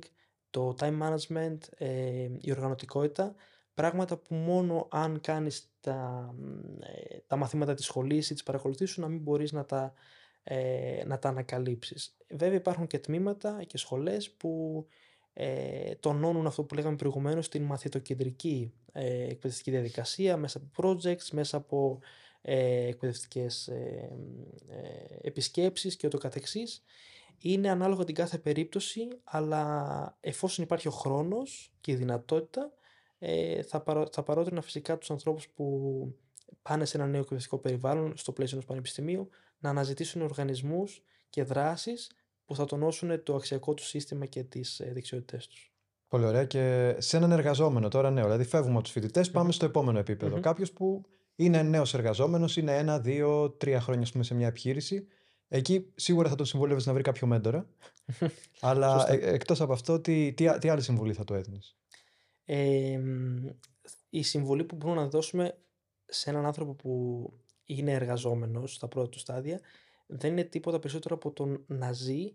[0.50, 3.34] το time management, ε, η οργανωτικότητα,
[3.74, 6.30] πράγματα που μόνο αν κάνεις τα,
[6.80, 9.92] ε, τα μαθήματα της σχολής ή της παρακολουθήσεις σου να μην μπορείς να τα,
[10.42, 12.16] ε, να τα ανακαλύψεις.
[12.28, 14.84] Βέβαια υπάρχουν και τμήματα και σχολές που
[15.32, 21.56] ε, τονώνουν αυτό που λέγαμε προηγουμένως την μαθητοκεντρική ε, εκπαιδευτική διαδικασία μέσα από projects, μέσα
[21.56, 22.00] από
[22.42, 24.10] ε, εκπαιδευτικές ε,
[24.68, 26.82] ε, επισκέψεις και ούτω καθεξής.
[27.38, 32.72] Είναι ανάλογα την κάθε περίπτωση, αλλά εφόσον υπάρχει ο χρόνος και η δυνατότητα,
[33.18, 35.66] ε, θα, παρό, θα παρότρινα φυσικά τους ανθρώπους που
[36.62, 39.28] πάνε σε ένα νέο εκπαιδευτικό περιβάλλον, στο πλαίσιο ενός πανεπιστημίου,
[39.58, 42.10] να αναζητήσουν οργανισμούς και δράσεις
[42.44, 45.72] που θα τονώσουν το αξιακό τους σύστημα και τις ε, δεξιότητές τους.
[46.08, 46.44] Πολύ ωραία.
[46.44, 50.36] Και σε έναν εργαζόμενο τώρα νέο, δηλαδή φεύγουμε από τους φοιτητές, πάμε στο επόμενο επίπεδο.
[50.36, 50.40] Mm-hmm.
[50.40, 51.04] Κάποιος που
[51.40, 55.06] είναι νέος εργαζόμενος, είναι ένα, δύο, τρία χρόνια πούμε, σε μια επιχείρηση.
[55.48, 57.68] Εκεί σίγουρα θα τον συμβούλευες να βρει κάποιο μέντορα.
[58.60, 61.76] Αλλά ε, εκτός από αυτό, τι, τι, τι άλλη συμβουλή θα του έδινες;
[62.44, 63.00] Ε,
[64.10, 65.58] η συμβουλή που μπορούμε να δώσουμε
[66.06, 67.32] σε έναν άνθρωπο που
[67.64, 69.60] είναι εργαζόμενος στα πρώτα του στάδια
[70.06, 72.34] δεν είναι τίποτα περισσότερο από τον να ζει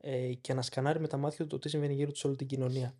[0.00, 2.36] ε, και να σκανάρει με τα μάτια του το τι συμβαίνει γύρω του σε όλη
[2.36, 2.94] την κοινωνία.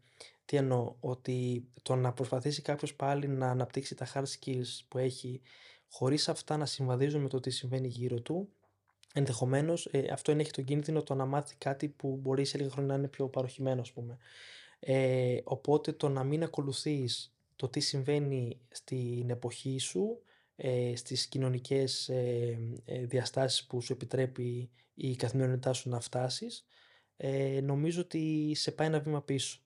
[0.44, 5.40] Τι εννοώ, ότι το να προσπαθήσει κάποιος πάλι να αναπτύξει τα hard skills που έχει,
[5.88, 8.48] χωρίς αυτά να συμβαδίζουν με το τι συμβαίνει γύρω του,
[9.14, 12.92] ενδεχομένως ε, αυτό ενέχει τον κίνδυνο το να μάθει κάτι που μπορεί σε λίγα χρόνια
[12.92, 14.18] να είναι πιο παροχημένο, ας πούμε.
[14.78, 20.22] Ε, οπότε το να μην ακολουθείς το τι συμβαίνει στην εποχή σου,
[20.56, 26.66] ε, στις κοινωνικές ε, ε, διαστάσεις που σου επιτρέπει η καθημερινότητά σου να φτάσεις,
[27.16, 29.63] ε, νομίζω ότι σε πάει ένα βήμα πίσω.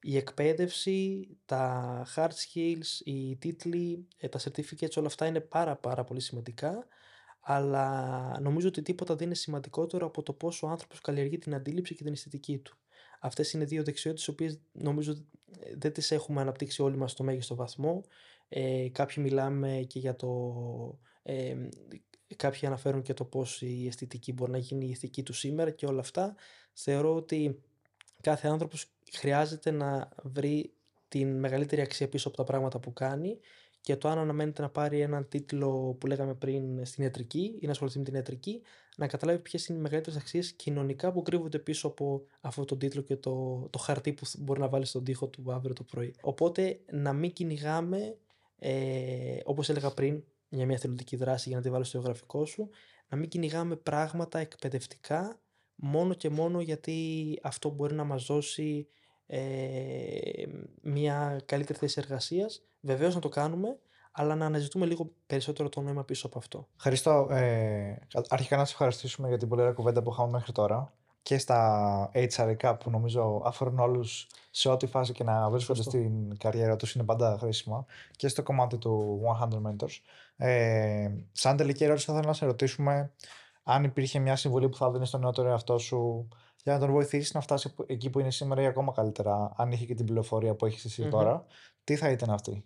[0.00, 6.04] Η εκπαίδευση, τα hard skills, οι τίτλοι, ε, τα certificates, όλα αυτά είναι πάρα πάρα
[6.04, 6.86] πολύ σημαντικά,
[7.40, 11.94] αλλά νομίζω ότι τίποτα δεν είναι σημαντικότερο από το πόσο ο άνθρωπος καλλιεργεί την αντίληψη
[11.94, 12.76] και την αισθητική του.
[13.20, 15.24] Αυτές είναι δύο δεξιότητες, οι οποίες νομίζω
[15.76, 18.02] δεν τις έχουμε αναπτύξει όλοι μας στο μέγιστο βαθμό.
[18.48, 20.98] Ε, κάποιοι μιλάμε και για το...
[21.22, 21.56] Ε,
[22.36, 25.86] κάποιοι αναφέρουν και το πώς η αισθητική μπορεί να γίνει η ηθική του σήμερα και
[25.86, 26.34] όλα αυτά.
[26.72, 27.62] Θεωρώ ότι
[28.20, 30.72] κάθε άνθρωπος χρειάζεται να βρει
[31.08, 33.38] την μεγαλύτερη αξία πίσω από τα πράγματα που κάνει
[33.80, 37.70] και το αν αναμένεται να πάρει έναν τίτλο που λέγαμε πριν στην ιατρική ή να
[37.70, 38.62] ασχοληθεί με την ιατρική,
[38.96, 43.02] να καταλάβει ποιες είναι οι μεγαλύτερες αξίες κοινωνικά που κρύβονται πίσω από αυτό τον τίτλο
[43.02, 46.14] και το, το χαρτί που μπορεί να βάλει στον τοίχο του αύριο το πρωί.
[46.20, 48.16] Οπότε να μην κυνηγάμε,
[48.58, 52.68] ε, όπως έλεγα πριν, για μια θελοντική δράση για να τη βάλω στο γραφικό σου,
[53.08, 55.40] να μην κυνηγάμε πράγματα εκπαιδευτικά
[55.80, 58.88] μόνο και μόνο γιατί αυτό μπορεί να μας δώσει
[59.26, 59.38] ε,
[60.82, 62.62] μια καλύτερη θέση εργασίας.
[62.80, 63.78] Βεβαίως να το κάνουμε,
[64.12, 66.68] αλλά να αναζητούμε λίγο περισσότερο το νόημα πίσω από αυτό.
[66.76, 67.28] Ευχαριστώ.
[67.30, 67.98] Ε,
[68.28, 70.92] αρχικά να σα ευχαριστήσουμε για την πολύ ωραία κουβέντα που είχαμε μέχρι τώρα
[71.22, 76.76] και στα HR που νομίζω αφορούν όλους σε ό,τι φάση και να βρίσκονται στην καριέρα
[76.76, 77.84] τους είναι πάντα χρήσιμα
[78.16, 80.00] και στο κομμάτι του 100 Mentors.
[80.36, 83.12] Ε, σαν τελική ερώτηση θα ήθελα να σε ρωτήσουμε
[83.70, 86.28] αν υπήρχε μια συμβουλή που θα δίνεις στον νεότερο εαυτό σου
[86.62, 89.84] για να τον βοηθήσεις να φτάσει εκεί που είναι σήμερα ή ακόμα καλύτερα, αν είχε
[89.84, 91.44] και την πληροφορία που έχεις εσύ τώρα,
[91.84, 92.64] τι θα ήταν αυτή;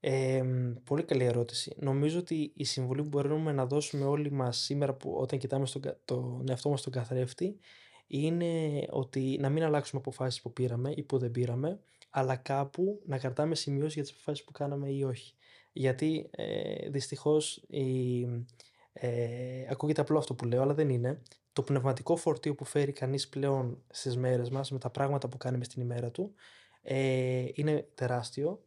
[0.00, 0.42] Ε,
[0.84, 1.76] πολύ καλή ερώτηση.
[1.78, 5.82] Νομίζω ότι η συμβουλή που μπορούμε να δώσουμε όλοι μας σήμερα που, όταν κοιτάμε στον,
[6.04, 7.58] τον εαυτό μας στον καθρέφτη
[8.06, 13.18] είναι ότι να μην αλλάξουμε αποφάσεις που πήραμε ή που δεν πήραμε αλλά κάπου να
[13.18, 15.34] κρατάμε σημειώσεις για τις αποφάσεις που κάναμε ή όχι.
[15.72, 18.24] Γιατί ε, δυστυχώς η,
[18.98, 21.22] ε, ακούγεται απλό αυτό που λέω αλλά δεν είναι.
[21.52, 25.64] Το πνευματικό φορτίο που φέρει κανείς πλέον στις μέρες μας με τα πράγματα που κάνει
[25.64, 26.34] στην ημέρα του
[26.82, 28.60] ε, είναι τεράστιο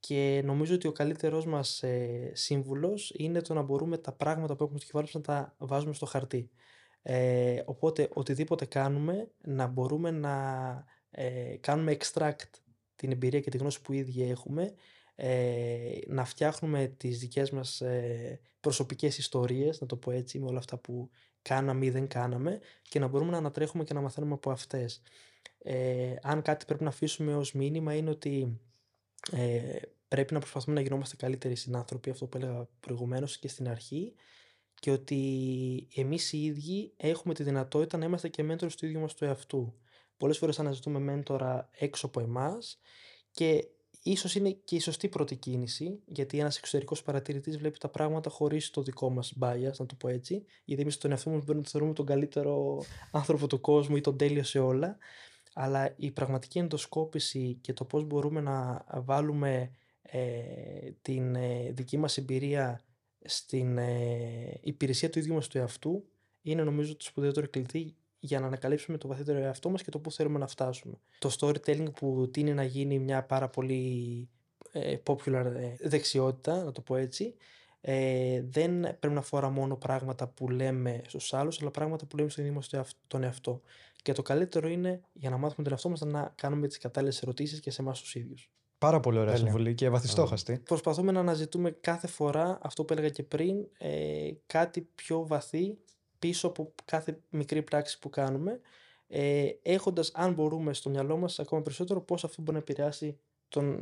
[0.00, 4.62] και νομίζω ότι ο καλύτερός μας ε, σύμβουλος είναι το να μπορούμε τα πράγματα που
[4.62, 6.50] έχουμε στο κεφάλι να τα βάζουμε στο χαρτί.
[7.02, 12.50] Ε, οπότε οτιδήποτε κάνουμε να μπορούμε να ε, κάνουμε extract
[12.96, 14.74] την εμπειρία και τη γνώση που ήδη έχουμε
[15.20, 20.58] ε, να φτιάχνουμε τις δικές μας ε, προσωπικές ιστορίες, να το πω έτσι, με όλα
[20.58, 21.10] αυτά που
[21.42, 25.02] κάναμε ή δεν κάναμε και να μπορούμε να ανατρέχουμε και να μαθαίνουμε από αυτές.
[25.58, 28.60] Ε, αν κάτι πρέπει να αφήσουμε ως μήνυμα είναι ότι
[29.32, 29.76] ε,
[30.08, 34.14] πρέπει να προσπαθούμε να γινόμαστε καλύτεροι συνάνθρωποι, αυτό που έλεγα προηγουμένως και στην αρχή,
[34.74, 39.14] και ότι εμείς οι ίδιοι έχουμε τη δυνατότητα να είμαστε και μέντορες του ίδιου μας
[39.14, 39.74] του εαυτού.
[40.16, 42.80] Πολλές φορές αναζητούμε μέντορα έξω από εμάς
[43.30, 43.68] και
[44.10, 48.70] ίσως είναι και η σωστή πρώτη κίνηση, γιατί ένας εξωτερικός παρατηρητής βλέπει τα πράγματα χωρίς
[48.70, 51.68] το δικό μας bias, να το πω έτσι, γιατί εμείς τον εαυτό μας μπορούμε να
[51.70, 54.96] θεωρούμε τον καλύτερο άνθρωπο του κόσμου ή τον τέλειο σε όλα,
[55.52, 59.70] αλλά η πραγματική ενδοσκόπηση και το πώς μπορούμε να βάλουμε
[60.02, 60.20] ε,
[61.02, 62.80] την ε, δική μας εμπειρία
[63.24, 66.04] στην ε, υπηρεσία του ίδιου μας του εαυτού
[66.42, 70.12] είναι νομίζω το σπουδαιότερο κλειδί για να ανακαλύψουμε το βαθύτερο εαυτό μας και το πού
[70.12, 70.94] θέλουμε να φτάσουμε.
[71.18, 74.28] Το storytelling που τίνει να γίνει μια πάρα πολύ
[75.04, 77.34] popular δεξιότητα, να το πω έτσι,
[78.48, 82.44] δεν πρέπει να αφορά μόνο πράγματα που λέμε στους άλλους, αλλά πράγματα που λέμε στον
[82.44, 82.70] ίδιο μας
[83.06, 83.60] τον εαυτό.
[84.02, 87.60] Και το καλύτερο είναι για να μάθουμε τον εαυτό μας να κάνουμε τις κατάλληλες ερωτήσεις
[87.60, 88.50] και σε εμάς τους ίδιους.
[88.78, 90.58] Πάρα πολύ ωραία συμβουλή και βαθιστόχαστη.
[90.64, 95.78] Προσπαθούμε να αναζητούμε κάθε φορά αυτό που έλεγα και πριν, ε, κάτι πιο βαθύ
[96.18, 98.60] πίσω από κάθε μικρή πράξη που κάνουμε,
[99.08, 103.18] ε, έχοντας, αν μπορούμε, στο μυαλό μας ακόμα περισσότερο πώς αυτό μπορεί να επηρεάσει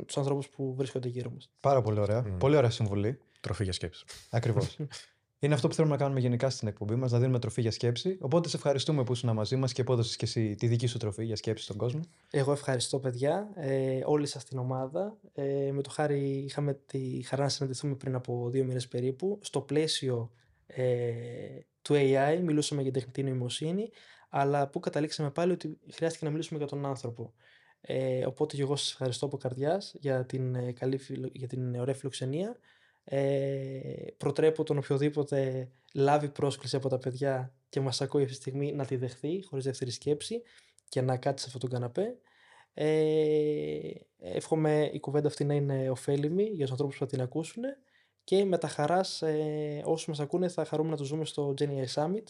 [0.05, 1.51] τους ανθρώπους που βρίσκονται γύρω μας.
[1.61, 2.23] Πάρα πολύ ωραία.
[2.23, 3.19] Πολύ ωραία συμβουλή.
[3.39, 4.05] Τροφή για σκέψη.
[4.29, 4.77] Ακριβώς.
[5.39, 8.17] Είναι αυτό που θέλουμε να κάνουμε γενικά στην εκπομπή μας, να δίνουμε τροφή για σκέψη.
[8.21, 11.25] Οπότε σε ευχαριστούμε που ήσουν μαζί μας και απόδωσε και εσύ τη δική σου τροφή
[11.25, 11.99] για σκέψη στον κόσμο.
[12.31, 15.17] Εγώ ευχαριστώ, παιδιά, ε, όλη σας την ομάδα.
[15.33, 19.39] Ε, με το χάρη είχαμε τη χαρά να συναντηθούμε πριν από δύο μήνες περίπου.
[19.41, 20.31] Στο πλαίσιο
[20.67, 20.83] ε,
[21.87, 23.89] του AI μιλούσαμε για τεχνητή νοημοσύνη,
[24.29, 27.33] αλλά που καταλήξαμε πάλι ότι χρειάστηκε να μιλήσουμε για τον άνθρωπο.
[27.81, 30.99] Ε, οπότε και εγώ σας ευχαριστώ από καρδιάς για την, ε, καλή,
[31.33, 32.57] για την ωραία φιλοξενία
[33.03, 33.79] ε,
[34.17, 38.85] προτρέπω τον οποιοδήποτε λάβει πρόσκληση από τα παιδιά και μας ακούει αυτή τη στιγμή να
[38.85, 40.41] τη δεχθεί χωρίς δεύτερη σκέψη
[40.89, 42.17] και να κάτσει σε αυτόν τον καναπέ.
[42.73, 47.63] Ε, εύχομαι η κουβέντα αυτή να είναι ωφέλιμη για τους ανθρώπους που θα την ακούσουν
[48.27, 51.85] και με τα χαράς ε, όσους μας ακούνε θα χαρούμε να τους δούμε στο Genia
[51.93, 52.23] Summit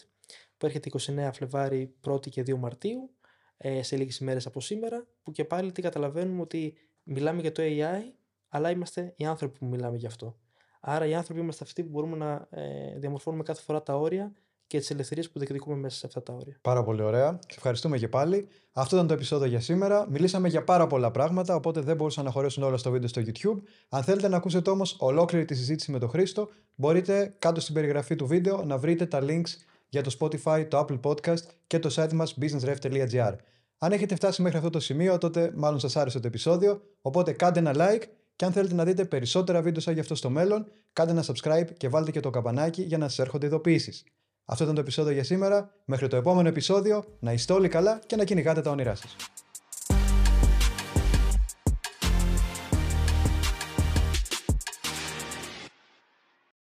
[0.56, 3.10] που έρχεται 29 Φλεβάρι 1η και 2 Μαρτίου
[3.56, 7.62] ε, σε λίγες ημέρες από σήμερα που και πάλι τι καταλαβαίνουμε ότι μιλάμε για το
[7.64, 8.02] AI
[8.48, 10.36] αλλά είμαστε οι άνθρωποι που μιλάμε γι' αυτό.
[10.80, 14.32] Άρα οι άνθρωποι είμαστε αυτοί που μπορούμε να ε, διαμορφώνουμε κάθε φορά τα όρια
[14.68, 16.58] και τις ελευθερίες που διεκδικούμε μέσα σε αυτά τα όρια.
[16.60, 17.38] Πάρα πολύ ωραία.
[17.48, 18.48] Σε ευχαριστούμε και πάλι.
[18.72, 20.06] Αυτό ήταν το επεισόδιο για σήμερα.
[20.10, 23.62] Μιλήσαμε για πάρα πολλά πράγματα, οπότε δεν μπορούσαν να χωρέσουν όλα στο βίντεο στο YouTube.
[23.88, 28.16] Αν θέλετε να ακούσετε όμως ολόκληρη τη συζήτηση με τον Χρήστο, μπορείτε κάτω στην περιγραφή
[28.16, 29.50] του βίντεο να βρείτε τα links
[29.88, 33.34] για το Spotify, το Apple Podcast και το site μας businessref.gr.
[33.78, 37.58] Αν έχετε φτάσει μέχρι αυτό το σημείο, τότε μάλλον σας άρεσε το επεισόδιο, οπότε κάντε
[37.58, 38.02] ένα like
[38.36, 41.68] Και αν θέλετε να δείτε περισσότερα βίντεο σαν γι' αυτό στο μέλλον, κάντε ένα subscribe
[41.76, 44.04] και βάλτε και το καμπανάκι για να σας έρχονται ειδοποιήσεις.
[44.50, 45.70] Αυτό ήταν το επεισόδιο για σήμερα.
[45.84, 49.16] Μέχρι το επόμενο επεισόδιο, να είστε όλοι καλά και να κυνηγάτε τα όνειρά σας.